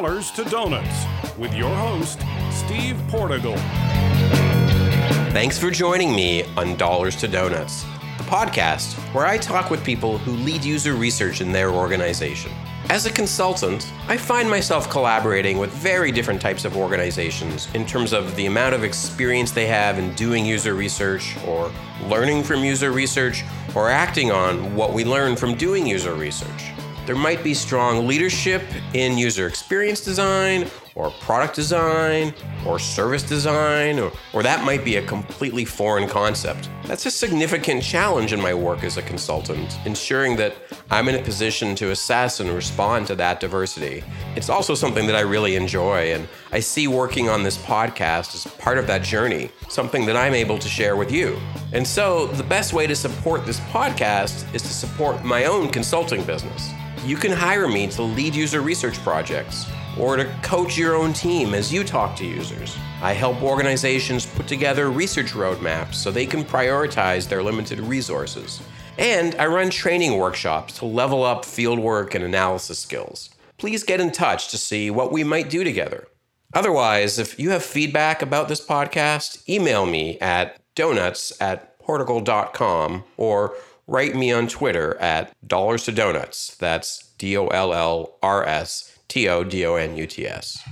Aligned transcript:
Dollars 0.00 0.30
to 0.30 0.44
Donuts 0.44 1.06
with 1.36 1.52
your 1.54 1.74
host, 1.74 2.20
Steve 2.52 2.96
Portigal. 3.08 3.56
Thanks 5.32 5.58
for 5.58 5.72
joining 5.72 6.14
me 6.14 6.44
on 6.56 6.76
Dollars 6.76 7.16
to 7.16 7.26
Donuts, 7.26 7.82
the 8.16 8.22
podcast 8.22 8.94
where 9.12 9.26
I 9.26 9.38
talk 9.38 9.70
with 9.70 9.82
people 9.82 10.18
who 10.18 10.30
lead 10.44 10.62
user 10.62 10.94
research 10.94 11.40
in 11.40 11.50
their 11.50 11.70
organization. 11.70 12.52
As 12.90 13.06
a 13.06 13.12
consultant, 13.12 13.92
I 14.06 14.16
find 14.16 14.48
myself 14.48 14.88
collaborating 14.88 15.58
with 15.58 15.70
very 15.70 16.12
different 16.12 16.40
types 16.40 16.64
of 16.64 16.76
organizations 16.76 17.66
in 17.74 17.84
terms 17.84 18.12
of 18.12 18.36
the 18.36 18.46
amount 18.46 18.76
of 18.76 18.84
experience 18.84 19.50
they 19.50 19.66
have 19.66 19.98
in 19.98 20.14
doing 20.14 20.46
user 20.46 20.74
research 20.74 21.36
or 21.44 21.72
learning 22.06 22.44
from 22.44 22.62
user 22.62 22.92
research 22.92 23.42
or 23.74 23.90
acting 23.90 24.30
on 24.30 24.76
what 24.76 24.92
we 24.92 25.04
learn 25.04 25.34
from 25.34 25.56
doing 25.56 25.88
user 25.88 26.14
research. 26.14 26.70
There 27.08 27.16
might 27.16 27.42
be 27.42 27.54
strong 27.54 28.06
leadership 28.06 28.62
in 28.92 29.16
user 29.16 29.46
experience 29.46 30.02
design 30.02 30.66
or 30.94 31.10
product 31.12 31.54
design 31.54 32.34
or 32.66 32.78
service 32.78 33.22
design, 33.22 33.98
or, 33.98 34.12
or 34.34 34.42
that 34.42 34.62
might 34.62 34.84
be 34.84 34.96
a 34.96 35.02
completely 35.06 35.64
foreign 35.64 36.06
concept. 36.06 36.68
That's 36.84 37.06
a 37.06 37.10
significant 37.10 37.82
challenge 37.82 38.34
in 38.34 38.42
my 38.42 38.52
work 38.52 38.84
as 38.84 38.98
a 38.98 39.02
consultant, 39.02 39.78
ensuring 39.86 40.36
that 40.36 40.54
I'm 40.90 41.08
in 41.08 41.14
a 41.14 41.22
position 41.22 41.74
to 41.76 41.92
assess 41.92 42.40
and 42.40 42.50
respond 42.50 43.06
to 43.06 43.14
that 43.14 43.40
diversity. 43.40 44.04
It's 44.36 44.50
also 44.50 44.74
something 44.74 45.06
that 45.06 45.16
I 45.16 45.20
really 45.20 45.56
enjoy, 45.56 46.12
and 46.12 46.28
I 46.52 46.60
see 46.60 46.88
working 46.88 47.30
on 47.30 47.42
this 47.42 47.56
podcast 47.56 48.34
as 48.34 48.52
part 48.56 48.76
of 48.76 48.86
that 48.88 49.02
journey, 49.02 49.50
something 49.70 50.04
that 50.04 50.16
I'm 50.16 50.34
able 50.34 50.58
to 50.58 50.68
share 50.68 50.96
with 50.96 51.10
you. 51.10 51.38
And 51.72 51.86
so, 51.86 52.26
the 52.26 52.42
best 52.44 52.74
way 52.74 52.86
to 52.86 52.94
support 52.94 53.46
this 53.46 53.60
podcast 53.60 54.52
is 54.54 54.60
to 54.60 54.68
support 54.68 55.24
my 55.24 55.46
own 55.46 55.70
consulting 55.70 56.22
business. 56.24 56.70
You 57.04 57.16
can 57.16 57.32
hire 57.32 57.68
me 57.68 57.86
to 57.88 58.02
lead 58.02 58.34
user 58.34 58.60
research 58.60 58.98
projects 58.98 59.66
or 59.98 60.16
to 60.16 60.24
coach 60.42 60.76
your 60.76 60.94
own 60.94 61.12
team 61.12 61.54
as 61.54 61.72
you 61.72 61.84
talk 61.84 62.16
to 62.16 62.26
users. 62.26 62.76
I 63.00 63.12
help 63.12 63.42
organizations 63.42 64.26
put 64.26 64.48
together 64.48 64.90
research 64.90 65.32
roadmaps 65.32 65.94
so 65.94 66.10
they 66.10 66.26
can 66.26 66.44
prioritize 66.44 67.28
their 67.28 67.42
limited 67.42 67.80
resources. 67.80 68.60
And 68.98 69.34
I 69.36 69.46
run 69.46 69.70
training 69.70 70.18
workshops 70.18 70.78
to 70.78 70.84
level 70.84 71.22
up 71.22 71.44
fieldwork 71.44 72.14
and 72.14 72.24
analysis 72.24 72.78
skills. 72.78 73.30
Please 73.56 73.84
get 73.84 74.00
in 74.00 74.10
touch 74.10 74.48
to 74.48 74.58
see 74.58 74.90
what 74.90 75.12
we 75.12 75.24
might 75.24 75.50
do 75.50 75.64
together. 75.64 76.08
Otherwise, 76.54 77.18
if 77.18 77.38
you 77.38 77.50
have 77.50 77.62
feedback 77.62 78.22
about 78.22 78.48
this 78.48 78.64
podcast, 78.64 79.48
email 79.48 79.86
me 79.86 80.18
at 80.20 80.60
donuts 80.74 81.32
at 81.40 81.78
portigal.com 81.78 83.04
or 83.16 83.54
write 83.88 84.14
me 84.14 84.30
on 84.30 84.46
Twitter 84.46 84.96
at 85.00 85.32
dollars 85.44 85.84
to 85.84 85.92
donuts. 85.92 86.54
That's 86.56 87.08
D 87.18 87.36
O 87.36 87.48
L 87.48 87.74
L 87.74 88.18
R 88.22 88.44
S 88.44 88.96
T 89.08 89.28
O 89.28 89.42
D 89.42 89.66
O 89.66 89.74
N 89.74 89.96
U 89.96 90.06
T 90.06 90.28
S. 90.28 90.62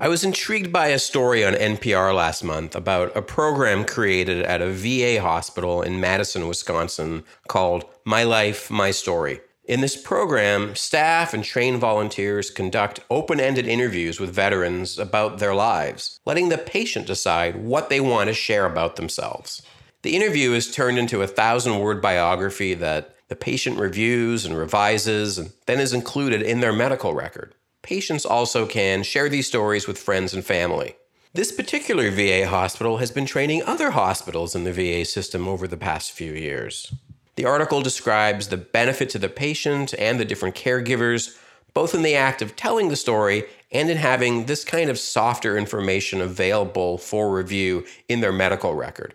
I 0.00 0.08
was 0.08 0.22
intrigued 0.24 0.72
by 0.72 0.88
a 0.88 0.98
story 0.98 1.44
on 1.44 1.54
NPR 1.54 2.14
last 2.14 2.44
month 2.44 2.76
about 2.76 3.16
a 3.16 3.22
program 3.22 3.84
created 3.84 4.42
at 4.44 4.62
a 4.62 4.70
VA 4.70 5.20
hospital 5.20 5.82
in 5.82 6.00
Madison, 6.00 6.46
Wisconsin 6.46 7.24
called 7.48 7.84
My 8.04 8.22
Life, 8.22 8.70
My 8.70 8.92
Story. 8.92 9.40
In 9.64 9.80
this 9.80 10.00
program, 10.00 10.76
staff 10.76 11.34
and 11.34 11.44
trained 11.44 11.78
volunteers 11.78 12.48
conduct 12.48 13.00
open 13.10 13.40
ended 13.40 13.66
interviews 13.66 14.18
with 14.18 14.32
veterans 14.32 14.98
about 14.98 15.40
their 15.40 15.54
lives, 15.54 16.20
letting 16.24 16.48
the 16.48 16.56
patient 16.56 17.06
decide 17.06 17.56
what 17.56 17.90
they 17.90 18.00
want 18.00 18.28
to 18.28 18.34
share 18.34 18.66
about 18.66 18.96
themselves. 18.96 19.62
The 20.08 20.16
interview 20.16 20.54
is 20.54 20.70
turned 20.70 20.98
into 20.98 21.20
a 21.20 21.26
thousand 21.26 21.80
word 21.80 22.00
biography 22.00 22.72
that 22.72 23.14
the 23.28 23.36
patient 23.36 23.78
reviews 23.78 24.46
and 24.46 24.56
revises 24.56 25.36
and 25.36 25.52
then 25.66 25.80
is 25.80 25.92
included 25.92 26.40
in 26.40 26.60
their 26.60 26.72
medical 26.72 27.12
record. 27.12 27.54
Patients 27.82 28.24
also 28.24 28.64
can 28.64 29.02
share 29.02 29.28
these 29.28 29.46
stories 29.46 29.86
with 29.86 29.98
friends 29.98 30.32
and 30.32 30.42
family. 30.42 30.96
This 31.34 31.52
particular 31.52 32.10
VA 32.10 32.48
hospital 32.48 32.96
has 32.96 33.10
been 33.10 33.26
training 33.26 33.62
other 33.64 33.90
hospitals 33.90 34.54
in 34.54 34.64
the 34.64 34.72
VA 34.72 35.04
system 35.04 35.46
over 35.46 35.68
the 35.68 35.76
past 35.76 36.12
few 36.12 36.32
years. 36.32 36.90
The 37.36 37.44
article 37.44 37.82
describes 37.82 38.48
the 38.48 38.56
benefit 38.56 39.10
to 39.10 39.18
the 39.18 39.28
patient 39.28 39.92
and 39.98 40.18
the 40.18 40.24
different 40.24 40.54
caregivers, 40.54 41.36
both 41.74 41.94
in 41.94 42.00
the 42.00 42.14
act 42.14 42.40
of 42.40 42.56
telling 42.56 42.88
the 42.88 42.96
story 42.96 43.44
and 43.70 43.90
in 43.90 43.98
having 43.98 44.46
this 44.46 44.64
kind 44.64 44.88
of 44.88 44.98
softer 44.98 45.58
information 45.58 46.22
available 46.22 46.96
for 46.96 47.30
review 47.30 47.84
in 48.08 48.22
their 48.22 48.32
medical 48.32 48.72
record. 48.72 49.14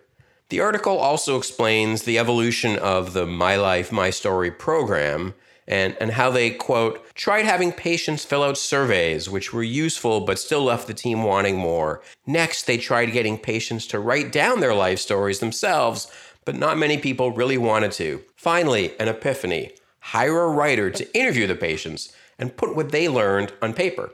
The 0.54 0.60
article 0.60 0.98
also 0.98 1.36
explains 1.36 2.04
the 2.04 2.16
evolution 2.16 2.78
of 2.78 3.12
the 3.12 3.26
My 3.26 3.56
Life, 3.56 3.90
My 3.90 4.10
Story 4.10 4.52
program 4.52 5.34
and, 5.66 5.96
and 6.00 6.12
how 6.12 6.30
they, 6.30 6.50
quote, 6.50 7.12
tried 7.16 7.44
having 7.44 7.72
patients 7.72 8.24
fill 8.24 8.44
out 8.44 8.56
surveys, 8.56 9.28
which 9.28 9.52
were 9.52 9.64
useful 9.64 10.20
but 10.20 10.38
still 10.38 10.62
left 10.62 10.86
the 10.86 10.94
team 10.94 11.24
wanting 11.24 11.56
more. 11.56 12.02
Next, 12.24 12.68
they 12.68 12.78
tried 12.78 13.06
getting 13.06 13.36
patients 13.36 13.88
to 13.88 13.98
write 13.98 14.30
down 14.30 14.60
their 14.60 14.76
life 14.76 15.00
stories 15.00 15.40
themselves, 15.40 16.08
but 16.44 16.54
not 16.54 16.78
many 16.78 16.98
people 16.98 17.32
really 17.32 17.58
wanted 17.58 17.90
to. 17.90 18.22
Finally, 18.36 18.96
an 19.00 19.08
epiphany 19.08 19.72
hire 19.98 20.40
a 20.40 20.50
writer 20.50 20.88
to 20.88 21.18
interview 21.18 21.48
the 21.48 21.56
patients 21.56 22.12
and 22.38 22.56
put 22.56 22.76
what 22.76 22.92
they 22.92 23.08
learned 23.08 23.52
on 23.60 23.74
paper. 23.74 24.12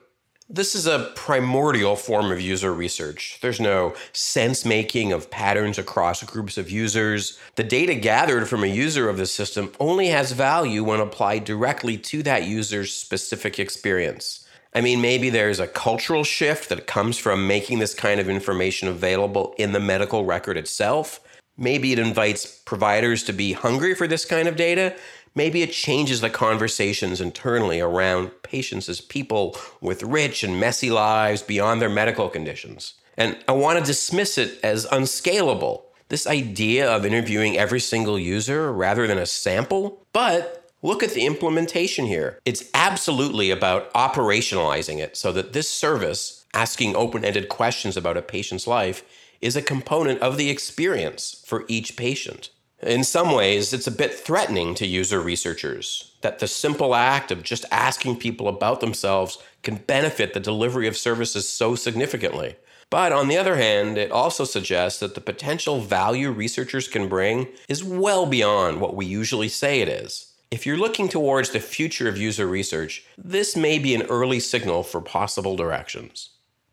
This 0.53 0.75
is 0.75 0.89
a 0.89 1.13
primordial 1.15 1.95
form 1.95 2.33
of 2.33 2.41
user 2.41 2.75
research. 2.75 3.39
There's 3.41 3.61
no 3.61 3.95
sense 4.13 4.65
making 4.65 5.13
of 5.13 5.31
patterns 5.31 5.79
across 5.79 6.25
groups 6.25 6.59
of 6.59 6.69
users. 6.69 7.39
The 7.55 7.63
data 7.63 7.95
gathered 7.95 8.49
from 8.49 8.65
a 8.65 8.67
user 8.67 9.09
of 9.09 9.17
the 9.17 9.27
system 9.27 9.71
only 9.79 10.09
has 10.09 10.33
value 10.33 10.83
when 10.83 10.99
applied 10.99 11.45
directly 11.45 11.97
to 11.99 12.25
that 12.25 12.49
user's 12.49 12.93
specific 12.93 13.61
experience. 13.61 14.45
I 14.75 14.81
mean, 14.81 15.01
maybe 15.01 15.31
there's 15.31 15.61
a 15.61 15.69
cultural 15.69 16.25
shift 16.25 16.69
that 16.71 16.89
comes 16.89 17.17
from 17.17 17.47
making 17.47 17.79
this 17.79 17.95
kind 17.95 18.19
of 18.19 18.29
information 18.29 18.89
available 18.89 19.55
in 19.57 19.71
the 19.71 19.79
medical 19.79 20.25
record 20.25 20.57
itself. 20.57 21.21
Maybe 21.57 21.93
it 21.93 22.01
invites 22.01 22.47
providers 22.47 23.23
to 23.25 23.33
be 23.33 23.53
hungry 23.53 23.95
for 23.95 24.09
this 24.09 24.25
kind 24.25 24.49
of 24.49 24.57
data. 24.57 24.97
Maybe 25.35 25.63
it 25.63 25.73
changes 25.73 26.21
the 26.21 26.31
conversations 26.31 27.21
internally 27.21 27.81
around 27.81 28.31
patients 28.43 28.89
as 28.89 29.01
people 29.01 29.57
with 29.81 30.03
rich 30.03 30.43
and 30.43 30.59
messy 30.59 30.91
lives 30.91 31.43
beyond 31.43 31.81
their 31.81 31.89
medical 31.89 32.29
conditions. 32.29 32.95
And 33.17 33.37
I 33.47 33.53
want 33.53 33.79
to 33.79 33.85
dismiss 33.85 34.39
it 34.39 34.59
as 34.63 34.87
unscalable. 34.91 35.87
This 36.09 36.27
idea 36.27 36.91
of 36.91 37.07
interviewing 37.07 37.57
every 37.57 37.81
single 37.81 38.19
user 38.19 38.73
rather 38.73 39.07
than 39.07 39.19
a 39.19 39.27
sample. 39.27 40.05
But 40.13 40.69
look 40.83 41.03
at 41.03 41.11
the 41.11 41.27
implementation 41.27 42.07
here. 42.07 42.41
It's 42.45 42.65
absolutely 42.75 43.51
about 43.51 43.93
operationalizing 43.95 44.99
it 44.99 45.17
so 45.17 45.31
that 45.33 45.53
this 45.53 45.71
service, 45.71 46.45
asking 46.55 46.97
open 46.97 47.25
ended 47.25 47.49
questions 47.49 47.97
about 47.97 48.17
a 48.17 48.23
patient's 48.23 48.67
life, 48.67 49.05
is 49.41 49.55
a 49.55 49.63
component 49.63 50.21
of 50.21 50.37
the 50.37 50.51
experience 50.51 51.43
for 51.47 51.65
each 51.69 51.97
patient. 51.97 52.51
In 52.83 53.05
some 53.05 53.33
ways, 53.33 53.75
it's 53.75 53.87
a 53.87 53.91
bit 53.93 54.15
threatening 54.15 54.75
to 54.77 54.87
user 54.87 55.21
researchers 55.21 56.13
that 56.23 56.39
the 56.39 56.49
simple 56.49 56.95
act 56.95 57.31
of 57.31 57.43
just 57.43 57.67
asking 57.71 58.17
people 58.17 58.49
about 58.49 58.81
themselves 58.81 59.37
can 59.63 59.77
benefit 59.77 60.33
the 60.33 60.41
delivery 60.41 60.87
of 60.87 60.97
services 60.97 61.47
so 61.47 61.75
significantly. 61.75 62.57
But 62.89 63.13
on 63.13 63.29
the 63.29 63.37
other 63.37 63.57
hand, 63.57 63.99
it 63.99 64.11
also 64.11 64.45
suggests 64.45 64.99
that 65.01 65.15
the 65.15 65.21
potential 65.21 65.81
value 65.81 66.31
researchers 66.31 66.89
can 66.89 67.07
bring 67.07 67.49
is 67.69 67.85
well 67.85 68.25
beyond 68.25 68.81
what 68.81 68.97
we 68.97 69.05
usually 69.05 69.49
say 69.49 69.81
it 69.83 69.89
is. 69.89 70.33
If 70.51 70.65
you're 70.65 70.79
looking 70.79 71.09
towards 71.09 71.51
the 71.51 71.61
future 71.61 72.09
of 72.09 72.17
user 72.17 72.47
research, 72.47 73.05
this 73.19 73.57
may 73.57 73.79
be 73.79 73.95
an 73.95 74.07
early 74.09 74.41
signal 74.41 74.85
for 74.85 75.03
possible 75.03 75.55
directions. 75.55 76.31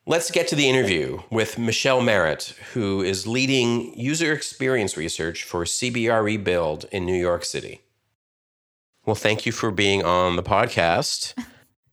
Let's 0.09 0.31
get 0.31 0.47
to 0.47 0.55
the 0.55 0.69
interview 0.69 1.19
with 1.29 1.57
Michelle 1.57 1.99
Merritt, 1.99 2.55
who 2.71 3.01
is 3.01 3.27
leading 3.27 3.93
user 3.99 4.31
experience 4.31 4.95
research 4.95 5.43
for 5.43 5.65
CBRE 5.65 6.41
Build 6.45 6.85
in 6.93 7.05
New 7.05 7.13
York 7.13 7.43
City. 7.43 7.81
Well, 9.05 9.17
thank 9.17 9.45
you 9.45 9.51
for 9.51 9.69
being 9.69 10.05
on 10.05 10.37
the 10.37 10.43
podcast. 10.43 11.33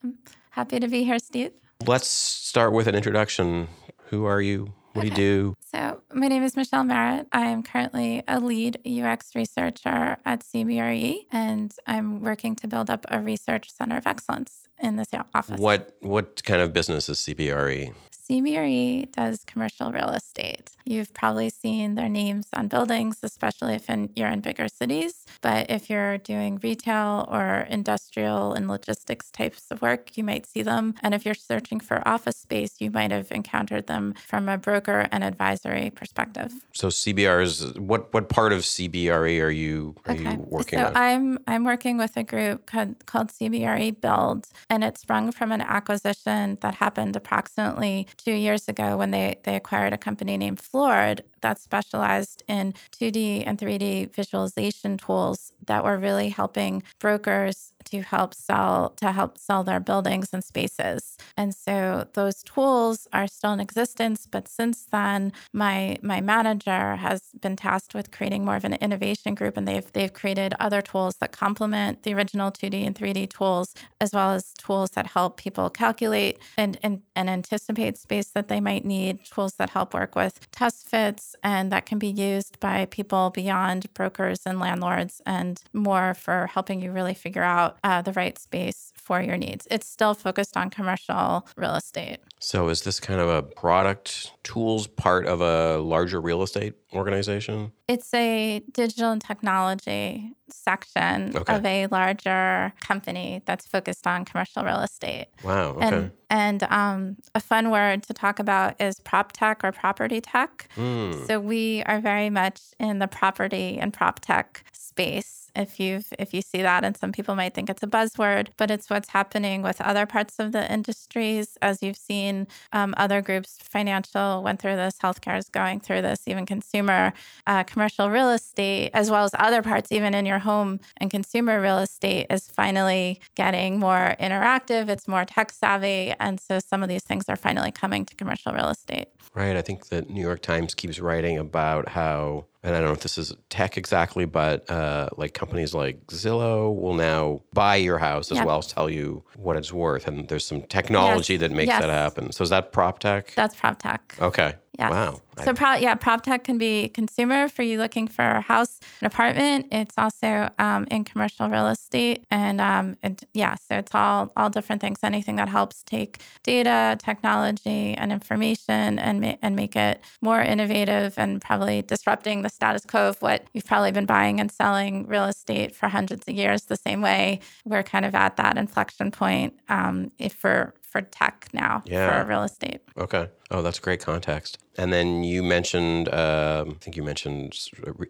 I'm 0.04 0.18
happy 0.50 0.78
to 0.78 0.86
be 0.86 1.02
here, 1.02 1.18
Steve. 1.18 1.54
Let's 1.84 2.06
start 2.06 2.72
with 2.72 2.86
an 2.86 2.94
introduction. 2.94 3.66
Who 4.10 4.26
are 4.26 4.40
you? 4.40 4.74
What 4.92 5.06
okay. 5.06 5.12
do 5.12 5.20
you 5.20 5.28
do? 5.28 5.56
So, 5.58 6.00
my 6.12 6.28
name 6.28 6.44
is 6.44 6.54
Michelle 6.54 6.84
Merritt. 6.84 7.26
I 7.32 7.46
am 7.46 7.64
currently 7.64 8.22
a 8.28 8.38
lead 8.38 8.78
UX 8.86 9.34
researcher 9.34 10.18
at 10.24 10.44
CBRE, 10.44 11.16
and 11.32 11.74
I'm 11.84 12.20
working 12.20 12.54
to 12.54 12.68
build 12.68 12.90
up 12.90 13.06
a 13.08 13.18
research 13.18 13.72
center 13.72 13.96
of 13.96 14.06
excellence 14.06 14.63
in 14.80 14.96
this 14.96 15.08
office. 15.34 15.58
What 15.58 15.96
what 16.00 16.42
kind 16.44 16.60
of 16.62 16.72
business 16.72 17.08
is 17.08 17.18
CBRE? 17.18 17.92
CBRE 18.28 19.12
does 19.12 19.44
commercial 19.44 19.92
real 19.92 20.08
estate. 20.08 20.70
You've 20.86 21.12
probably 21.12 21.50
seen 21.50 21.94
their 21.94 22.08
names 22.08 22.46
on 22.54 22.68
buildings, 22.68 23.18
especially 23.22 23.74
if 23.74 23.90
in, 23.90 24.10
you're 24.16 24.28
in 24.28 24.40
bigger 24.40 24.66
cities. 24.68 25.26
But 25.42 25.70
if 25.70 25.90
you're 25.90 26.16
doing 26.16 26.58
retail 26.62 27.28
or 27.30 27.66
industrial 27.68 28.54
and 28.54 28.66
logistics 28.66 29.30
types 29.30 29.70
of 29.70 29.82
work, 29.82 30.16
you 30.16 30.24
might 30.24 30.46
see 30.46 30.62
them. 30.62 30.94
And 31.02 31.14
if 31.14 31.26
you're 31.26 31.34
searching 31.34 31.80
for 31.80 32.06
office 32.08 32.38
space, 32.38 32.76
you 32.80 32.90
might 32.90 33.10
have 33.10 33.30
encountered 33.30 33.88
them 33.88 34.14
from 34.26 34.48
a 34.48 34.56
broker 34.56 35.06
and 35.12 35.22
advisory 35.22 35.90
perspective. 35.90 36.52
So 36.72 36.88
CBR 36.88 37.42
is 37.42 37.74
what 37.74 38.12
what 38.14 38.30
part 38.30 38.52
of 38.54 38.60
CBRE 38.60 39.42
are 39.42 39.50
you 39.50 39.96
are 40.06 40.14
okay. 40.14 40.32
you 40.32 40.46
working 40.48 40.78
so 40.78 40.86
on? 40.86 40.96
I'm 40.96 41.38
I'm 41.46 41.64
working 41.64 41.98
with 41.98 42.16
a 42.16 42.22
group 42.22 42.64
called, 42.64 43.04
called 43.04 43.28
CBRE 43.28 44.00
Build, 44.00 44.46
and 44.70 44.82
it 44.82 44.96
sprung 44.96 45.30
from 45.30 45.52
an 45.52 45.60
acquisition 45.60 46.56
that 46.62 46.76
happened 46.76 47.16
approximately 47.16 48.06
two 48.16 48.32
years 48.32 48.68
ago 48.68 48.96
when 48.96 49.10
they 49.10 49.36
they 49.44 49.56
acquired 49.56 49.92
a 49.92 49.98
company 49.98 50.36
named 50.36 50.60
Floored 50.60 51.22
that 51.42 51.60
specialized 51.60 52.42
in 52.48 52.74
2D 52.92 53.44
and 53.46 53.58
3D 53.58 54.14
visualization 54.14 54.96
tools 54.96 55.52
that 55.66 55.84
were 55.84 55.98
really 55.98 56.30
helping 56.30 56.82
brokers 56.98 57.73
to 57.86 58.02
help 58.02 58.34
sell 58.34 58.90
to 58.96 59.12
help 59.12 59.38
sell 59.38 59.64
their 59.64 59.80
buildings 59.80 60.30
and 60.32 60.42
spaces. 60.44 61.16
And 61.36 61.54
so 61.54 62.06
those 62.14 62.42
tools 62.42 63.08
are 63.12 63.26
still 63.26 63.52
in 63.52 63.60
existence, 63.60 64.26
but 64.30 64.48
since 64.48 64.86
then 64.90 65.32
my 65.52 65.96
my 66.02 66.20
manager 66.20 66.96
has 66.96 67.22
been 67.40 67.56
tasked 67.56 67.94
with 67.94 68.10
creating 68.10 68.44
more 68.44 68.56
of 68.56 68.64
an 68.64 68.74
innovation 68.74 69.34
group 69.34 69.56
and 69.56 69.66
they've 69.66 69.90
they've 69.92 70.12
created 70.12 70.54
other 70.60 70.82
tools 70.82 71.16
that 71.20 71.32
complement 71.32 72.02
the 72.02 72.14
original 72.14 72.50
2D 72.50 72.86
and 72.86 72.94
3D 72.94 73.30
tools 73.30 73.74
as 74.00 74.12
well 74.12 74.32
as 74.32 74.52
tools 74.54 74.90
that 74.90 75.08
help 75.08 75.36
people 75.36 75.70
calculate 75.70 76.38
and 76.56 76.78
and, 76.82 77.02
and 77.16 77.30
anticipate 77.30 77.96
space 77.98 78.30
that 78.30 78.48
they 78.48 78.60
might 78.60 78.84
need, 78.84 79.24
tools 79.24 79.54
that 79.54 79.70
help 79.70 79.94
work 79.94 80.14
with 80.14 80.50
test 80.50 80.88
fits 80.88 81.36
and 81.42 81.70
that 81.72 81.86
can 81.86 81.98
be 81.98 82.08
used 82.08 82.58
by 82.60 82.86
people 82.86 83.30
beyond 83.30 83.92
brokers 83.94 84.40
and 84.46 84.58
landlords 84.58 85.20
and 85.26 85.62
more 85.72 86.14
for 86.14 86.46
helping 86.46 86.80
you 86.80 86.90
really 86.90 87.14
figure 87.14 87.42
out 87.42 87.73
uh, 87.82 88.02
the 88.02 88.12
right 88.12 88.38
space 88.38 88.92
for 89.04 89.20
your 89.20 89.36
needs. 89.36 89.68
It's 89.70 89.86
still 89.86 90.14
focused 90.14 90.56
on 90.56 90.70
commercial 90.70 91.46
real 91.56 91.74
estate. 91.74 92.18
So, 92.40 92.68
is 92.68 92.82
this 92.82 93.00
kind 93.00 93.20
of 93.20 93.28
a 93.28 93.42
product 93.42 94.32
tools 94.42 94.86
part 94.86 95.26
of 95.26 95.40
a 95.40 95.78
larger 95.78 96.20
real 96.20 96.42
estate 96.42 96.74
organization? 96.92 97.72
It's 97.88 98.12
a 98.14 98.62
digital 98.72 99.12
and 99.12 99.20
technology 99.20 100.32
section 100.48 101.36
okay. 101.36 101.54
of 101.54 101.64
a 101.64 101.86
larger 101.88 102.72
company 102.80 103.42
that's 103.46 103.66
focused 103.66 104.06
on 104.06 104.24
commercial 104.24 104.64
real 104.64 104.80
estate. 104.80 105.28
Wow. 105.42 105.70
Okay. 105.70 105.86
And, 105.86 106.10
and 106.30 106.62
um, 106.64 107.16
a 107.34 107.40
fun 107.40 107.70
word 107.70 108.02
to 108.04 108.14
talk 108.14 108.38
about 108.38 108.80
is 108.80 109.00
prop 109.00 109.32
tech 109.32 109.62
or 109.64 109.72
property 109.72 110.20
tech. 110.20 110.68
Mm. 110.76 111.26
So, 111.26 111.40
we 111.40 111.82
are 111.84 112.00
very 112.00 112.30
much 112.30 112.60
in 112.78 112.98
the 112.98 113.08
property 113.08 113.78
and 113.78 113.92
prop 113.92 114.20
tech 114.20 114.64
space 114.72 115.43
if 115.56 115.78
you've 115.80 116.12
if 116.18 116.34
you 116.34 116.42
see 116.42 116.62
that 116.62 116.84
and 116.84 116.96
some 116.96 117.12
people 117.12 117.34
might 117.34 117.54
think 117.54 117.70
it's 117.70 117.82
a 117.82 117.86
buzzword 117.86 118.48
but 118.56 118.70
it's 118.70 118.90
what's 118.90 119.10
happening 119.10 119.62
with 119.62 119.80
other 119.80 120.06
parts 120.06 120.38
of 120.38 120.52
the 120.52 120.72
industries. 120.72 121.56
As 121.62 121.82
you've 121.82 121.96
seen 121.96 122.46
um, 122.72 122.94
other 122.96 123.22
groups 123.22 123.58
financial 123.62 124.42
went 124.42 124.60
through 124.60 124.76
this 124.76 124.96
healthcare 124.98 125.38
is 125.38 125.48
going 125.48 125.80
through 125.80 126.02
this 126.02 126.26
even 126.26 126.46
consumer 126.46 127.12
uh, 127.46 127.64
commercial 127.64 128.10
real 128.10 128.30
estate 128.30 128.90
as 128.94 129.10
well 129.10 129.24
as 129.24 129.32
other 129.38 129.62
parts 129.62 129.92
even 129.92 130.14
in 130.14 130.26
your 130.26 130.40
home 130.40 130.80
and 130.98 131.10
consumer 131.10 131.60
real 131.60 131.78
estate 131.78 132.26
is 132.30 132.48
finally 132.48 133.20
getting 133.34 133.78
more 133.78 134.16
interactive 134.20 134.88
it's 134.88 135.08
more 135.08 135.24
tech 135.24 135.50
savvy 135.50 136.14
and 136.20 136.40
so 136.40 136.58
some 136.58 136.82
of 136.82 136.88
these 136.88 137.02
things 137.02 137.28
are 137.28 137.36
finally 137.36 137.70
coming 137.70 138.04
to 138.04 138.14
commercial 138.14 138.52
real 138.52 138.68
estate. 138.68 139.08
Right 139.34 139.56
i 139.56 139.62
think 139.62 139.86
the 139.86 140.02
new 140.02 140.20
york 140.20 140.42
times 140.42 140.74
keeps 140.74 141.00
writing 141.00 141.38
about 141.38 141.88
how 141.88 142.46
and 142.64 142.74
I 142.74 142.78
don't 142.78 142.88
know 142.88 142.94
if 142.94 143.00
this 143.00 143.18
is 143.18 143.34
tech 143.50 143.76
exactly, 143.76 144.24
but 144.24 144.68
uh, 144.70 145.10
like 145.18 145.34
companies 145.34 145.74
like 145.74 146.04
Zillow 146.06 146.74
will 146.74 146.94
now 146.94 147.42
buy 147.52 147.76
your 147.76 147.98
house 147.98 148.32
as 148.32 148.38
yep. 148.38 148.46
well 148.46 148.58
as 148.58 148.66
tell 148.66 148.88
you 148.88 149.22
what 149.36 149.58
it's 149.58 149.70
worth. 149.70 150.08
And 150.08 150.26
there's 150.28 150.46
some 150.46 150.62
technology 150.62 151.34
yes. 151.34 151.40
that 151.40 151.52
makes 151.52 151.68
yes. 151.68 151.82
that 151.82 151.90
happen. 151.90 152.32
So 152.32 152.42
is 152.42 152.48
that 152.48 152.72
prop 152.72 153.00
tech? 153.00 153.34
That's 153.36 153.54
prop 153.54 153.78
tech. 153.78 154.16
Okay. 154.18 154.54
Yeah. 154.78 154.90
Wow. 154.90 155.20
So, 155.42 155.54
pro- 155.54 155.74
yeah, 155.74 155.94
prop 155.94 156.22
tech 156.22 156.44
can 156.44 156.58
be 156.58 156.88
consumer 156.88 157.48
for 157.48 157.62
you 157.62 157.78
looking 157.78 158.06
for 158.06 158.24
a 158.24 158.40
house, 158.40 158.78
an 159.00 159.06
apartment. 159.06 159.66
It's 159.72 159.96
also 159.98 160.50
um, 160.58 160.86
in 160.90 161.04
commercial 161.04 161.48
real 161.48 161.68
estate, 161.68 162.24
and, 162.30 162.60
um, 162.60 162.96
and 163.02 163.22
yeah, 163.32 163.56
so 163.56 163.76
it's 163.76 163.94
all 163.94 164.32
all 164.36 164.50
different 164.50 164.80
things. 164.80 164.98
Anything 165.02 165.36
that 165.36 165.48
helps 165.48 165.82
take 165.82 166.20
data, 166.42 166.96
technology, 167.02 167.94
and 167.94 168.12
information, 168.12 168.98
and 168.98 169.20
ma- 169.20 169.36
and 169.42 169.56
make 169.56 169.76
it 169.76 170.02
more 170.20 170.40
innovative, 170.40 171.14
and 171.16 171.40
probably 171.40 171.82
disrupting 171.82 172.42
the 172.42 172.48
status 172.48 172.84
quo 172.84 173.08
of 173.08 173.20
what 173.22 173.46
you've 173.52 173.66
probably 173.66 173.92
been 173.92 174.06
buying 174.06 174.40
and 174.40 174.52
selling 174.52 175.06
real 175.06 175.24
estate 175.24 175.74
for 175.74 175.88
hundreds 175.88 176.28
of 176.28 176.34
years. 176.34 176.62
The 176.64 176.76
same 176.76 177.02
way 177.02 177.40
we're 177.64 177.82
kind 177.82 178.04
of 178.04 178.14
at 178.14 178.36
that 178.36 178.56
inflection 178.56 179.10
point 179.10 179.54
um, 179.68 180.12
if 180.18 180.34
for 180.34 180.74
for 180.82 181.02
tech 181.02 181.48
now 181.52 181.82
yeah. 181.86 182.22
for 182.22 182.28
real 182.28 182.44
estate. 182.44 182.80
Okay. 182.96 183.28
Oh, 183.50 183.62
that's 183.62 183.80
great 183.80 184.00
context. 184.00 184.58
And 184.76 184.92
then 184.92 185.22
you 185.24 185.42
mentioned, 185.42 186.08
um, 186.08 186.70
I 186.70 186.74
think 186.80 186.96
you 186.96 187.02
mentioned 187.02 187.54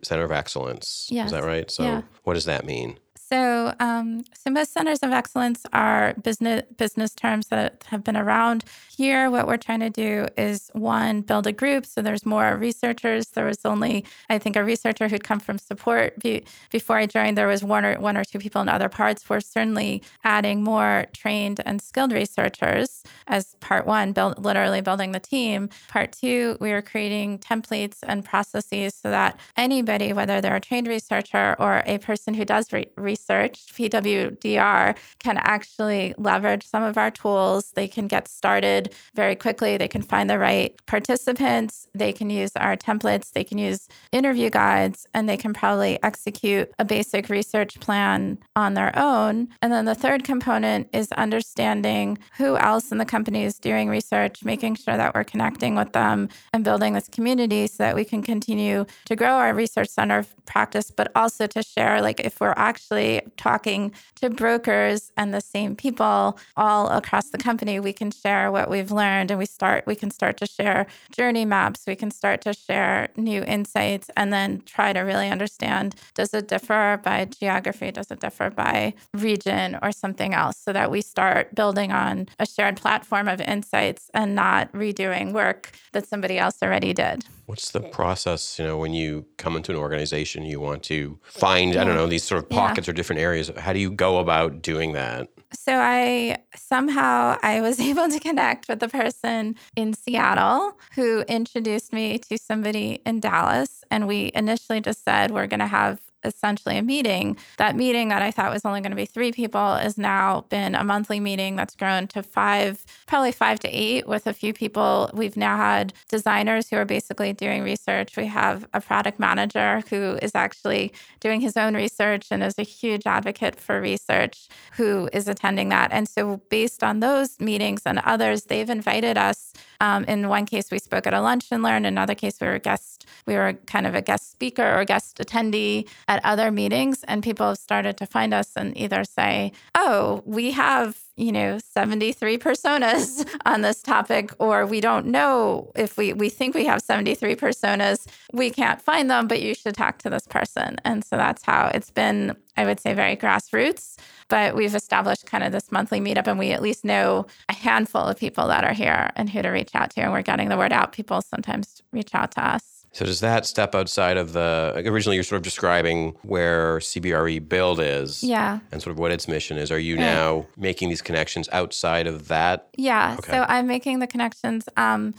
Center 0.02 0.24
of 0.24 0.32
Excellence. 0.32 1.08
Yes. 1.10 1.26
Is 1.26 1.32
that 1.32 1.44
right? 1.44 1.70
So, 1.70 1.82
yeah. 1.82 2.02
what 2.22 2.34
does 2.34 2.46
that 2.46 2.64
mean? 2.64 2.98
So, 3.34 3.74
um, 3.80 4.22
so 4.32 4.48
most 4.48 4.72
centers 4.72 5.00
of 5.00 5.10
excellence 5.10 5.66
are 5.72 6.14
business 6.22 6.62
business 6.76 7.12
terms 7.12 7.48
that 7.48 7.84
have 7.88 8.04
been 8.04 8.16
around. 8.16 8.62
Here, 8.96 9.28
what 9.28 9.48
we're 9.48 9.56
trying 9.56 9.80
to 9.80 9.90
do 9.90 10.28
is 10.36 10.70
one, 10.72 11.22
build 11.22 11.48
a 11.48 11.52
group. 11.52 11.84
So 11.84 12.00
there's 12.00 12.24
more 12.24 12.56
researchers. 12.56 13.26
There 13.30 13.46
was 13.46 13.58
only, 13.64 14.04
I 14.30 14.38
think, 14.38 14.54
a 14.54 14.62
researcher 14.62 15.08
who'd 15.08 15.24
come 15.24 15.40
from 15.40 15.58
support 15.58 16.16
Be- 16.20 16.44
before 16.70 16.96
I 16.96 17.06
joined. 17.06 17.36
There 17.36 17.48
was 17.48 17.64
one 17.64 17.84
or 17.84 17.98
one 17.98 18.16
or 18.16 18.22
two 18.22 18.38
people 18.38 18.62
in 18.62 18.68
other 18.68 18.88
parts. 18.88 19.28
We're 19.28 19.40
certainly 19.40 20.04
adding 20.22 20.62
more 20.62 21.06
trained 21.12 21.60
and 21.66 21.82
skilled 21.82 22.12
researchers 22.12 23.02
as 23.26 23.56
part 23.58 23.84
one, 23.84 24.12
build 24.12 24.44
literally 24.44 24.80
building 24.80 25.10
the 25.10 25.18
team. 25.18 25.70
Part 25.88 26.12
two, 26.12 26.56
we 26.60 26.70
are 26.70 26.82
creating 26.82 27.40
templates 27.40 27.98
and 28.04 28.24
processes 28.24 28.94
so 28.94 29.10
that 29.10 29.40
anybody, 29.56 30.12
whether 30.12 30.40
they're 30.40 30.54
a 30.54 30.60
trained 30.60 30.86
researcher 30.86 31.56
or 31.58 31.82
a 31.84 31.98
person 31.98 32.34
who 32.34 32.44
does 32.44 32.72
re- 32.72 32.86
research 32.96 33.23
research, 33.24 33.66
PWDR, 33.72 34.96
can 35.18 35.38
actually 35.38 36.14
leverage 36.18 36.66
some 36.66 36.82
of 36.82 36.98
our 36.98 37.10
tools. 37.10 37.72
They 37.74 37.88
can 37.88 38.06
get 38.06 38.28
started 38.28 38.94
very 39.14 39.34
quickly. 39.34 39.76
They 39.76 39.88
can 39.88 40.02
find 40.02 40.28
the 40.28 40.38
right 40.38 40.74
participants. 40.86 41.88
They 41.94 42.12
can 42.12 42.30
use 42.30 42.52
our 42.56 42.76
templates. 42.76 43.32
They 43.32 43.44
can 43.44 43.58
use 43.58 43.88
interview 44.12 44.50
guides, 44.50 45.06
and 45.14 45.28
they 45.28 45.36
can 45.36 45.52
probably 45.52 46.02
execute 46.02 46.70
a 46.78 46.84
basic 46.84 47.28
research 47.28 47.80
plan 47.80 48.38
on 48.56 48.74
their 48.74 48.96
own. 48.98 49.48
And 49.62 49.72
then 49.72 49.84
the 49.84 49.94
third 49.94 50.24
component 50.24 50.88
is 50.92 51.10
understanding 51.12 52.18
who 52.36 52.56
else 52.56 52.92
in 52.92 52.98
the 52.98 53.04
company 53.04 53.44
is 53.44 53.58
doing 53.58 53.88
research, 53.88 54.44
making 54.44 54.76
sure 54.76 54.96
that 54.96 55.14
we're 55.14 55.24
connecting 55.24 55.74
with 55.74 55.92
them 55.92 56.28
and 56.52 56.64
building 56.64 56.92
this 56.94 57.08
community 57.08 57.66
so 57.66 57.84
that 57.84 57.94
we 57.94 58.04
can 58.04 58.22
continue 58.22 58.84
to 59.06 59.16
grow 59.16 59.30
our 59.30 59.54
research 59.54 59.88
center 59.88 60.26
practice, 60.46 60.90
but 60.90 61.10
also 61.14 61.46
to 61.46 61.62
share, 61.62 62.02
like, 62.02 62.20
if 62.20 62.40
we're 62.40 62.54
actually 62.56 63.13
talking 63.36 63.92
to 64.16 64.30
brokers 64.30 65.12
and 65.16 65.32
the 65.32 65.40
same 65.40 65.76
people 65.76 66.38
all 66.56 66.88
across 66.88 67.30
the 67.30 67.38
company, 67.38 67.80
we 67.80 67.92
can 67.92 68.10
share 68.10 68.50
what 68.50 68.70
we've 68.70 68.90
learned 68.90 69.30
and 69.30 69.38
we 69.38 69.46
start 69.46 69.86
we 69.86 69.94
can 69.94 70.10
start 70.10 70.36
to 70.38 70.46
share 70.46 70.86
journey 71.10 71.44
maps, 71.44 71.84
we 71.86 71.96
can 71.96 72.10
start 72.10 72.40
to 72.42 72.52
share 72.52 73.08
new 73.16 73.42
insights 73.44 74.10
and 74.16 74.32
then 74.32 74.62
try 74.66 74.92
to 74.92 75.00
really 75.00 75.28
understand 75.28 75.94
does 76.14 76.32
it 76.34 76.48
differ 76.48 77.00
by 77.02 77.24
geography, 77.24 77.90
does 77.90 78.10
it 78.10 78.20
differ 78.20 78.50
by 78.50 78.94
region 79.12 79.78
or 79.82 79.92
something 79.92 80.34
else 80.34 80.56
so 80.56 80.72
that 80.72 80.90
we 80.90 81.00
start 81.00 81.54
building 81.54 81.92
on 81.92 82.28
a 82.38 82.46
shared 82.46 82.76
platform 82.76 83.28
of 83.28 83.40
insights 83.40 84.10
and 84.14 84.34
not 84.34 84.72
redoing 84.72 85.32
work 85.32 85.72
that 85.92 86.06
somebody 86.06 86.38
else 86.38 86.62
already 86.62 86.92
did. 86.92 87.24
What's 87.46 87.70
the 87.70 87.80
process, 87.80 88.58
you 88.58 88.64
know, 88.64 88.78
when 88.78 88.94
you 88.94 89.26
come 89.36 89.56
into 89.56 89.70
an 89.72 89.78
organization, 89.78 90.44
you 90.44 90.60
want 90.60 90.82
to 90.84 91.18
find, 91.22 91.74
yeah. 91.74 91.82
I 91.82 91.84
don't 91.84 91.94
know, 91.94 92.06
these 92.06 92.24
sort 92.24 92.42
of 92.42 92.48
pockets 92.48 92.86
yeah. 92.86 92.92
or 92.92 92.94
different 92.94 93.20
areas. 93.20 93.50
How 93.58 93.72
do 93.72 93.78
you 93.78 93.90
go 93.90 94.18
about 94.18 94.62
doing 94.62 94.92
that? 94.92 95.28
So 95.52 95.72
I 95.74 96.38
somehow 96.56 97.38
I 97.42 97.60
was 97.60 97.78
able 97.90 98.08
to 98.08 98.18
connect 98.18 98.68
with 98.68 98.80
the 98.80 98.88
person 98.88 99.56
in 99.76 99.94
Seattle 99.94 100.78
who 100.94 101.20
introduced 101.22 101.92
me 101.92 102.18
to 102.18 102.38
somebody 102.38 103.00
in 103.06 103.20
Dallas 103.20 103.84
and 103.90 104.06
we 104.08 104.32
initially 104.34 104.80
just 104.80 105.04
said 105.04 105.30
we're 105.30 105.46
going 105.46 105.60
to 105.60 105.66
have 105.66 106.00
essentially 106.24 106.78
a 106.78 106.82
meeting. 106.82 107.36
That 107.58 107.76
meeting 107.76 108.08
that 108.08 108.22
I 108.22 108.30
thought 108.30 108.52
was 108.52 108.64
only 108.64 108.80
going 108.80 108.90
to 108.90 108.96
be 108.96 109.06
three 109.06 109.32
people 109.32 109.74
has 109.76 109.98
now 109.98 110.44
been 110.48 110.74
a 110.74 110.84
monthly 110.84 111.20
meeting 111.20 111.56
that's 111.56 111.76
grown 111.76 112.06
to 112.08 112.22
five, 112.22 112.84
probably 113.06 113.32
five 113.32 113.60
to 113.60 113.68
eight 113.68 114.06
with 114.06 114.26
a 114.26 114.32
few 114.32 114.52
people. 114.52 115.10
We've 115.14 115.36
now 115.36 115.56
had 115.56 115.92
designers 116.08 116.68
who 116.68 116.76
are 116.76 116.84
basically 116.84 117.32
doing 117.32 117.62
research. 117.62 118.16
We 118.16 118.26
have 118.26 118.66
a 118.72 118.80
product 118.80 119.18
manager 119.18 119.82
who 119.90 120.18
is 120.22 120.32
actually 120.34 120.92
doing 121.20 121.40
his 121.40 121.56
own 121.56 121.74
research 121.74 122.28
and 122.30 122.42
is 122.42 122.58
a 122.58 122.62
huge 122.62 123.06
advocate 123.06 123.60
for 123.60 123.80
research 123.80 124.48
who 124.76 125.08
is 125.12 125.28
attending 125.28 125.68
that. 125.70 125.92
And 125.92 126.08
so, 126.08 126.40
based 126.48 126.82
on 126.82 127.00
those 127.00 127.38
meetings 127.40 127.82
and 127.86 127.98
others, 128.00 128.44
they've 128.44 128.70
invited 128.70 129.18
us. 129.18 129.52
Um, 129.80 130.04
in 130.04 130.28
one 130.28 130.46
case, 130.46 130.70
we 130.70 130.78
spoke 130.78 131.06
at 131.06 131.14
a 131.14 131.20
lunch 131.20 131.46
and 131.50 131.62
learn. 131.62 131.84
In 131.84 131.94
another 131.94 132.14
case, 132.14 132.40
we 132.40 132.46
were 132.46 132.54
a 132.54 132.58
guest. 132.58 133.06
We 133.26 133.34
were 133.34 133.54
kind 133.66 133.86
of 133.86 133.94
a 133.94 134.02
guest 134.02 134.30
speaker 134.30 134.74
or 134.74 134.84
guest 134.84 135.18
attendee 135.18 135.88
at 136.14 136.24
other 136.24 136.50
meetings, 136.50 137.02
and 137.04 137.22
people 137.22 137.48
have 137.48 137.58
started 137.58 137.96
to 137.98 138.06
find 138.06 138.32
us 138.32 138.52
and 138.56 138.76
either 138.76 139.04
say, 139.04 139.52
"Oh, 139.74 140.22
we 140.24 140.52
have." 140.52 141.00
you 141.16 141.30
know 141.30 141.58
73 141.58 142.38
personas 142.38 143.24
on 143.46 143.60
this 143.60 143.80
topic 143.82 144.32
or 144.40 144.66
we 144.66 144.80
don't 144.80 145.06
know 145.06 145.70
if 145.76 145.96
we 145.96 146.12
we 146.12 146.28
think 146.28 146.56
we 146.56 146.64
have 146.64 146.80
73 146.82 147.36
personas. 147.36 148.06
We 148.32 148.50
can't 148.50 148.82
find 148.82 149.08
them 149.08 149.28
but 149.28 149.40
you 149.40 149.54
should 149.54 149.76
talk 149.76 149.98
to 149.98 150.10
this 150.10 150.26
person. 150.26 150.76
And 150.84 151.04
so 151.04 151.16
that's 151.16 151.44
how 151.44 151.70
it's 151.72 151.90
been 151.90 152.36
i 152.56 152.64
would 152.64 152.80
say 152.80 152.94
very 152.94 153.16
grassroots 153.16 153.96
but 154.28 154.56
we've 154.56 154.74
established 154.74 155.26
kind 155.26 155.44
of 155.44 155.52
this 155.52 155.70
monthly 155.70 156.00
meetup 156.00 156.26
and 156.26 156.38
we 156.38 156.50
at 156.50 156.62
least 156.62 156.84
know 156.84 157.26
a 157.48 157.54
handful 157.54 158.02
of 158.02 158.16
people 158.18 158.48
that 158.48 158.64
are 158.64 158.72
here 158.72 159.10
and 159.16 159.30
who 159.30 159.40
to 159.42 159.50
reach 159.50 159.74
out 159.74 159.90
to 159.90 160.00
and 160.00 160.12
we're 160.12 160.22
getting 160.22 160.48
the 160.48 160.56
word 160.56 160.72
out. 160.72 160.90
People 160.90 161.22
sometimes 161.22 161.82
reach 161.92 162.14
out 162.14 162.32
to 162.32 162.44
us 162.44 162.73
so 162.94 163.04
does 163.04 163.20
that 163.20 163.44
step 163.44 163.74
outside 163.74 164.16
of 164.16 164.32
the 164.32 164.72
originally 164.86 165.16
you're 165.16 165.24
sort 165.24 165.38
of 165.38 165.42
describing 165.42 166.16
where 166.22 166.78
CBRE 166.78 167.48
Build 167.48 167.80
is, 167.80 168.22
yeah, 168.22 168.60
and 168.70 168.80
sort 168.80 168.92
of 168.92 168.98
what 169.00 169.10
its 169.10 169.26
mission 169.26 169.58
is. 169.58 169.72
Are 169.72 169.78
you 169.78 169.96
right. 169.96 170.02
now 170.02 170.46
making 170.56 170.90
these 170.90 171.02
connections 171.02 171.48
outside 171.52 172.06
of 172.06 172.28
that? 172.28 172.68
Yeah, 172.76 173.16
okay. 173.18 173.32
so 173.32 173.46
I'm 173.48 173.66
making 173.66 173.98
the 173.98 174.06
connections 174.06 174.68
um, 174.76 175.14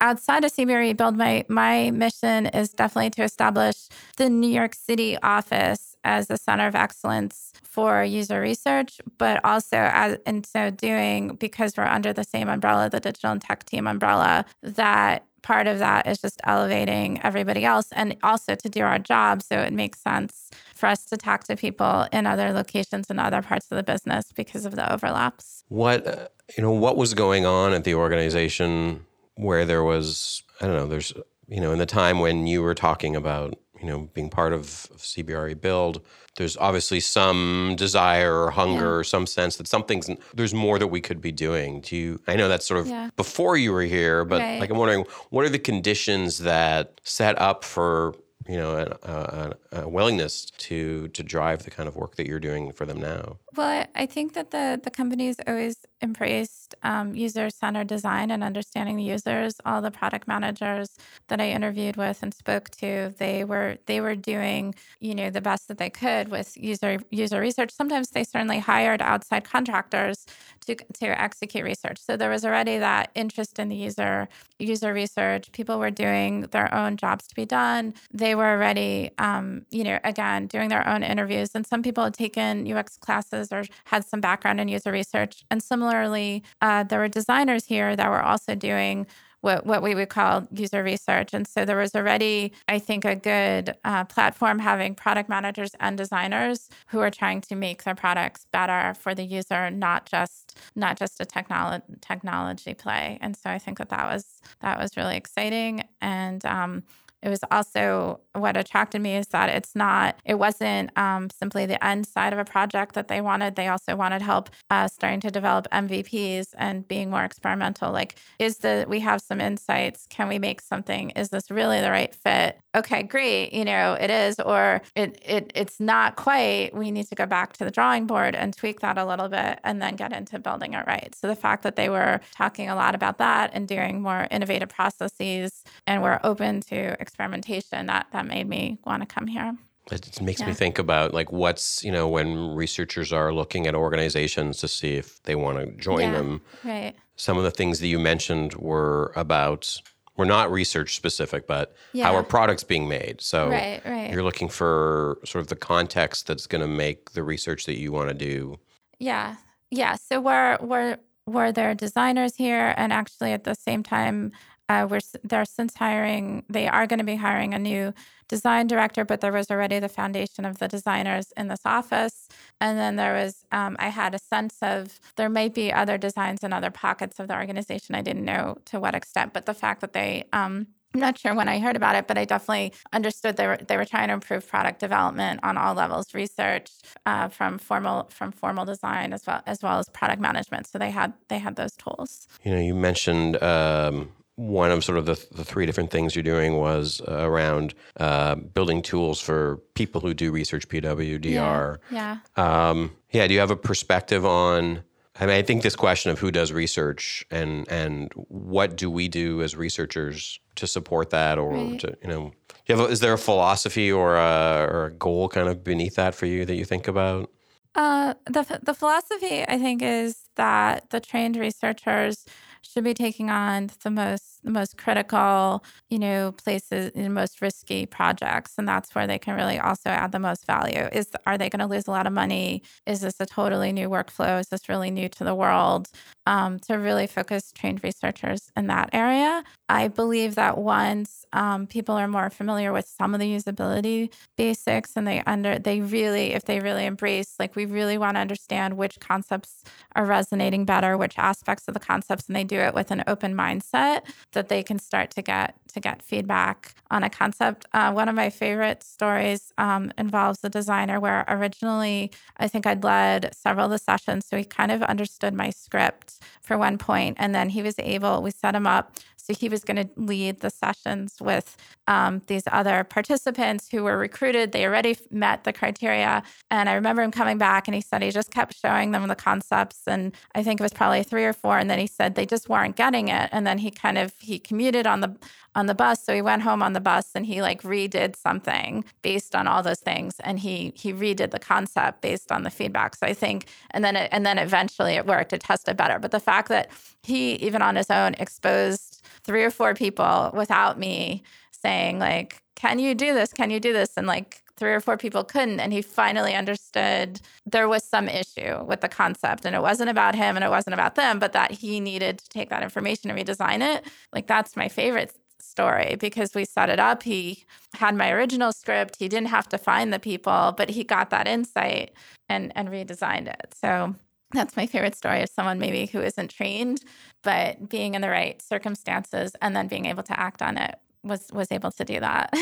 outside 0.00 0.44
of 0.44 0.52
CBRE 0.52 0.96
Build. 0.96 1.16
My 1.16 1.44
my 1.48 1.90
mission 1.90 2.46
is 2.46 2.70
definitely 2.70 3.10
to 3.10 3.24
establish 3.24 3.88
the 4.16 4.30
New 4.30 4.50
York 4.50 4.74
City 4.74 5.18
office 5.20 5.96
as 6.04 6.30
a 6.30 6.36
center 6.36 6.66
of 6.66 6.74
excellence 6.74 7.52
for 7.64 8.02
user 8.02 8.40
research, 8.40 9.00
but 9.18 9.44
also 9.44 9.76
as 9.76 10.18
in 10.26 10.44
so 10.44 10.70
doing 10.70 11.34
because 11.34 11.76
we're 11.76 11.84
under 11.84 12.12
the 12.12 12.24
same 12.24 12.48
umbrella, 12.48 12.88
the 12.88 13.00
digital 13.00 13.32
and 13.32 13.42
tech 13.42 13.64
team 13.64 13.86
umbrella, 13.86 14.44
that 14.62 15.24
part 15.42 15.66
of 15.66 15.78
that 15.78 16.06
is 16.06 16.18
just 16.20 16.40
elevating 16.44 17.20
everybody 17.22 17.64
else 17.64 17.88
and 17.92 18.16
also 18.22 18.54
to 18.54 18.68
do 18.68 18.82
our 18.82 18.98
job. 18.98 19.42
So 19.42 19.60
it 19.60 19.72
makes 19.72 20.00
sense 20.00 20.50
for 20.74 20.86
us 20.86 21.04
to 21.06 21.16
talk 21.16 21.44
to 21.44 21.56
people 21.56 22.06
in 22.12 22.26
other 22.26 22.52
locations 22.52 23.10
and 23.10 23.20
other 23.20 23.42
parts 23.42 23.70
of 23.70 23.76
the 23.76 23.82
business 23.82 24.32
because 24.32 24.66
of 24.66 24.76
the 24.76 24.92
overlaps. 24.92 25.64
What, 25.68 26.06
uh, 26.06 26.28
you 26.56 26.62
know, 26.62 26.72
what 26.72 26.96
was 26.96 27.14
going 27.14 27.46
on 27.46 27.72
at 27.72 27.84
the 27.84 27.94
organization 27.94 29.04
where 29.34 29.64
there 29.64 29.84
was, 29.84 30.42
I 30.60 30.66
don't 30.66 30.76
know, 30.76 30.86
there's, 30.86 31.12
you 31.46 31.60
know, 31.60 31.72
in 31.72 31.78
the 31.78 31.86
time 31.86 32.20
when 32.20 32.46
you 32.46 32.62
were 32.62 32.74
talking 32.74 33.16
about 33.16 33.58
you 33.80 33.86
know, 33.86 34.08
being 34.14 34.30
part 34.30 34.52
of, 34.52 34.88
of 34.90 34.98
CBRE 34.98 35.60
Build, 35.60 36.02
there's 36.36 36.56
obviously 36.56 37.00
some 37.00 37.74
desire 37.76 38.34
or 38.42 38.50
hunger 38.50 38.84
yeah. 38.84 38.98
or 39.00 39.04
some 39.04 39.26
sense 39.26 39.56
that 39.56 39.66
something's 39.66 40.08
there's 40.34 40.54
more 40.54 40.78
that 40.78 40.86
we 40.86 41.00
could 41.00 41.20
be 41.20 41.32
doing. 41.32 41.80
Do 41.80 41.96
you? 41.96 42.20
I 42.26 42.36
know 42.36 42.48
that's 42.48 42.66
sort 42.66 42.80
of 42.80 42.86
yeah. 42.86 43.10
before 43.16 43.56
you 43.56 43.72
were 43.72 43.82
here, 43.82 44.24
but 44.24 44.40
right. 44.40 44.60
like 44.60 44.70
I'm 44.70 44.78
wondering, 44.78 45.04
what 45.30 45.44
are 45.44 45.48
the 45.48 45.58
conditions 45.58 46.38
that 46.38 47.00
set 47.02 47.38
up 47.40 47.64
for 47.64 48.14
you 48.48 48.56
know 48.56 48.76
a, 48.76 49.10
a, 49.10 49.82
a, 49.82 49.88
willingness 49.88 50.46
to 50.46 51.08
to 51.08 51.22
drive 51.22 51.64
the 51.64 51.70
kind 51.70 51.88
of 51.88 51.96
work 51.96 52.14
that 52.16 52.26
you're 52.26 52.40
doing 52.40 52.72
for 52.72 52.86
them 52.86 53.00
now? 53.00 53.38
Well, 53.56 53.86
I 53.94 54.04
think 54.06 54.34
that 54.34 54.50
the 54.50 54.78
the 54.82 54.90
company's 54.90 55.36
always 55.46 55.76
embraced 56.02 56.74
um, 56.82 57.14
user 57.14 57.48
centered 57.48 57.86
design 57.86 58.30
and 58.30 58.44
understanding 58.44 58.96
the 58.96 59.02
users. 59.02 59.54
All 59.64 59.80
the 59.80 59.90
product 59.90 60.28
managers 60.28 60.94
that 61.28 61.40
I 61.40 61.48
interviewed 61.50 61.96
with 61.96 62.22
and 62.22 62.34
spoke 62.34 62.68
to, 62.82 63.14
they 63.18 63.44
were 63.44 63.78
they 63.86 64.00
were 64.02 64.14
doing 64.16 64.74
you 65.00 65.14
know 65.14 65.30
the 65.30 65.40
best 65.40 65.66
that 65.68 65.78
they 65.78 65.88
could 65.88 66.28
with 66.28 66.56
user 66.56 66.98
user 67.10 67.40
research. 67.40 67.70
Sometimes 67.70 68.10
they 68.10 68.22
certainly 68.22 68.58
hired 68.58 69.00
outside 69.00 69.44
contractors 69.44 70.26
to 70.66 70.74
to 70.74 71.06
execute 71.20 71.64
research. 71.64 71.98
So 72.00 72.16
there 72.16 72.30
was 72.30 72.44
already 72.44 72.78
that 72.78 73.10
interest 73.14 73.58
in 73.58 73.68
the 73.68 73.76
user 73.76 74.28
user 74.58 74.92
research. 74.92 75.50
People 75.52 75.78
were 75.78 75.90
doing 75.90 76.42
their 76.50 76.72
own 76.74 76.96
jobs 76.96 77.26
to 77.28 77.34
be 77.34 77.46
done. 77.46 77.94
They 78.12 78.34
were 78.34 78.50
already 78.50 79.10
um, 79.18 79.64
you 79.70 79.84
know 79.84 79.98
again 80.04 80.46
doing 80.46 80.68
their 80.68 80.86
own 80.86 81.02
interviews, 81.02 81.50
and 81.54 81.66
some 81.66 81.82
people 81.82 82.04
had 82.04 82.14
taken 82.14 82.66
UX 82.66 82.96
classes 82.98 83.37
or 83.52 83.64
had 83.84 84.04
some 84.04 84.20
background 84.20 84.60
in 84.60 84.68
user 84.68 84.92
research, 84.92 85.44
and 85.50 85.62
similarly, 85.62 86.42
uh, 86.60 86.82
there 86.82 86.98
were 86.98 87.08
designers 87.08 87.66
here 87.66 87.96
that 87.96 88.08
were 88.10 88.22
also 88.22 88.54
doing 88.54 89.06
what, 89.40 89.64
what 89.64 89.82
we 89.82 89.94
would 89.94 90.08
call 90.08 90.48
user 90.52 90.82
research. 90.82 91.32
And 91.32 91.46
so 91.46 91.64
there 91.64 91.76
was 91.76 91.94
already, 91.94 92.52
I 92.66 92.78
think, 92.78 93.04
a 93.04 93.14
good 93.14 93.76
uh, 93.84 94.04
platform 94.04 94.58
having 94.58 94.94
product 94.94 95.28
managers 95.28 95.70
and 95.78 95.96
designers 95.96 96.68
who 96.88 96.98
are 97.00 97.10
trying 97.10 97.40
to 97.42 97.54
make 97.54 97.84
their 97.84 97.94
products 97.94 98.46
better 98.52 98.94
for 98.94 99.14
the 99.14 99.22
user, 99.22 99.70
not 99.70 100.06
just 100.06 100.58
not 100.74 100.98
just 100.98 101.20
a 101.20 101.24
technology 101.24 101.84
technology 102.00 102.74
play. 102.74 103.18
And 103.20 103.36
so 103.36 103.50
I 103.50 103.58
think 103.58 103.78
that 103.78 103.90
that 103.90 104.12
was 104.12 104.40
that 104.60 104.78
was 104.78 104.96
really 104.96 105.16
exciting. 105.16 105.84
And 106.00 106.44
um, 106.44 106.82
it 107.22 107.28
was 107.28 107.40
also 107.50 108.20
what 108.34 108.56
attracted 108.56 109.00
me 109.00 109.16
is 109.16 109.26
that 109.28 109.48
it's 109.48 109.74
not, 109.74 110.20
it 110.24 110.36
wasn't 110.36 110.96
um, 110.96 111.28
simply 111.30 111.66
the 111.66 111.84
end 111.84 112.06
side 112.06 112.32
of 112.32 112.38
a 112.38 112.44
project 112.44 112.94
that 112.94 113.08
they 113.08 113.20
wanted. 113.20 113.56
They 113.56 113.68
also 113.68 113.96
wanted 113.96 114.22
help 114.22 114.50
uh, 114.70 114.86
starting 114.88 115.20
to 115.20 115.30
develop 115.30 115.66
MVPs 115.72 116.48
and 116.56 116.86
being 116.86 117.10
more 117.10 117.24
experimental. 117.24 117.90
Like, 117.92 118.16
is 118.38 118.58
the, 118.58 118.86
we 118.88 119.00
have 119.00 119.20
some 119.20 119.40
insights. 119.40 120.06
Can 120.08 120.28
we 120.28 120.38
make 120.38 120.60
something? 120.60 121.10
Is 121.10 121.30
this 121.30 121.50
really 121.50 121.80
the 121.80 121.90
right 121.90 122.14
fit? 122.14 122.60
Okay, 122.76 123.02
great. 123.02 123.52
You 123.52 123.64
know, 123.64 123.94
it 123.94 124.10
is, 124.10 124.38
or 124.38 124.82
it, 124.94 125.20
it 125.24 125.50
it's 125.56 125.80
not 125.80 126.14
quite. 126.14 126.70
We 126.74 126.92
need 126.92 127.08
to 127.08 127.14
go 127.16 127.26
back 127.26 127.54
to 127.54 127.64
the 127.64 127.70
drawing 127.70 128.06
board 128.06 128.36
and 128.36 128.56
tweak 128.56 128.80
that 128.80 128.98
a 128.98 129.04
little 129.04 129.28
bit 129.28 129.58
and 129.64 129.82
then 129.82 129.96
get 129.96 130.12
into 130.12 130.38
building 130.38 130.74
it 130.74 130.86
right. 130.86 131.12
So 131.16 131.26
the 131.26 131.34
fact 131.34 131.64
that 131.64 131.74
they 131.74 131.88
were 131.88 132.20
talking 132.36 132.68
a 132.68 132.76
lot 132.76 132.94
about 132.94 133.18
that 133.18 133.50
and 133.52 133.66
doing 133.66 134.00
more 134.00 134.28
innovative 134.30 134.68
processes 134.68 135.64
and 135.86 136.02
were 136.02 136.20
open 136.24 136.60
to 136.62 137.00
experimentation 137.08 137.86
that 137.86 138.06
that 138.12 138.26
made 138.26 138.48
me 138.48 138.78
want 138.84 139.02
to 139.02 139.06
come 139.06 139.26
here. 139.26 139.56
It 139.90 140.20
makes 140.20 140.40
yeah. 140.40 140.48
me 140.48 140.52
think 140.52 140.78
about 140.78 141.14
like 141.14 141.32
what's 141.32 141.82
you 141.82 141.90
know 141.90 142.08
when 142.08 142.54
researchers 142.54 143.12
are 143.12 143.32
looking 143.32 143.66
at 143.66 143.74
organizations 143.74 144.58
to 144.58 144.68
see 144.68 144.94
if 144.94 145.22
they 145.22 145.34
want 145.34 145.58
to 145.58 145.66
join 145.82 146.00
yeah, 146.00 146.12
them. 146.12 146.42
Right. 146.64 146.94
Some 147.16 147.38
of 147.38 147.44
the 147.44 147.50
things 147.50 147.80
that 147.80 147.86
you 147.88 147.98
mentioned 147.98 148.54
were 148.54 149.12
about 149.16 149.80
were 150.16 150.26
not 150.26 150.50
research 150.52 150.96
specific, 150.96 151.46
but 151.46 151.74
yeah. 151.92 152.04
how 152.04 152.14
are 152.14 152.22
products 152.22 152.64
being 152.64 152.88
made? 152.88 153.20
So 153.20 153.48
right, 153.48 153.80
right. 153.84 154.10
you're 154.12 154.24
looking 154.24 154.48
for 154.48 155.18
sort 155.24 155.40
of 155.40 155.48
the 155.48 155.56
context 155.56 156.26
that's 156.26 156.46
going 156.46 156.60
to 156.60 156.68
make 156.68 157.12
the 157.12 157.22
research 157.22 157.66
that 157.66 157.78
you 157.78 157.92
want 157.92 158.08
to 158.08 158.14
do. 158.14 158.58
Yeah, 158.98 159.36
yeah. 159.70 159.94
So 159.94 160.20
we're 160.20 160.58
we're 160.60 160.98
were 161.26 161.52
there 161.52 161.74
designers 161.74 162.36
here, 162.36 162.74
and 162.76 162.92
actually 162.92 163.32
at 163.32 163.44
the 163.44 163.54
same 163.54 163.82
time, 163.82 164.32
uh, 164.68 164.86
we're 164.88 165.00
they're 165.24 165.44
since 165.44 165.74
hiring. 165.76 166.44
They 166.48 166.68
are 166.68 166.86
going 166.86 166.98
to 166.98 167.04
be 167.04 167.16
hiring 167.16 167.54
a 167.54 167.58
new 167.58 167.94
design 168.28 168.66
director, 168.66 169.04
but 169.04 169.20
there 169.20 169.32
was 169.32 169.50
already 169.50 169.78
the 169.78 169.88
foundation 169.88 170.44
of 170.44 170.58
the 170.58 170.68
designers 170.68 171.32
in 171.36 171.48
this 171.48 171.62
office. 171.64 172.28
And 172.60 172.78
then 172.78 172.96
there 172.96 173.14
was, 173.14 173.46
um, 173.52 173.76
I 173.78 173.88
had 173.88 174.14
a 174.14 174.18
sense 174.18 174.56
of 174.60 175.00
there 175.16 175.30
might 175.30 175.54
be 175.54 175.72
other 175.72 175.96
designs 175.96 176.44
in 176.44 176.52
other 176.52 176.70
pockets 176.70 177.18
of 177.18 177.28
the 177.28 177.36
organization. 177.36 177.94
I 177.94 178.02
didn't 178.02 178.26
know 178.26 178.58
to 178.66 178.78
what 178.78 178.94
extent, 178.94 179.32
but 179.32 179.46
the 179.46 179.54
fact 179.54 179.80
that 179.80 179.94
they 179.94 180.24
um, 180.32 180.66
I'm 180.94 181.00
not 181.00 181.18
sure 181.18 181.34
when 181.34 181.48
I 181.48 181.58
heard 181.58 181.76
about 181.76 181.96
it, 181.96 182.06
but 182.06 182.16
I 182.16 182.24
definitely 182.24 182.72
understood 182.92 183.36
they 183.36 183.46
were 183.46 183.58
they 183.58 183.76
were 183.76 183.84
trying 183.84 184.08
to 184.08 184.14
improve 184.14 184.48
product 184.48 184.80
development 184.80 185.40
on 185.42 185.58
all 185.58 185.74
levels, 185.74 186.14
research 186.14 186.70
uh, 187.04 187.28
from 187.28 187.58
formal 187.58 188.08
from 188.10 188.32
formal 188.32 188.64
design 188.64 189.12
as 189.12 189.26
well 189.26 189.42
as 189.46 189.62
well 189.62 189.78
as 189.78 189.88
product 189.90 190.20
management. 190.20 190.66
So 190.66 190.78
they 190.78 190.90
had 190.90 191.12
they 191.28 191.38
had 191.38 191.56
those 191.56 191.72
tools. 191.72 192.26
You 192.42 192.52
know, 192.52 192.60
you 192.60 192.74
mentioned 192.74 193.40
um, 193.42 194.12
one 194.38 194.70
of 194.70 194.84
sort 194.84 194.98
of 194.98 195.04
the, 195.04 195.26
the 195.32 195.44
three 195.44 195.66
different 195.66 195.90
things 195.90 196.14
you're 196.14 196.22
doing 196.22 196.56
was 196.56 197.02
uh, 197.08 197.26
around 197.28 197.74
uh, 197.96 198.36
building 198.36 198.80
tools 198.80 199.20
for 199.20 199.56
people 199.74 200.00
who 200.00 200.14
do 200.14 200.30
research 200.30 200.68
PWDR. 200.68 201.78
Yeah. 201.90 202.18
Yeah. 202.36 202.68
Um, 202.70 202.92
yeah. 203.10 203.26
Do 203.26 203.34
you 203.34 203.40
have 203.40 203.50
a 203.50 203.56
perspective 203.56 204.24
on? 204.24 204.84
I 205.20 205.26
mean, 205.26 205.34
I 205.34 205.42
think 205.42 205.64
this 205.64 205.74
question 205.74 206.12
of 206.12 206.20
who 206.20 206.30
does 206.30 206.52
research 206.52 207.26
and 207.32 207.68
and 207.68 208.12
what 208.14 208.76
do 208.76 208.88
we 208.88 209.08
do 209.08 209.42
as 209.42 209.56
researchers 209.56 210.38
to 210.54 210.68
support 210.68 211.10
that, 211.10 211.38
or 211.38 211.54
right. 211.54 211.80
to 211.80 211.98
you 212.00 212.08
know, 212.08 212.32
you 212.66 212.76
have 212.76 212.80
a, 212.80 212.84
is 212.84 213.00
there 213.00 213.12
a 213.12 213.18
philosophy 213.18 213.90
or 213.90 214.16
a, 214.16 214.68
or 214.70 214.84
a 214.84 214.90
goal 214.92 215.28
kind 215.28 215.48
of 215.48 215.64
beneath 215.64 215.96
that 215.96 216.14
for 216.14 216.26
you 216.26 216.44
that 216.44 216.54
you 216.54 216.64
think 216.64 216.86
about? 216.86 217.28
Uh, 217.74 218.14
the 218.26 218.60
the 218.62 218.74
philosophy 218.74 219.42
I 219.48 219.58
think 219.58 219.82
is 219.82 220.28
that 220.36 220.90
the 220.90 221.00
trained 221.00 221.36
researchers 221.36 222.24
should 222.62 222.84
be 222.84 222.94
taking 222.94 223.30
on 223.30 223.70
the 223.82 223.90
most 223.90 224.37
the 224.48 224.58
most 224.58 224.78
critical, 224.78 225.62
you 225.90 225.98
know, 225.98 226.32
places, 226.32 226.92
the 226.94 227.08
most 227.08 227.42
risky 227.42 227.84
projects, 227.84 228.54
and 228.56 228.66
that's 228.66 228.94
where 228.94 229.06
they 229.06 229.18
can 229.18 229.36
really 229.36 229.58
also 229.58 229.90
add 229.90 230.12
the 230.12 230.18
most 230.18 230.46
value. 230.46 230.88
Is 230.92 231.10
are 231.26 231.36
they 231.36 231.50
going 231.50 231.60
to 231.60 231.66
lose 231.66 231.86
a 231.86 231.90
lot 231.90 232.06
of 232.06 232.12
money? 232.12 232.62
Is 232.86 233.00
this 233.00 233.20
a 233.20 233.26
totally 233.26 233.72
new 233.72 233.88
workflow? 233.88 234.40
Is 234.40 234.48
this 234.48 234.68
really 234.68 234.90
new 234.90 235.08
to 235.10 235.24
the 235.24 235.34
world? 235.34 235.88
Um, 236.26 236.58
to 236.60 236.74
really 236.74 237.06
focus 237.06 237.52
trained 237.52 237.82
researchers 237.82 238.50
in 238.54 238.66
that 238.66 238.90
area. 238.92 239.44
I 239.70 239.88
believe 239.88 240.34
that 240.34 240.58
once 240.58 241.18
um, 241.32 241.66
people 241.66 241.94
are 241.94 242.08
more 242.08 242.30
familiar 242.30 242.72
with 242.72 242.86
some 242.86 243.14
of 243.14 243.20
the 243.20 243.34
usability 243.34 244.10
basics 244.36 244.96
and 244.96 245.06
they 245.06 245.22
under 245.26 245.58
they 245.58 245.80
really 245.80 246.32
if 246.32 246.44
they 246.44 246.60
really 246.60 246.86
embrace 246.86 247.34
like 247.38 247.54
we 247.54 247.66
really 247.66 247.98
want 247.98 248.16
to 248.16 248.20
understand 248.20 248.76
which 248.76 248.98
concepts 249.00 249.62
are 249.94 250.04
resonating 250.04 250.64
better 250.64 250.96
which 250.96 251.18
aspects 251.18 251.68
of 251.68 251.74
the 251.74 251.80
concepts 251.80 252.26
and 252.26 252.36
they 252.36 252.44
do 252.44 252.58
it 252.58 252.74
with 252.74 252.90
an 252.90 253.04
open 253.06 253.34
mindset 253.34 254.02
that 254.38 254.48
they 254.48 254.62
can 254.62 254.78
start 254.78 255.10
to 255.10 255.22
get 255.22 255.54
to 255.74 255.80
get 255.80 256.02
feedback 256.02 256.74
on 256.90 257.02
a 257.02 257.10
concept. 257.10 257.66
Uh, 257.74 257.92
one 257.92 258.08
of 258.08 258.14
my 258.14 258.30
favorite 258.30 258.82
stories 258.82 259.52
um, 259.58 259.92
involves 259.98 260.38
a 260.44 260.48
designer 260.48 261.00
where 261.00 261.24
originally 261.28 262.10
i 262.38 262.46
think 262.48 262.66
i'd 262.66 262.84
led 262.84 263.34
several 263.34 263.66
of 263.66 263.70
the 263.70 263.78
sessions 263.78 264.26
so 264.26 264.36
he 264.36 264.44
kind 264.44 264.70
of 264.70 264.82
understood 264.82 265.34
my 265.34 265.50
script 265.50 266.20
for 266.42 266.56
one 266.56 266.78
point 266.78 267.16
and 267.18 267.34
then 267.34 267.48
he 267.48 267.62
was 267.62 267.74
able 267.78 268.22
we 268.22 268.30
set 268.30 268.54
him 268.54 268.66
up 268.66 268.96
so 269.28 269.34
he 269.34 269.50
was 269.50 269.62
going 269.62 269.76
to 269.76 269.88
lead 269.96 270.40
the 270.40 270.48
sessions 270.48 271.16
with 271.20 271.54
um, 271.86 272.22
these 272.28 272.44
other 272.50 272.82
participants 272.82 273.68
who 273.70 273.84
were 273.84 273.98
recruited. 273.98 274.52
They 274.52 274.64
already 274.64 274.96
met 275.10 275.44
the 275.44 275.52
criteria. 275.52 276.22
And 276.50 276.66
I 276.66 276.72
remember 276.72 277.02
him 277.02 277.10
coming 277.10 277.36
back 277.36 277.68
and 277.68 277.74
he 277.74 277.82
said 277.82 278.02
he 278.02 278.10
just 278.10 278.30
kept 278.30 278.56
showing 278.56 278.92
them 278.92 279.06
the 279.06 279.14
concepts. 279.14 279.82
And 279.86 280.14
I 280.34 280.42
think 280.42 280.60
it 280.60 280.62
was 280.62 280.72
probably 280.72 281.02
three 281.02 281.26
or 281.26 281.34
four. 281.34 281.58
And 281.58 281.68
then 281.68 281.78
he 281.78 281.86
said 281.86 282.14
they 282.14 282.24
just 282.24 282.48
weren't 282.48 282.76
getting 282.76 283.08
it. 283.08 283.28
And 283.30 283.46
then 283.46 283.58
he 283.58 283.70
kind 283.70 283.98
of 283.98 284.14
he 284.18 284.38
commuted 284.38 284.86
on 284.86 285.00
the 285.00 285.14
on 285.54 285.66
the 285.66 285.74
bus. 285.74 286.02
So 286.02 286.14
he 286.14 286.22
went 286.22 286.42
home 286.42 286.62
on 286.62 286.72
the 286.72 286.80
bus 286.80 287.10
and 287.14 287.26
he 287.26 287.42
like 287.42 287.62
redid 287.62 288.16
something 288.16 288.84
based 289.02 289.34
on 289.34 289.46
all 289.46 289.62
those 289.62 289.80
things. 289.80 290.14
And 290.20 290.38
he 290.38 290.72
he 290.74 290.94
redid 290.94 291.32
the 291.32 291.38
concept 291.38 292.00
based 292.00 292.32
on 292.32 292.44
the 292.44 292.50
feedback. 292.50 292.96
So 292.96 293.06
I 293.06 293.12
think 293.12 293.46
and 293.72 293.84
then 293.84 293.94
it, 293.94 294.08
and 294.10 294.24
then 294.24 294.38
eventually 294.38 294.94
it 294.94 295.04
worked. 295.04 295.34
It 295.34 295.42
tested 295.42 295.76
better. 295.76 295.98
But 295.98 296.12
the 296.12 296.20
fact 296.20 296.48
that 296.48 296.70
he 297.02 297.34
even 297.34 297.60
on 297.60 297.76
his 297.76 297.90
own 297.90 298.14
exposed 298.14 298.97
three 299.28 299.44
or 299.44 299.50
four 299.50 299.74
people 299.74 300.30
without 300.32 300.78
me 300.78 301.22
saying 301.52 301.98
like 301.98 302.42
can 302.56 302.80
you 302.80 302.92
do 302.92 303.14
this? 303.14 303.32
Can 303.32 303.50
you 303.50 303.60
do 303.60 303.72
this? 303.72 303.90
And 303.96 304.08
like 304.08 304.42
three 304.56 304.72
or 304.72 304.80
four 304.80 304.96
people 304.96 305.22
couldn't 305.22 305.60
and 305.60 305.72
he 305.72 305.80
finally 305.80 306.34
understood 306.34 307.20
there 307.46 307.68
was 307.68 307.84
some 307.84 308.08
issue 308.08 308.64
with 308.64 308.80
the 308.80 308.88
concept 308.88 309.44
and 309.44 309.54
it 309.54 309.62
wasn't 309.62 309.88
about 309.88 310.16
him 310.16 310.34
and 310.34 310.44
it 310.44 310.50
wasn't 310.50 310.74
about 310.74 310.96
them 310.96 311.20
but 311.20 311.32
that 311.32 311.52
he 311.52 311.78
needed 311.78 312.18
to 312.18 312.28
take 312.30 312.50
that 312.50 312.64
information 312.64 313.10
and 313.10 313.18
redesign 313.18 313.60
it. 313.60 313.84
Like 314.12 314.26
that's 314.26 314.56
my 314.56 314.66
favorite 314.66 315.14
story 315.38 315.94
because 316.00 316.34
we 316.34 316.44
set 316.44 316.70
it 316.70 316.80
up. 316.80 317.04
He 317.04 317.44
had 317.74 317.94
my 317.94 318.10
original 318.10 318.50
script. 318.50 318.96
He 318.98 319.08
didn't 319.08 319.28
have 319.28 319.48
to 319.50 319.58
find 319.58 319.92
the 319.92 320.00
people 320.00 320.54
but 320.56 320.70
he 320.70 320.82
got 320.82 321.10
that 321.10 321.28
insight 321.28 321.92
and 322.28 322.50
and 322.56 322.70
redesigned 322.70 323.28
it. 323.28 323.54
So 323.54 323.94
that's 324.32 324.56
my 324.56 324.66
favorite 324.66 324.94
story 324.94 325.22
of 325.22 325.30
someone 325.30 325.58
maybe 325.58 325.86
who 325.86 326.00
isn't 326.00 326.28
trained, 326.28 326.82
but 327.22 327.68
being 327.68 327.94
in 327.94 328.02
the 328.02 328.08
right 328.08 328.40
circumstances 328.40 329.34
and 329.42 329.54
then 329.54 329.68
being 329.68 329.86
able 329.86 330.02
to 330.02 330.18
act 330.18 330.42
on 330.42 330.56
it 330.56 330.76
was 331.02 331.30
was 331.32 331.50
able 331.52 331.70
to 331.72 331.84
do 331.84 332.00
that. 332.00 332.32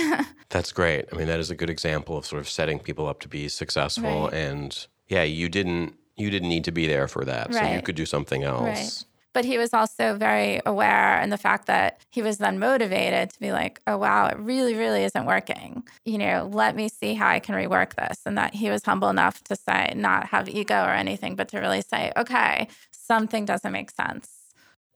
that's 0.48 0.72
great. 0.72 1.06
I 1.12 1.16
mean, 1.16 1.26
that 1.26 1.40
is 1.40 1.50
a 1.50 1.54
good 1.54 1.70
example 1.70 2.16
of 2.16 2.26
sort 2.26 2.40
of 2.40 2.48
setting 2.48 2.78
people 2.78 3.06
up 3.06 3.20
to 3.20 3.28
be 3.28 3.48
successful. 3.48 4.24
Right. 4.24 4.34
And 4.34 4.86
yeah, 5.08 5.22
you 5.22 5.48
didn't 5.48 5.94
you 6.16 6.30
didn't 6.30 6.48
need 6.48 6.64
to 6.64 6.72
be 6.72 6.86
there 6.86 7.08
for 7.08 7.24
that, 7.24 7.52
right. 7.52 7.68
so 7.68 7.74
you 7.74 7.82
could 7.82 7.96
do 7.96 8.06
something 8.06 8.42
else. 8.42 8.62
Right 8.62 9.04
but 9.36 9.44
he 9.44 9.58
was 9.58 9.74
also 9.74 10.16
very 10.16 10.62
aware 10.64 11.20
and 11.20 11.30
the 11.30 11.36
fact 11.36 11.66
that 11.66 12.00
he 12.10 12.22
was 12.22 12.38
then 12.38 12.58
motivated 12.58 13.28
to 13.28 13.38
be 13.38 13.52
like 13.52 13.82
oh 13.86 13.98
wow 13.98 14.26
it 14.28 14.38
really 14.38 14.74
really 14.74 15.04
isn't 15.04 15.26
working 15.26 15.84
you 16.06 16.16
know 16.16 16.48
let 16.50 16.74
me 16.74 16.88
see 16.88 17.12
how 17.12 17.28
i 17.28 17.38
can 17.38 17.54
rework 17.54 17.94
this 17.96 18.22
and 18.24 18.38
that 18.38 18.54
he 18.54 18.70
was 18.70 18.82
humble 18.82 19.10
enough 19.10 19.44
to 19.44 19.54
say 19.54 19.92
not 19.94 20.24
have 20.28 20.48
ego 20.48 20.82
or 20.82 20.94
anything 20.94 21.36
but 21.36 21.48
to 21.48 21.58
really 21.58 21.82
say 21.82 22.10
okay 22.16 22.66
something 22.92 23.44
doesn't 23.44 23.72
make 23.72 23.90
sense 23.90 24.35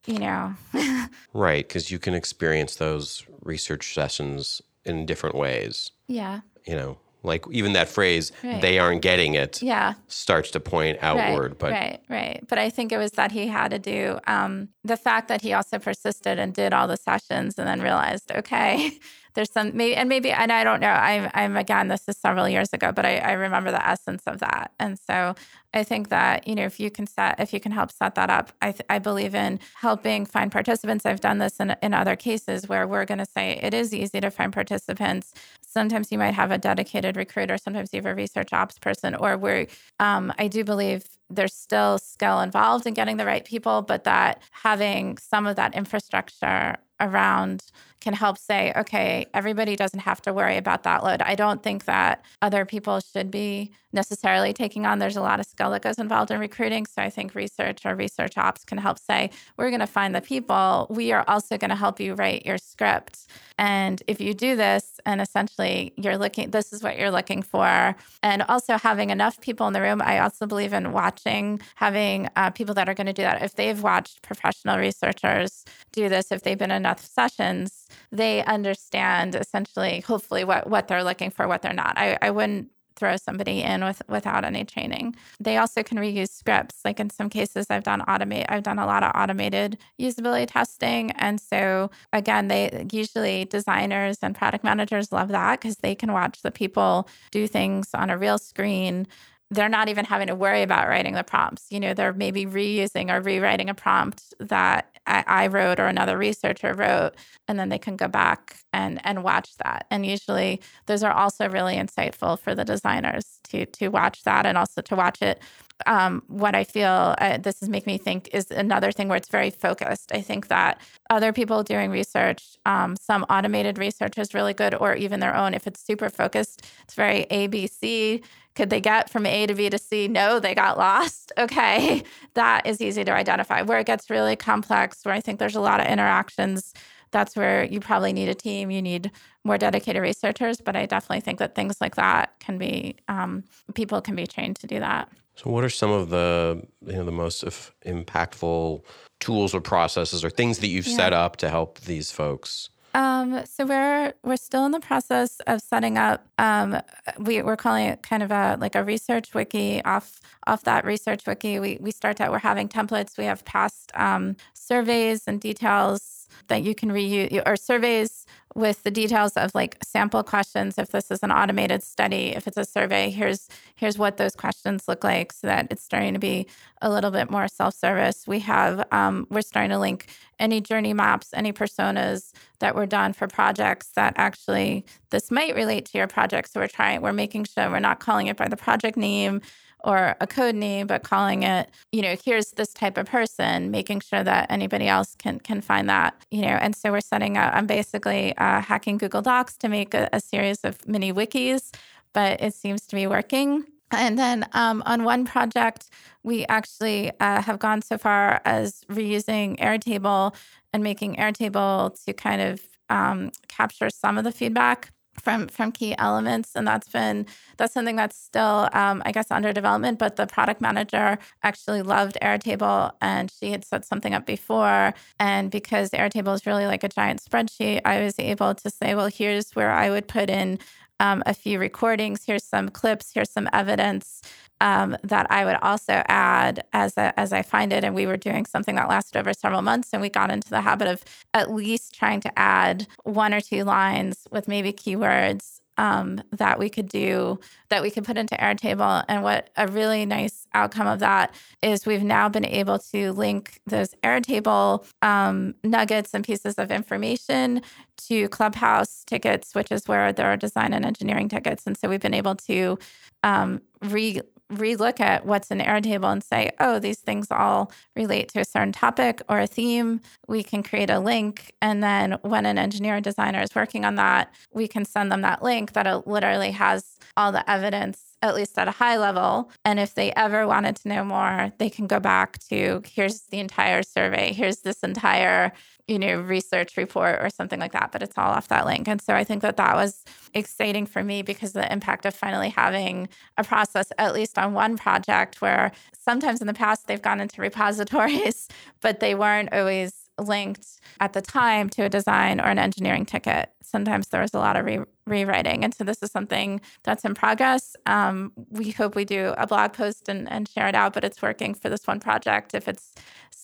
you 0.07 0.19
know. 0.19 0.55
Right 1.33 1.67
because 1.67 1.91
you 1.91 1.99
can 1.99 2.15
experience 2.15 2.77
those 2.77 3.25
research 3.43 3.95
sessions 3.95 4.61
in 4.85 5.07
different 5.07 5.37
ways. 5.37 5.93
Yeah. 6.09 6.41
You 6.67 6.77
know 6.77 6.99
like 7.23 7.45
even 7.51 7.73
that 7.75 7.89
phrase 7.89 8.33
right. 8.43 8.61
they 8.61 8.79
aren't 8.79 9.03
getting 9.03 9.35
it 9.35 9.63
yeah. 9.63 9.95
starts 10.07 10.51
to 10.53 10.61
point 10.61 10.99
outward 11.03 11.53
right, 11.53 11.59
but 11.59 11.73
right 11.73 12.01
right. 12.09 12.45
But 12.49 12.59
i 12.59 12.71
think 12.71 12.93
it 12.93 12.99
was 12.99 13.13
that 13.13 13.33
he 13.33 13.47
had 13.47 13.71
to 13.71 13.79
do 13.79 14.19
um, 14.27 14.69
the 14.85 14.97
fact 14.97 15.29
that 15.29 15.43
he 15.43 15.53
also 15.53 15.79
persisted 15.79 16.39
and 16.39 16.55
did 16.55 16.73
all 16.73 16.89
the 16.89 16.97
sessions 16.97 17.59
and 17.59 17.67
then 17.67 17.81
realized 17.81 18.31
okay 18.35 18.93
there's 19.35 19.51
some 19.51 19.77
maybe 19.77 19.95
and 19.97 20.09
maybe 20.09 20.31
and 20.31 20.53
I 20.53 20.65
don't 20.65 20.81
know. 20.81 20.89
I'm 20.89 21.31
I'm 21.35 21.57
again 21.57 21.89
this 21.89 22.09
is 22.09 22.17
several 22.17 22.49
years 22.49 22.73
ago, 22.73 22.93
but 22.93 23.07
I, 23.07 23.19
I 23.19 23.33
remember 23.33 23.71
the 23.71 23.87
essence 23.87 24.23
of 24.27 24.41
that. 24.41 24.73
And 24.79 24.99
so 24.99 25.35
I 25.73 25.85
think 25.85 26.09
that 26.09 26.49
you 26.49 26.55
know 26.55 26.65
if 26.65 26.81
you 26.81 26.91
can 26.91 27.07
set 27.07 27.39
if 27.39 27.53
you 27.53 27.61
can 27.61 27.73
help 27.73 27.93
set 27.93 28.15
that 28.17 28.31
up, 28.31 28.53
I 28.61 28.73
th- 28.73 28.87
I 28.91 28.99
believe 28.99 29.35
in 29.35 29.61
helping 29.75 30.27
find 30.27 30.51
participants. 30.51 31.07
I've 31.07 31.21
done 31.21 31.39
this 31.39 31.61
in 31.61 31.77
in 31.83 31.95
other 31.95 32.17
cases 32.17 32.69
where 32.69 32.87
we're 32.87 33.05
going 33.05 33.19
to 33.19 33.27
say 33.27 33.59
it 33.63 33.75
is 33.75 33.95
easy 33.95 34.21
to 34.21 34.31
find 34.31 34.53
participants. 34.53 35.33
Sometimes 35.63 36.11
you 36.11 36.19
might 36.19 36.35
have 36.35 36.51
a 36.51 36.59
dedicated 36.59 37.17
recruiter. 37.17 37.57
Sometimes 37.57 37.93
you 37.93 37.99
have 37.99 38.07
a 38.07 38.15
research 38.15 38.53
ops 38.53 38.79
person, 38.79 39.15
or 39.15 39.37
where 39.37 39.67
um, 40.01 40.33
I 40.39 40.49
do 40.49 40.65
believe 40.65 41.05
there's 41.31 41.55
still 41.55 41.99
skill 41.99 42.41
involved 42.41 42.87
in 42.87 42.95
getting 42.95 43.17
the 43.17 43.25
right 43.25 43.45
people, 43.45 43.83
but 43.83 44.05
that 44.05 44.43
having 44.51 45.17
some 45.19 45.47
of 45.47 45.57
that 45.57 45.75
infrastructure 45.75 46.77
around 46.99 47.63
can 48.01 48.15
help 48.15 48.39
say, 48.39 48.73
okay, 48.77 49.27
everybody 49.35 49.77
doesn't 49.77 50.01
have 50.01 50.23
to 50.23 50.33
worry 50.33 50.57
about 50.57 50.83
that 50.85 51.05
load. 51.05 51.23
I 51.23 51.35
don't 51.35 51.63
think 51.63 51.85
that 51.85 52.25
other 52.41 52.65
people 52.65 53.01
should 53.01 53.31
be 53.31 53.73
necessarily 53.93 54.53
taking 54.53 54.87
on. 54.87 54.99
There's 54.99 55.17
a 55.17 55.21
lot 55.21 55.41
of 55.41 55.47
skill 55.47 55.71
that 55.73 55.83
goes 55.83 55.99
involved 55.99 56.31
in 56.31 56.39
recruiting. 56.39 56.87
So 56.87 57.03
I 57.03 57.11
think 57.11 57.35
research 57.35 57.85
or 57.85 57.95
research 57.95 58.39
ops 58.39 58.65
can 58.65 58.79
help 58.79 58.99
say, 58.99 59.31
we're 59.57 59.71
going 59.71 59.81
to 59.81 59.87
find 59.87 60.15
the 60.15 60.21
people. 60.21 60.87
We 60.91 61.13
are 61.13 61.25
also 61.27 61.59
going 61.59 61.71
to 61.71 61.77
help 61.77 61.99
you 61.99 62.15
write 62.15 62.47
your 62.47 62.59
script. 62.59 63.27
And 63.59 64.03
if 64.07 64.21
you 64.21 64.33
do 64.33 64.57
this, 64.57 65.01
and 65.05 65.21
essentially 65.21 65.93
you're 65.97 66.17
looking, 66.17 66.51
this 66.51 66.73
is 66.73 66.83
what 66.83 66.99
you're 66.99 67.11
looking 67.11 67.43
for. 67.43 67.97
And 68.23 68.43
also 68.43 68.79
having 68.79 69.11
enough 69.11 69.41
people 69.41 69.67
in 69.67 69.73
the 69.73 69.83
room. 69.83 70.01
I 70.01 70.21
also 70.21 70.47
believe 70.47 70.73
in 70.73 70.93
watching, 70.93 71.61
having 71.75 72.29
uh, 72.37 72.51
people 72.51 72.75
that 72.77 72.89
are 72.89 72.95
going 72.95 73.09
to 73.09 73.13
do 73.13 73.23
that. 73.23 73.43
If 73.43 73.57
they've 73.57 73.83
watched 73.83 74.23
professional 74.23 74.79
researchers 74.79 75.65
do 75.93 76.09
this, 76.09 76.31
if 76.31 76.43
they've 76.43 76.57
been 76.57 76.71
enough 76.71 77.05
sessions, 77.05 77.89
they 78.11 78.45
understand 78.45 79.35
essentially, 79.35 80.01
hopefully, 80.01 80.45
what, 80.45 80.69
what 80.69 80.89
they're 80.89 81.05
looking 81.05 81.31
for, 81.31 81.49
what 81.49 81.63
they're 81.63 81.73
not. 81.73 81.97
I, 81.97 82.19
I 82.21 82.31
wouldn't 82.31 82.71
throw 83.01 83.17
somebody 83.17 83.63
in 83.63 83.83
with 83.83 84.03
without 84.09 84.45
any 84.45 84.63
training. 84.63 85.17
They 85.41 85.57
also 85.57 85.83
can 85.83 85.99
reuse 85.99 86.29
scripts. 86.29 86.81
Like 86.85 87.01
in 87.01 87.09
some 87.09 87.31
cases 87.31 87.67
I've 87.71 87.83
done 87.83 88.03
automate 88.03 88.45
I've 88.49 88.63
done 88.63 88.79
a 88.79 88.87
lot 88.87 89.03
of 89.03 89.13
automated 89.15 89.79
usability 89.99 90.47
testing 90.47 91.11
and 91.13 91.41
so 91.41 91.91
again 92.13 92.49
they 92.49 92.87
usually 92.93 93.47
designers 93.47 94.19
and 94.23 94.35
product 94.37 94.63
managers 94.63 95.13
love 95.13 95.29
that 95.29 95.61
cuz 95.61 95.77
they 95.77 95.95
can 95.95 96.13
watch 96.13 96.43
the 96.43 96.51
people 96.51 97.09
do 97.31 97.47
things 97.47 97.89
on 97.95 98.11
a 98.11 98.19
real 98.19 98.39
screen 98.39 99.07
they're 99.51 99.69
not 99.69 99.89
even 99.89 100.05
having 100.05 100.29
to 100.29 100.35
worry 100.35 100.63
about 100.63 100.89
writing 100.89 101.15
the 101.15 101.25
prompts. 101.25 101.67
You 101.71 101.81
know, 101.81 101.93
they're 101.93 102.13
maybe 102.13 102.47
reusing 102.47 103.13
or 103.13 103.21
rewriting 103.21 103.69
a 103.69 103.75
prompt 103.75 104.33
that 104.39 104.95
I, 105.07 105.25
I, 105.27 105.47
wrote 105.49 105.81
or 105.81 105.87
another 105.87 106.17
researcher 106.17 106.73
wrote, 106.73 107.15
and 107.49 107.59
then 107.59 107.69
they 107.69 107.79
can 107.79 107.97
go 107.97 108.07
back 108.07 108.59
and 108.73 109.05
and 109.05 109.25
watch 109.25 109.57
that. 109.59 109.87
And 109.91 110.07
usually, 110.07 110.61
those 110.87 111.03
are 111.03 111.13
also 111.13 111.49
really 111.49 111.75
insightful 111.75 112.39
for 112.39 112.55
the 112.55 112.65
designers 112.65 113.41
to 113.49 113.67
to 113.67 113.89
watch 113.89 114.23
that 114.25 114.47
and 114.47 114.57
also 114.57 114.83
to 114.83 114.97
watch 114.97 115.21
it. 115.21 115.43
Um, 115.87 116.23
what 116.29 116.55
I 116.55 116.65
feel 116.65 117.15
uh, 117.19 117.39
this 117.39 117.63
is 117.63 117.69
making 117.69 117.93
me 117.93 117.99
think 117.99 118.29
is 118.33 118.51
another 118.51 118.93
thing 118.93 119.09
where 119.09 119.17
it's 119.17 119.29
very 119.29 119.51
focused. 119.51 120.13
I 120.13 120.21
think 120.21 120.49
that 120.49 120.81
other 121.09 121.33
people 121.33 121.63
doing 121.63 121.91
research, 121.91 122.57
um, 122.67 122.97
some 122.97 123.25
automated 123.31 123.79
research 123.79 124.19
is 124.19 124.35
really 124.35 124.55
good, 124.55 124.75
or 124.75 124.95
even 124.95 125.21
their 125.21 125.37
own. 125.37 125.55
If 125.55 125.67
it's 125.67 125.85
super 125.85 126.11
focused, 126.11 126.67
it's 126.85 126.95
very 126.95 127.27
ABC 127.31 128.23
could 128.55 128.71
they 128.71 128.81
get 128.81 129.09
from 129.09 129.27
A 129.27 129.47
to 129.47 129.55
B 129.55 129.71
to 129.71 129.79
C? 129.79 130.09
No, 130.09 130.41
they 130.41 130.55
got 130.55 130.79
lost. 130.79 131.33
Okay. 131.41 132.03
That 132.35 132.67
is 132.67 132.81
easy 132.83 133.03
to 133.05 133.13
identify. 133.13 133.63
Where 133.63 133.79
it 133.79 133.87
gets 133.87 134.11
really 134.11 134.37
complex, 134.37 135.05
where 135.05 135.15
I 135.15 135.21
think 135.21 135.39
there's 135.39 135.57
a 135.57 135.61
lot 135.61 135.81
of 135.81 135.87
interactions, 135.87 136.75
that's 137.13 137.35
where 137.35 137.65
you 137.65 137.81
probably 137.81 138.13
need 138.13 138.29
a 138.29 138.35
team. 138.35 138.71
You 138.71 138.83
need 138.83 139.11
more 139.43 139.57
dedicated 139.57 140.03
researchers. 140.03 140.61
But 140.61 140.77
I 140.77 140.85
definitely 140.85 141.23
think 141.23 141.39
that 141.39 141.55
things 141.55 141.81
like 141.81 141.97
that 141.97 142.39
can 142.41 142.59
be, 142.59 142.97
um, 143.09 143.45
people 143.75 144.03
can 144.03 144.15
be 144.15 144.27
trained 144.27 144.57
to 144.57 144.67
do 144.67 144.81
that. 144.81 145.09
So, 145.43 145.49
what 145.49 145.65
are 145.65 145.71
some 145.71 145.91
of 145.91 146.11
the 146.11 146.63
you 146.85 146.93
know 146.93 147.05
the 147.05 147.13
most 147.13 147.45
impactful 147.87 148.85
tools 149.21 149.55
or 149.55 149.61
processes 149.63 150.23
or 150.23 150.29
things 150.29 150.59
that 150.59 150.67
you've 150.67 150.87
yeah. 150.87 150.97
set 150.97 151.13
up 151.15 151.37
to 151.39 151.49
help 151.49 151.81
these 151.81 152.11
folks 152.11 152.69
Um, 152.93 153.47
so 153.47 153.65
we're 153.65 154.13
we're 154.23 154.37
still 154.37 154.67
in 154.67 154.73
the 154.73 154.81
process 154.81 155.41
of 155.47 155.61
setting 155.61 155.97
up. 155.97 156.27
Um, 156.39 156.83
we 157.19 157.41
we're 157.41 157.57
calling 157.57 157.87
it 157.87 158.03
kind 158.03 158.23
of 158.23 158.31
a 158.31 158.59
like 158.61 158.75
a 158.75 158.85
research 158.85 159.33
wiki. 159.33 159.83
Off 159.85 160.21
off 160.47 160.65
that 160.65 160.85
research 160.85 161.27
wiki, 161.27 161.59
we 161.59 161.79
we 161.81 161.91
start 161.91 162.21
out. 162.21 162.33
We're 162.33 162.41
having 162.41 162.69
templates. 162.69 163.17
We 163.17 163.25
have 163.25 163.43
past 163.45 163.93
um, 163.95 164.37
surveys 164.53 165.23
and 165.27 165.41
details 165.41 166.29
that 166.49 166.63
you 166.65 166.75
can 166.75 166.91
reuse 166.91 167.43
or 167.47 167.57
surveys 167.57 168.27
with 168.55 168.83
the 168.83 168.91
details 168.91 169.33
of 169.37 169.55
like 169.55 169.77
sample 169.83 170.23
questions. 170.23 170.79
If 170.79 170.89
this 170.89 171.11
is 171.11 171.23
an 171.23 171.31
automated 171.31 171.83
study 171.83 172.31
if 172.31 172.47
it's 172.47 172.57
a 172.57 172.65
survey 172.65 173.11
here's 173.11 173.49
here's 173.77 173.99
what 173.99 174.17
those 174.17 174.35
questions 174.35 174.89
look 174.89 175.05
like 175.05 175.33
so 175.33 175.47
that 175.47 175.69
it's 175.71 175.83
starting 175.83 176.15
to 176.15 176.19
be 176.19 176.47
a 176.83 176.91
little 176.91 177.11
bit 177.11 177.31
more 177.31 177.49
self-service. 177.49 178.27
We 178.27 178.41
have 178.41 178.87
um, 178.93 179.27
we're 179.31 179.43
starting 179.43 179.71
to 179.71 179.79
link 179.79 180.07
any 180.39 180.61
journey 180.61 180.93
maps 180.95 181.31
any 181.35 181.53
personas 181.53 182.33
that 182.59 182.75
were 182.75 182.87
done 182.87 183.13
for 183.13 183.27
projects 183.29 183.89
that 183.95 184.15
actually 184.17 184.85
this 185.11 185.31
might 185.31 185.55
relate 185.55 185.85
to 185.87 185.99
your 185.99 186.07
project. 186.07 186.51
So 186.51 186.61
we're 186.61 186.69
trying 186.69 187.03
we're 187.03 187.13
making 187.13 187.45
sure 187.45 187.71
we're 187.71 187.79
not 187.81 188.01
calling 188.01 188.27
it 188.27 188.37
by 188.37 188.49
the 188.49 188.57
project 188.57 188.97
name 188.97 189.43
or 189.85 190.17
a 190.21 190.27
code 190.27 190.55
name, 190.55 190.87
but 190.87 191.03
calling 191.03 191.43
it, 191.43 191.71
you 191.93 192.03
know, 192.03 192.17
here's 192.25 192.53
this 192.53 192.73
type 192.73 192.97
of 192.99 193.07
person, 193.07 193.71
making 193.71 194.01
sure 194.01 194.23
that 194.23 194.51
anybody 194.51 194.89
else 194.89 195.15
can 195.17 195.41
can 195.41 195.61
find 195.61 195.89
that, 195.89 196.15
you 196.31 196.43
know. 196.43 196.49
And 196.49 196.75
so 196.75 196.91
we're 196.91 197.01
setting 197.01 197.37
up. 197.37 197.55
I'm 197.55 197.67
basically 197.67 198.37
uh, 198.37 198.61
hacking 198.61 198.99
Google 198.99 199.23
Docs 199.23 199.57
to 199.59 199.69
make 199.69 199.95
a, 199.95 200.09
a 200.13 200.21
series 200.21 200.59
of 200.65 200.87
mini 200.87 201.13
wikis, 201.13 201.75
but 202.13 202.41
it 202.41 202.55
seems 202.55 202.87
to 202.89 202.97
be 202.97 203.07
working. 203.07 203.65
And 203.93 204.19
then 204.19 204.47
um, 204.53 204.83
on 204.87 205.05
one 205.05 205.25
project, 205.25 205.89
we 206.23 206.47
actually 206.47 207.11
uh, 207.19 207.43
have 207.43 207.59
gone 207.59 207.83
so 207.83 207.99
far 207.99 208.41
as 208.45 208.85
reusing 208.89 209.59
Airtable 209.59 210.35
and 210.73 210.83
making 210.83 211.17
Airtable 211.17 212.01
to 212.05 212.13
kind 212.13 212.41
of 212.41 212.63
um, 212.89 213.31
capture 213.49 213.91
some 213.91 214.19
of 214.19 214.25
the 214.25 214.33
feedback 214.33 214.93
from 215.21 215.49
from 215.49 215.71
key 215.73 215.95
elements 215.99 216.53
and 216.55 216.67
that's 216.67 216.89
been 216.89 217.27
that's 217.57 217.75
something 217.75 217.97
that's 217.97 218.17
still 218.17 218.69
um, 218.73 219.03
i 219.05 219.13
guess 219.13 219.31
under 219.31 219.53
development 219.53 219.99
but 219.99 220.17
the 220.17 220.27
product 220.27 220.61
manager 220.61 221.19
actually 221.43 221.83
loved 221.83 222.17
airtable 222.23 222.93
and 223.01 223.31
she 223.31 223.51
had 223.51 223.65
set 223.65 223.85
something 223.85 224.15
up 224.15 224.27
before 224.27 224.95
and 225.19 225.51
because 225.51 225.91
airtable 225.91 226.35
is 226.35 226.47
really 226.47 226.67
like 226.67 226.85
a 226.85 226.89
giant 226.89 227.23
spreadsheet 227.23 227.81
i 227.85 228.01
was 228.03 228.15
able 228.19 228.55
to 228.55 228.71
say 228.71 228.95
well 228.95 229.09
here's 229.09 229.53
where 229.53 229.71
i 229.71 229.91
would 229.91 230.09
put 230.09 230.31
in 230.31 230.59
um, 231.01 231.23
a 231.25 231.33
few 231.35 231.59
recordings 231.59 232.25
here's 232.27 232.45
some 232.45 232.69
clips 232.69 233.13
here's 233.15 233.31
some 233.31 233.49
evidence 233.53 234.23
um, 234.61 234.97
that 235.03 235.27
I 235.31 235.45
would 235.45 235.57
also 235.63 236.03
add 236.09 236.65
as 236.73 236.97
a, 236.97 237.19
as 237.19 237.33
I 237.33 237.43
find 237.43 237.73
it. 237.73 237.85
And 237.85 237.95
we 237.95 238.07
were 238.07 238.17
doing 238.17 238.47
something 238.47 238.77
that 238.77 238.89
lasted 238.89 239.19
over 239.19 239.33
several 239.33 239.63
months, 239.63 239.91
and 239.93 240.03
we 240.03 240.09
got 240.11 240.31
into 240.31 240.51
the 240.51 240.61
habit 240.63 240.89
of 240.89 241.05
at 241.35 241.53
least 241.53 241.95
trying 241.95 242.21
to 242.23 242.39
add 242.39 242.87
one 243.05 243.35
or 243.35 243.41
two 243.41 243.65
lines 243.65 244.27
with 244.31 244.49
maybe 244.49 244.73
keywords 244.73 245.61
um, 245.79 246.23
that 246.33 246.59
we 246.59 246.69
could 246.69 246.89
do 246.89 247.41
that 247.71 247.83
we 247.83 247.91
could 247.91 248.05
put 248.05 248.19
into 248.19 248.35
Airtable. 248.35 249.03
And 249.09 249.23
what 249.23 249.49
a 249.57 249.67
really 249.67 250.05
nice 250.05 250.47
outcome 250.53 250.87
of 250.87 250.99
that 250.99 251.35
is 251.63 251.87
we've 251.87 252.03
now 252.03 252.29
been 252.29 252.45
able 252.45 252.79
to 252.93 253.13
link 253.13 253.61
those 253.67 253.95
Airtable 254.05 254.85
um, 255.01 255.55
nuggets 255.65 256.13
and 256.13 256.23
pieces 256.25 256.57
of 256.57 256.71
information 256.71 257.63
to 258.09 258.29
Clubhouse 258.29 259.05
tickets, 259.07 259.55
which 259.55 259.73
is 259.73 259.89
where 259.89 260.13
there 260.13 260.27
are 260.27 260.37
design 260.37 260.75
and 260.75 260.85
engineering 260.85 261.29
tickets. 261.31 261.67
And 261.67 261.79
so 261.79 261.89
we've 261.89 262.01
been 262.01 262.15
able 262.15 262.35
to 262.37 262.79
um, 263.23 263.63
re 263.83 264.21
relook 264.51 265.01
at 265.01 265.25
what's 265.25 265.51
in 265.51 265.59
Airtable 265.59 266.13
and 266.13 266.23
say, 266.23 266.51
oh, 266.61 266.79
these 266.79 266.99
things 266.99 267.29
all 267.31 267.73
relate 267.97 268.29
to 268.31 268.41
a 268.41 268.45
certain 268.45 268.73
topic 268.73 269.23
or 269.29 269.41
a 269.41 269.47
theme. 269.47 270.01
We 270.27 270.43
can 270.43 270.63
create 270.63 270.91
a 270.91 270.99
link. 270.99 271.53
And 271.63 271.83
then 271.83 272.19
when 272.23 272.47
an 272.47 272.59
engineer 272.59 272.97
or 272.97 273.01
designer 273.01 273.41
is 273.41 273.55
working 273.55 273.85
on 273.85 273.95
that, 273.97 274.33
we 274.53 274.69
can 274.69 274.85
send 274.85 275.11
them 275.11 275.23
that 275.23 275.43
link 275.43 275.73
that 275.73 276.07
literally 276.07 276.51
has 276.53 276.99
all 277.17 277.33
the 277.33 277.49
evidence 277.51 278.10
at 278.23 278.35
least 278.35 278.59
at 278.59 278.69
a 278.69 278.73
high 278.73 278.97
level. 278.97 279.51
And 279.65 279.81
if 279.81 279.95
they 279.95 280.13
ever 280.13 280.47
wanted 280.47 280.77
to 280.77 280.89
know 280.89 281.05
more, 281.05 281.53
they 281.59 281.71
can 281.71 281.87
go 281.87 282.01
back 282.01 282.39
to 282.51 282.83
here's 282.85 283.23
the 283.31 283.39
entire 283.39 283.83
survey, 283.83 284.33
here's 284.33 284.59
this 284.59 284.81
entire 284.81 285.53
you 285.91 285.99
know, 285.99 286.21
research 286.21 286.77
report 286.77 287.19
or 287.21 287.29
something 287.29 287.59
like 287.59 287.73
that, 287.73 287.91
but 287.91 288.01
it's 288.01 288.17
all 288.17 288.31
off 288.31 288.47
that 288.47 288.65
link. 288.65 288.87
And 288.87 289.03
so 289.03 289.13
I 289.13 289.25
think 289.25 289.43
that 289.43 289.57
that 289.57 289.75
was 289.75 290.05
exciting 290.35 290.87
for 290.87 291.03
me 291.03 291.23
because 291.23 291.53
the 291.53 291.71
impact 291.71 292.07
of 292.07 292.15
finally 292.15 292.49
having 292.49 293.09
a 293.37 293.43
process, 293.43 293.91
at 293.99 294.15
least 294.15 294.39
on 294.39 294.55
one 294.55 294.79
project, 294.79 295.43
where 295.43 295.73
sometimes 295.93 296.41
in 296.41 296.47
the 296.47 296.55
past 296.55 296.87
they've 296.87 297.03
gone 297.03 297.21
into 297.21 297.43
repositories, 297.43 298.47
but 298.81 299.01
they 299.01 299.17
weren't 299.17 299.53
always 299.53 299.93
linked 300.17 300.81
at 301.01 301.13
the 301.13 301.23
time 301.23 301.69
to 301.71 301.83
a 301.83 301.89
design 301.89 302.41
or 302.41 302.47
an 302.47 302.59
engineering 302.59 303.05
ticket. 303.05 303.51
Sometimes 303.63 304.09
there 304.09 304.23
was 304.23 304.35
a 304.35 304.39
lot 304.39 304.57
of 304.57 304.65
re- 304.65 304.85
rewriting. 305.07 305.65
And 305.65 305.75
so 305.75 305.85
this 305.85 306.03
is 306.03 306.11
something 306.11 306.61
that's 306.83 307.05
in 307.05 307.15
progress. 307.15 307.77
Um, 307.87 308.33
we 308.51 308.71
hope 308.71 308.95
we 308.95 309.05
do 309.05 309.35
a 309.37 309.47
blog 309.47 309.73
post 309.73 310.09
and, 310.09 310.31
and 310.31 310.49
share 310.49 310.69
it 310.69 310.75
out, 310.75 310.93
but 310.93 311.05
it's 311.05 311.21
working 311.21 311.55
for 311.55 311.69
this 311.69 311.87
one 311.87 312.01
project. 312.01 312.55
If 312.55 312.69
it's 312.69 312.95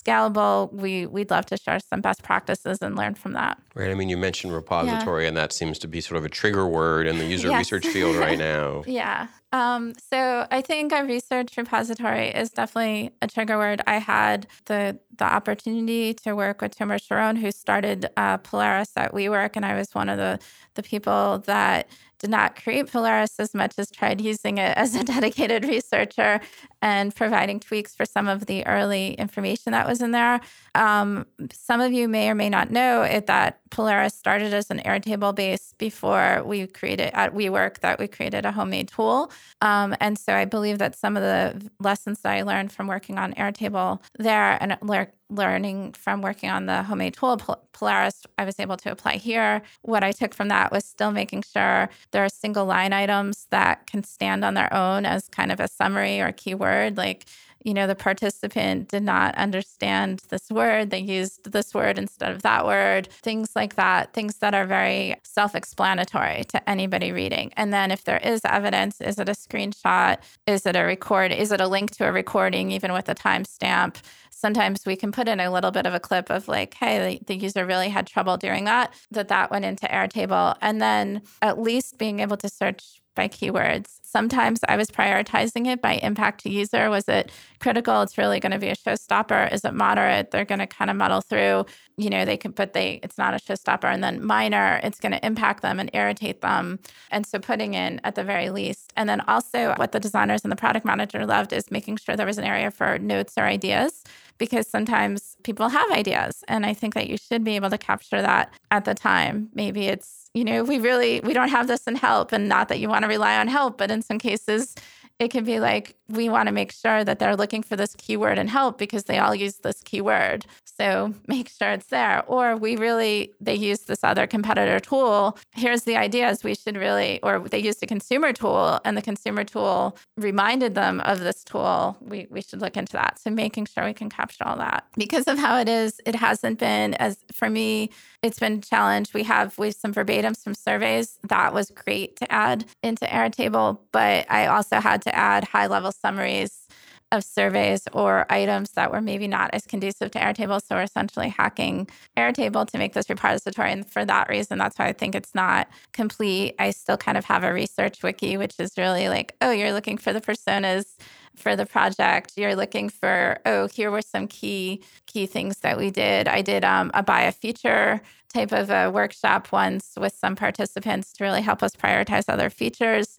scalable, 0.07 0.73
we, 0.73 1.07
we'd 1.07 1.31
love 1.31 1.47
to 1.47 1.57
share 1.57 1.81
some 1.81 2.01
best 2.01 2.23
practices 2.23 2.79
and 2.81 2.97
learn 2.97 3.15
from 3.15 3.33
that. 3.33 3.59
Right. 3.75 3.91
I 3.91 3.95
mean, 3.95 4.09
you 4.09 4.17
mentioned 4.17 4.53
repository, 4.53 5.25
yeah. 5.25 5.29
and 5.29 5.37
that 5.37 5.53
seems 5.53 5.79
to 5.81 5.89
be 5.89 6.01
sort 6.01 6.19
of 6.19 6.25
a 6.25 6.29
trigger 6.29 6.67
word 6.67 7.07
in 7.07 7.19
the 7.19 7.27
user 7.27 7.49
yes. 7.49 7.59
research 7.59 7.87
field 7.87 8.17
right 8.17 8.39
now. 8.39 8.85
yeah. 8.87 9.29
Um, 9.53 9.95
so 10.11 10.47
I 10.51 10.61
think 10.61 10.93
a 10.93 11.05
research 11.05 11.57
repository 11.57 12.29
is 12.29 12.51
definitely 12.51 13.13
a 13.23 13.27
trigger 13.27 13.57
word. 13.57 13.81
I 13.87 13.99
had 13.99 14.47
the 14.67 14.99
the 15.17 15.25
opportunity 15.25 16.13
to 16.13 16.35
work 16.35 16.61
with 16.61 16.77
Tomer 16.77 17.03
Sharon, 17.03 17.37
who 17.37 17.51
started 17.51 18.11
uh, 18.19 18.37
Polaris 18.39 18.93
at 18.97 19.13
WeWork, 19.13 19.53
and 19.55 19.65
I 19.65 19.75
was 19.75 19.95
one 19.95 20.06
of 20.11 20.19
the 20.19 20.39
the 20.75 20.83
people 20.83 21.39
that 21.47 21.89
did 22.19 22.31
not 22.31 22.61
create 22.61 22.91
Polaris 22.91 23.39
as 23.39 23.55
much 23.55 23.75
as 23.79 23.91
tried 23.91 24.21
using 24.21 24.59
it 24.59 24.77
as 24.77 24.95
a 24.95 25.05
dedicated 25.15 25.65
researcher 25.65 26.41
and 26.83 27.15
providing 27.15 27.61
tweaks 27.61 27.95
for 27.95 28.05
some 28.05 28.29
of 28.29 28.47
the 28.47 28.67
early 28.67 29.15
information 29.15 29.73
that 29.73 29.87
was 29.87 30.03
in 30.03 30.11
there. 30.13 30.41
Um, 30.75 31.27
some 31.53 31.81
of 31.81 31.93
you 31.93 32.09
may 32.09 32.31
or 32.31 32.35
may 32.35 32.49
not 32.49 32.71
know 32.71 33.03
it, 33.03 33.27
that 33.27 33.61
Polaris 33.71 34.15
started 34.15 34.55
as 34.55 34.71
an 34.71 34.81
Airtable 34.85 35.35
base 35.35 35.75
before 35.79 36.43
we 36.45 36.67
created 36.67 37.11
at 37.15 37.35
WeWork 37.35 37.81
that 37.81 37.99
we 37.99 38.07
created 38.07 38.45
a 38.45 38.53
homemade 38.53 38.89
tool. 38.89 39.31
Um, 39.61 39.97
and 40.01 40.19
so 40.19 40.35
I 40.35 40.45
believe 40.45 40.79
that 40.79 40.95
some 40.95 41.17
of 41.17 41.23
the 41.23 41.71
lessons 41.81 42.21
that 42.23 42.33
I 42.33 42.43
learned 42.43 42.73
from 42.73 42.87
working 42.87 43.19
on 43.19 43.35
Airtable 43.35 44.01
there 44.19 44.57
and 44.63 44.79
lear- 44.83 45.13
learning 45.29 45.93
from 45.95 46.23
working 46.23 46.51
on 46.51 46.67
the 46.67 46.83
homemade 46.85 47.15
tool 47.15 47.37
Polaris, 47.73 48.23
I 48.39 48.45
was 48.45 48.59
able 48.61 48.77
to 48.79 48.91
apply 48.91 49.17
here. 49.17 49.63
What 49.83 50.05
I 50.05 50.13
took 50.13 50.33
from 50.35 50.49
that 50.49 50.73
was 50.73 50.85
still 50.85 51.11
making 51.11 51.43
sure 51.43 51.89
there 52.11 52.25
are 52.25 52.29
single 52.29 52.67
line 52.67 52.93
items 52.93 53.47
that 53.51 53.87
can 53.87 54.03
stand 54.05 54.45
on 54.45 54.55
their 54.55 54.73
own 54.73 55.05
as 55.05 55.29
kind 55.29 55.53
of 55.53 55.61
a 55.61 55.69
summary 55.69 56.21
or 56.21 56.33
keyword. 56.33 56.97
Like 56.97 57.27
you 57.67 57.75
know, 57.75 57.89
the 57.89 57.97
participant 57.97 58.89
did 58.91 59.03
not 59.03 59.35
understand 59.35 60.23
this 60.29 60.49
word. 60.51 60.91
They 60.91 61.01
used 61.01 61.51
this 61.51 61.75
word 61.75 61.99
instead 61.99 62.31
of 62.31 62.43
that 62.43 62.65
word, 62.65 63.09
things 63.23 63.57
like 63.57 63.75
that, 63.75 64.13
things 64.13 64.37
that 64.37 64.55
are 64.55 64.65
very 64.65 65.17
self 65.25 65.57
explanatory 65.57 66.45
to 66.45 66.71
anybody 66.71 67.11
reading. 67.11 67.53
And 67.57 67.73
then 67.73 67.91
if 67.91 68.05
there 68.05 68.19
is 68.19 68.43
evidence, 68.45 69.01
is 69.01 69.19
it 69.19 69.29
a 69.29 69.33
screenshot? 69.33 70.19
Is 70.47 70.65
it 70.65 70.77
a 70.77 70.85
record? 70.85 71.33
Is 71.33 71.51
it 71.51 71.61
a 71.61 71.67
link 71.67 71.91
to 71.97 72.07
a 72.07 72.13
recording, 72.13 72.71
even 72.71 72.93
with 72.93 73.09
a 73.09 73.17
timestamp? 73.17 73.97
Sometimes 74.31 74.87
we 74.87 74.95
can 74.95 75.11
put 75.11 75.27
in 75.27 75.41
a 75.41 75.51
little 75.51 75.73
bit 75.73 75.87
of 75.87 75.95
a 75.95 75.99
clip 75.99 76.31
of 76.31 76.47
like, 76.47 76.75
hey, 76.75 77.19
the, 77.27 77.35
user 77.35 77.67
really 77.67 77.89
had 77.89 78.07
trouble 78.07 78.37
doing 78.37 78.65
that, 78.65 78.95
that 79.11 79.27
that 79.29 79.51
went 79.51 79.65
into 79.65 79.87
Airtable. 79.87 80.57
And 80.61 80.81
then 80.81 81.23
at 81.43 81.59
least 81.59 81.99
being 81.99 82.21
able 82.21 82.37
to 82.37 82.49
search 82.49 83.03
by 83.17 83.27
keywords. 83.27 83.99
Sometimes 84.03 84.61
I 84.69 84.77
was 84.77 84.89
prioritizing 84.89 85.67
it 85.67 85.83
by 85.83 85.95
impact 85.95 86.43
to 86.43 86.51
user. 86.51 86.89
Was 86.89 87.09
it 87.09 87.33
critical? 87.59 88.03
It's 88.03 88.17
really 88.17 88.39
going 88.39 88.53
to 88.53 88.59
be 88.59 88.69
a 88.69 88.77
showstopper. 88.77 89.53
Is 89.53 89.65
it 89.65 89.75
moderate? 89.75 90.31
They're 90.31 90.45
going 90.45 90.61
to 90.61 90.67
kind 90.69 90.91
of 90.91 90.97
muddle 90.97 91.21
through. 91.21 91.67
You 91.97 92.11
know, 92.11 92.25
they 92.25 92.37
can, 92.37 92.53
but 92.53 92.73
they 92.73 93.01
it's 93.03 93.19
not 93.19 93.35
a 93.35 93.39
showstopper. 93.39 93.93
And 93.93 94.05
then 94.05 94.25
minor, 94.25 94.81
it's 94.85 95.01
going 95.01 95.13
to 95.13 95.27
impact 95.27 95.63
them 95.63 95.81
and 95.81 95.91
irritate 95.93 96.41
them. 96.43 96.79
And 97.11 97.27
so 97.27 97.41
putting 97.41 97.75
in 97.75 98.01
at 98.05 98.15
the 98.15 98.23
very 98.23 98.51
least. 98.51 98.93
And 98.97 99.09
then 99.09 99.21
also 99.23 99.75
what 99.75 99.91
the 99.93 100.01
designers 100.01 100.43
and 100.45 100.53
the 100.53 100.57
product 100.57 100.87
manager 100.87 101.27
loved 101.27 101.53
is 101.53 101.71
making 101.71 101.97
sure 101.97 102.17
there 102.17 102.27
was 102.27 102.39
an 102.39 102.45
area 102.45 102.71
for 102.71 102.99
notes 102.99 103.35
or 103.37 103.43
ideas 103.43 104.05
because 104.39 104.67
sometimes 104.67 105.37
people 105.45 105.69
have 105.69 105.91
ideas. 105.91 106.43
And 106.49 106.67
I 106.67 106.75
think 106.75 106.95
that 106.95 107.09
you 107.09 107.17
should 107.17 107.45
be 107.45 107.57
able 107.57 107.71
to 107.71 107.79
capture 107.79 108.21
that 108.23 108.53
at 108.71 108.85
the 108.85 108.95
time. 108.95 109.49
Maybe 109.55 109.87
it's, 109.87 110.31
you 110.35 110.45
know, 110.45 110.63
we 110.65 110.79
really 110.79 111.21
we 111.21 111.33
don't 111.33 111.49
have 111.49 111.67
this 111.69 111.87
in 111.87 111.97
help 111.97 112.33
and 112.33 112.49
not 112.49 112.69
that 112.69 112.79
you 112.79 112.89
want 112.89 113.03
to 113.03 113.09
rely 113.09 113.39
on 113.39 113.49
help, 113.49 113.79
but 113.79 113.91
in 113.91 114.03
some 114.03 114.19
cases 114.19 114.75
it 115.19 115.31
can 115.31 115.45
be 115.45 115.61
like 115.61 115.97
we 116.09 116.29
want 116.29 116.47
to 116.47 116.53
make 116.53 116.73
sure 116.73 117.03
that 117.05 117.19
they're 117.19 117.37
looking 117.37 117.63
for 117.63 117.75
this 117.75 117.95
keyword 117.97 118.39
and 118.39 118.49
help 118.49 118.79
because 118.79 119.05
they 119.05 119.19
all 119.19 119.35
use 119.35 119.57
this 119.57 119.83
keyword. 119.83 120.47
So 120.65 121.15
make 121.27 121.49
sure 121.49 121.71
it's 121.71 121.87
there. 121.87 122.23
Or 122.27 122.57
we 122.57 122.77
really, 122.77 123.33
they 123.41 123.55
use 123.55 123.81
this 123.81 124.05
other 124.05 124.27
competitor 124.27 124.79
tool. 124.79 125.39
Here's 125.53 125.83
the 125.83 125.97
ideas 125.97 126.45
we 126.45 126.55
should 126.55 126.77
really, 126.77 127.19
or 127.23 127.41
they 127.41 127.59
used 127.59 127.83
a 127.83 127.87
consumer 127.87 128.33
tool 128.33 128.79
and 128.85 128.97
the 128.97 129.03
consumer 129.03 129.43
tool 129.43 129.97
reminded 130.17 130.75
them 130.75 131.01
of 131.01 131.21
this 131.21 131.43
tool. 131.43 131.97
We, 132.01 132.27
we 132.31 132.43
should 132.43 132.61
look 132.61 132.77
into 132.77 132.93
that. 132.93 133.19
So 133.19 133.31
making 133.31 133.67
sure 133.67 133.85
we 133.85 133.95
can 133.95 134.11
capture 134.11 134.47
all 134.47 134.59
that. 134.59 134.85
Because 134.97 135.27
of 135.27 135.39
how 135.39 135.59
it 135.59 135.69
is, 135.69 136.01
it 136.05 136.15
hasn't 136.15 136.59
been 136.59 136.95
as, 136.95 137.17
for 137.33 137.49
me, 137.49 137.91
it's 138.23 138.39
been 138.39 138.61
challenged. 138.61 139.15
We 139.15 139.23
have 139.25 139.57
we 139.57 139.69
have 139.69 139.77
some 139.77 139.95
verbatims 139.95 140.43
from 140.43 140.55
surveys. 140.55 141.19
That 141.29 141.55
was 141.55 141.71
great 141.71 142.17
to 142.17 142.33
add 142.33 142.65
into 142.83 143.05
Airtable, 143.07 143.79
but 143.93 144.27
I 144.31 144.47
also 144.47 144.81
had 144.81 145.03
to 145.07 145.15
add 145.15 145.45
high 145.45 145.67
level 145.67 145.93
summaries 145.93 146.67
of 147.13 147.23
surveys 147.23 147.83
or 147.93 148.27
items 148.31 148.71
that 148.73 148.91
were 148.91 149.01
maybe 149.01 149.29
not 149.29 149.51
as 149.53 149.65
conducive 149.65 150.11
to 150.11 150.19
Airtable. 150.19 150.61
So 150.61 150.75
we're 150.75 150.83
essentially 150.83 151.29
hacking 151.29 151.89
Airtable 152.17 152.67
to 152.69 152.79
make 152.79 152.95
this 152.95 153.09
repository. 153.09 153.71
And 153.71 153.89
for 153.89 154.05
that 154.05 154.29
reason, 154.29 154.59
that's 154.59 154.79
why 154.79 154.87
I 154.87 154.93
think 154.93 155.15
it's 155.15 155.35
not 155.35 155.69
complete. 155.93 156.57
I 156.59 156.71
still 156.71 156.97
kind 156.97 157.17
of 157.17 157.25
have 157.27 157.45
a 157.45 157.53
research 157.53 158.03
wiki, 158.03 158.37
which 158.37 158.55
is 158.59 158.73
really 158.77 159.09
like, 159.09 159.37
oh, 159.41 159.53
you're 159.53 159.73
looking 159.73 159.99
for 159.99 160.13
the 160.13 160.21
personas 160.21 160.97
for 161.37 161.55
the 161.55 161.67
project 161.67 162.33
you're 162.37 162.57
looking 162.57 162.89
for 162.89 163.39
oh 163.45 163.69
here 163.69 163.91
were 163.91 164.03
some 164.03 164.27
key 164.27 164.83
key 165.07 165.27
things 165.27 165.59
that 165.59 165.77
we 165.77 165.91
did 165.91 166.27
i 166.27 166.41
did 166.41 166.65
um, 166.65 166.91
a 166.95 167.03
buy 167.03 167.21
a 167.21 167.33
feature 167.33 168.01
type 168.33 168.53
of 168.53 168.71
a 168.71 168.91
workshop 168.91 169.53
once 169.53 169.93
with 169.99 170.15
some 170.15 170.35
participants 170.35 171.13
to 171.13 171.23
really 171.23 171.43
help 171.43 171.63
us 171.63 171.73
prioritize 171.73 172.25
other 172.29 172.49
features 172.51 173.19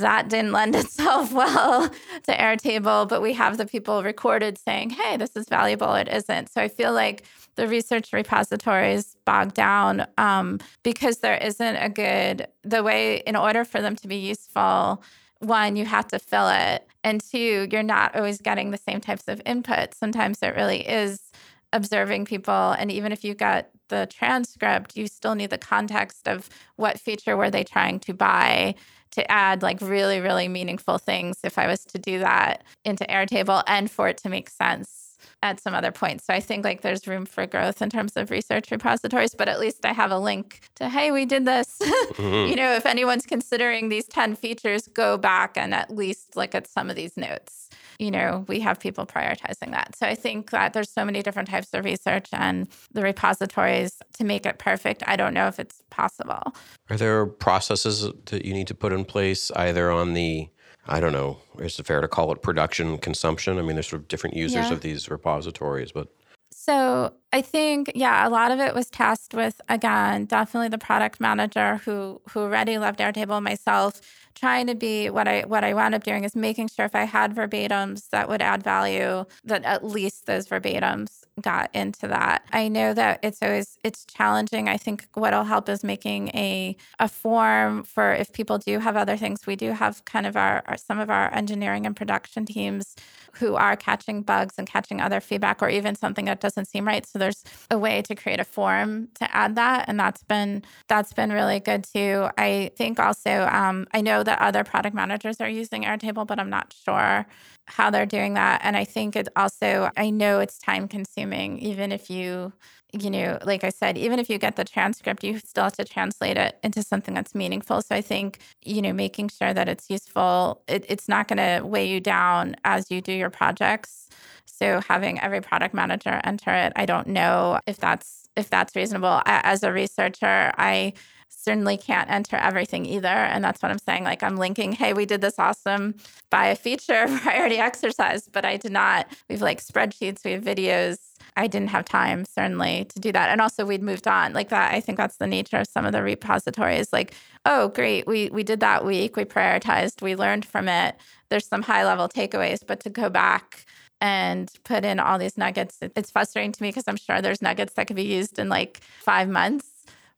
that 0.00 0.28
didn't 0.28 0.52
lend 0.52 0.74
itself 0.76 1.32
well 1.32 1.88
to 1.88 2.32
Airtable, 2.32 3.08
but 3.08 3.22
we 3.22 3.32
have 3.34 3.56
the 3.56 3.66
people 3.66 4.02
recorded 4.02 4.58
saying, 4.58 4.90
hey, 4.90 5.16
this 5.16 5.36
is 5.36 5.48
valuable, 5.48 5.94
it 5.94 6.08
isn't. 6.08 6.50
So 6.50 6.60
I 6.60 6.68
feel 6.68 6.92
like 6.92 7.24
the 7.54 7.68
research 7.68 8.12
repositories 8.12 9.16
bogged 9.24 9.54
down 9.54 10.06
um, 10.16 10.58
because 10.82 11.18
there 11.18 11.36
isn't 11.36 11.76
a 11.76 11.88
good, 11.88 12.46
the 12.62 12.82
way, 12.82 13.16
in 13.18 13.36
order 13.36 13.64
for 13.64 13.80
them 13.80 13.96
to 13.96 14.08
be 14.08 14.16
useful, 14.16 15.02
one, 15.40 15.76
you 15.76 15.84
have 15.84 16.08
to 16.08 16.18
fill 16.18 16.48
it. 16.48 16.86
And 17.04 17.20
two, 17.20 17.68
you're 17.70 17.82
not 17.82 18.14
always 18.16 18.40
getting 18.40 18.70
the 18.70 18.78
same 18.78 19.00
types 19.00 19.28
of 19.28 19.42
input. 19.44 19.94
Sometimes 19.94 20.38
it 20.42 20.54
really 20.54 20.88
is 20.88 21.32
observing 21.72 22.26
people. 22.26 22.74
And 22.78 22.90
even 22.90 23.12
if 23.12 23.24
you 23.24 23.34
got 23.34 23.68
the 23.92 24.06
transcript, 24.06 24.96
you 24.96 25.06
still 25.06 25.34
need 25.34 25.50
the 25.50 25.58
context 25.58 26.26
of 26.26 26.48
what 26.76 26.98
feature 26.98 27.36
were 27.36 27.50
they 27.50 27.62
trying 27.62 28.00
to 28.00 28.14
buy 28.14 28.74
to 29.12 29.30
add 29.30 29.62
like 29.62 29.78
really, 29.82 30.18
really 30.18 30.48
meaningful 30.48 30.96
things 30.96 31.36
if 31.44 31.58
I 31.58 31.66
was 31.66 31.84
to 31.84 31.98
do 31.98 32.18
that 32.20 32.64
into 32.86 33.04
Airtable 33.04 33.62
and 33.66 33.90
for 33.90 34.08
it 34.08 34.16
to 34.18 34.30
make 34.30 34.48
sense 34.48 35.18
at 35.42 35.60
some 35.60 35.74
other 35.74 35.92
points. 35.92 36.24
So 36.24 36.32
I 36.32 36.40
think 36.40 36.64
like 36.64 36.80
there's 36.80 37.06
room 37.06 37.26
for 37.26 37.46
growth 37.46 37.82
in 37.82 37.90
terms 37.90 38.16
of 38.16 38.30
research 38.30 38.70
repositories, 38.70 39.34
but 39.34 39.48
at 39.48 39.60
least 39.60 39.84
I 39.84 39.92
have 39.92 40.10
a 40.10 40.18
link 40.18 40.60
to, 40.76 40.88
hey, 40.88 41.10
we 41.10 41.26
did 41.26 41.44
this. 41.44 41.76
mm-hmm. 41.82 42.50
You 42.50 42.56
know, 42.56 42.72
if 42.72 42.86
anyone's 42.86 43.26
considering 43.26 43.90
these 43.90 44.06
10 44.06 44.36
features, 44.36 44.88
go 44.88 45.18
back 45.18 45.58
and 45.58 45.74
at 45.74 45.90
least 45.90 46.34
look 46.34 46.54
at 46.54 46.66
some 46.66 46.88
of 46.88 46.96
these 46.96 47.16
notes. 47.16 47.68
You 48.02 48.10
know, 48.10 48.44
we 48.48 48.58
have 48.58 48.80
people 48.80 49.06
prioritizing 49.06 49.70
that. 49.70 49.94
So 49.96 50.06
I 50.06 50.16
think 50.16 50.50
that 50.50 50.72
there's 50.72 50.90
so 50.90 51.04
many 51.04 51.22
different 51.22 51.48
types 51.48 51.68
of 51.72 51.84
research 51.84 52.26
and 52.32 52.66
the 52.90 53.02
repositories 53.02 53.92
to 54.14 54.24
make 54.24 54.44
it 54.44 54.58
perfect. 54.58 55.04
I 55.06 55.14
don't 55.14 55.32
know 55.32 55.46
if 55.46 55.60
it's 55.60 55.84
possible. 55.88 56.42
Are 56.90 56.96
there 56.96 57.26
processes 57.26 58.10
that 58.26 58.44
you 58.44 58.54
need 58.54 58.66
to 58.66 58.74
put 58.74 58.92
in 58.92 59.04
place 59.04 59.52
either 59.52 59.92
on 59.92 60.14
the 60.14 60.48
I 60.88 60.98
don't 60.98 61.12
know, 61.12 61.38
is 61.60 61.78
it 61.78 61.86
fair 61.86 62.00
to 62.00 62.08
call 62.08 62.32
it 62.32 62.42
production 62.42 62.98
consumption? 62.98 63.56
I 63.56 63.62
mean, 63.62 63.76
there's 63.76 63.86
sort 63.86 64.02
of 64.02 64.08
different 64.08 64.34
users 64.34 64.66
yeah. 64.66 64.72
of 64.72 64.80
these 64.80 65.08
repositories, 65.08 65.92
but. 65.92 66.08
So 66.50 67.12
I 67.32 67.40
think, 67.40 67.92
yeah, 67.94 68.26
a 68.26 68.30
lot 68.30 68.50
of 68.50 68.58
it 68.58 68.74
was 68.74 68.90
tasked 68.90 69.32
with, 69.32 69.60
again, 69.68 70.26
definitely 70.26 70.68
the 70.68 70.78
product 70.78 71.20
manager 71.20 71.76
who 71.84 72.20
who 72.30 72.40
already 72.40 72.78
loved 72.78 72.98
Airtable, 72.98 73.40
myself, 73.42 74.00
trying 74.34 74.66
to 74.66 74.74
be 74.74 75.10
what 75.10 75.28
I 75.28 75.42
what 75.42 75.64
I 75.64 75.74
wound 75.74 75.94
up 75.94 76.04
doing 76.04 76.24
is 76.24 76.34
making 76.34 76.68
sure 76.68 76.84
if 76.86 76.94
I 76.94 77.04
had 77.04 77.34
verbatims 77.34 78.10
that 78.10 78.28
would 78.28 78.42
add 78.42 78.62
value, 78.62 79.24
that 79.44 79.64
at 79.64 79.84
least 79.84 80.26
those 80.26 80.46
verbatims 80.46 81.22
got 81.40 81.70
into 81.74 82.06
that. 82.08 82.44
I 82.52 82.68
know 82.68 82.94
that 82.94 83.20
it's 83.22 83.42
always 83.42 83.78
it's 83.84 84.04
challenging. 84.04 84.68
I 84.68 84.76
think 84.76 85.06
what'll 85.14 85.44
help 85.44 85.68
is 85.68 85.84
making 85.84 86.28
a 86.28 86.76
a 86.98 87.08
form 87.08 87.84
for 87.84 88.12
if 88.12 88.32
people 88.32 88.58
do 88.58 88.78
have 88.78 88.96
other 88.96 89.16
things. 89.16 89.46
We 89.46 89.56
do 89.56 89.72
have 89.72 90.04
kind 90.04 90.26
of 90.26 90.36
our, 90.36 90.62
our 90.66 90.76
some 90.76 90.98
of 90.98 91.10
our 91.10 91.32
engineering 91.34 91.86
and 91.86 91.96
production 91.96 92.46
teams 92.46 92.94
who 93.36 93.54
are 93.54 93.76
catching 93.76 94.22
bugs 94.22 94.54
and 94.58 94.66
catching 94.68 95.00
other 95.00 95.20
feedback 95.20 95.62
or 95.62 95.68
even 95.68 95.94
something 95.94 96.26
that 96.26 96.40
doesn't 96.40 96.66
seem 96.66 96.86
right. 96.86 97.06
So 97.06 97.18
there's 97.18 97.44
a 97.70 97.78
way 97.78 98.02
to 98.02 98.14
create 98.14 98.40
a 98.40 98.44
form 98.44 99.08
to 99.14 99.34
add 99.34 99.56
that, 99.56 99.86
and 99.88 99.98
that's 99.98 100.22
been 100.24 100.62
that's 100.88 101.12
been 101.12 101.32
really 101.32 101.60
good 101.60 101.84
too. 101.84 102.28
I 102.38 102.70
think 102.76 102.98
also 103.00 103.48
um, 103.50 103.86
I 103.92 104.00
know 104.00 104.22
that 104.22 104.40
other 104.40 104.64
product 104.64 104.94
managers 104.94 105.40
are 105.40 105.48
using 105.48 105.84
Airtable, 105.84 106.26
but 106.26 106.38
I'm 106.38 106.50
not 106.50 106.74
sure 106.84 107.26
how 107.66 107.90
they're 107.90 108.06
doing 108.06 108.34
that. 108.34 108.60
And 108.64 108.76
I 108.76 108.84
think 108.84 109.16
it 109.16 109.28
also 109.36 109.90
I 109.96 110.10
know 110.10 110.40
it's 110.40 110.58
time 110.58 110.88
consuming, 110.88 111.58
even 111.58 111.92
if 111.92 112.10
you 112.10 112.52
you 112.92 113.10
know, 113.10 113.38
like 113.44 113.64
I 113.64 113.70
said, 113.70 113.96
even 113.96 114.18
if 114.18 114.28
you 114.28 114.38
get 114.38 114.56
the 114.56 114.64
transcript, 114.64 115.24
you 115.24 115.38
still 115.38 115.64
have 115.64 115.76
to 115.76 115.84
translate 115.84 116.36
it 116.36 116.58
into 116.62 116.82
something 116.82 117.14
that's 117.14 117.34
meaningful. 117.34 117.80
So 117.80 117.94
I 117.94 118.02
think, 118.02 118.38
you 118.62 118.82
know, 118.82 118.92
making 118.92 119.30
sure 119.30 119.54
that 119.54 119.66
it's 119.68 119.88
useful, 119.88 120.62
it, 120.68 120.84
it's 120.88 121.08
not 121.08 121.26
going 121.26 121.38
to 121.38 121.66
weigh 121.66 121.86
you 121.86 122.00
down 122.00 122.54
as 122.64 122.90
you 122.90 123.00
do 123.00 123.12
your 123.12 123.30
projects. 123.30 124.08
So 124.44 124.82
having 124.86 125.18
every 125.20 125.40
product 125.40 125.74
manager 125.74 126.20
enter 126.22 126.50
it, 126.50 126.72
I 126.76 126.84
don't 126.84 127.06
know 127.06 127.58
if 127.66 127.78
that's 127.78 128.28
if 128.36 128.48
that's 128.48 128.74
reasonable. 128.74 129.20
As 129.26 129.62
a 129.62 129.72
researcher, 129.72 130.52
I 130.56 130.94
certainly 131.42 131.76
can't 131.76 132.10
enter 132.10 132.36
everything 132.36 132.86
either. 132.86 133.08
And 133.08 133.42
that's 133.42 133.62
what 133.62 133.70
I'm 133.70 133.78
saying. 133.78 134.04
Like 134.04 134.22
I'm 134.22 134.36
linking, 134.36 134.72
hey, 134.72 134.92
we 134.92 135.06
did 135.06 135.20
this 135.20 135.38
awesome 135.38 135.94
buy 136.30 136.46
a 136.46 136.56
feature 136.56 137.06
priority 137.22 137.56
exercise, 137.56 138.28
but 138.30 138.44
I 138.44 138.56
did 138.56 138.72
not. 138.72 139.06
We 139.28 139.34
have 139.34 139.42
like 139.42 139.62
spreadsheets, 139.62 140.24
we 140.24 140.32
have 140.32 140.42
videos. 140.42 140.98
I 141.36 141.46
didn't 141.46 141.70
have 141.70 141.84
time 141.84 142.24
certainly 142.24 142.84
to 142.86 143.00
do 143.00 143.12
that. 143.12 143.30
And 143.30 143.40
also 143.40 143.64
we'd 143.64 143.82
moved 143.82 144.06
on. 144.06 144.32
Like 144.32 144.50
that, 144.50 144.74
I 144.74 144.80
think 144.80 144.98
that's 144.98 145.16
the 145.16 145.26
nature 145.26 145.58
of 145.58 145.66
some 145.66 145.86
of 145.86 145.92
the 145.92 146.02
repositories. 146.02 146.92
Like, 146.92 147.14
oh 147.46 147.68
great, 147.68 148.06
we 148.06 148.28
we 148.30 148.42
did 148.42 148.60
that 148.60 148.84
week, 148.84 149.16
we 149.16 149.24
prioritized, 149.24 150.02
we 150.02 150.16
learned 150.16 150.44
from 150.44 150.68
it. 150.68 150.96
There's 151.30 151.46
some 151.46 151.62
high 151.62 151.84
level 151.84 152.08
takeaways, 152.08 152.60
but 152.66 152.80
to 152.80 152.90
go 152.90 153.08
back 153.08 153.64
and 154.00 154.50
put 154.64 154.84
in 154.84 154.98
all 154.98 155.18
these 155.18 155.38
nuggets, 155.38 155.78
it's 155.80 156.10
frustrating 156.10 156.52
to 156.52 156.62
me 156.62 156.70
because 156.70 156.84
I'm 156.88 156.96
sure 156.96 157.22
there's 157.22 157.40
nuggets 157.40 157.74
that 157.74 157.86
could 157.86 157.96
be 157.96 158.02
used 158.02 158.38
in 158.38 158.48
like 158.48 158.80
five 159.00 159.28
months 159.28 159.71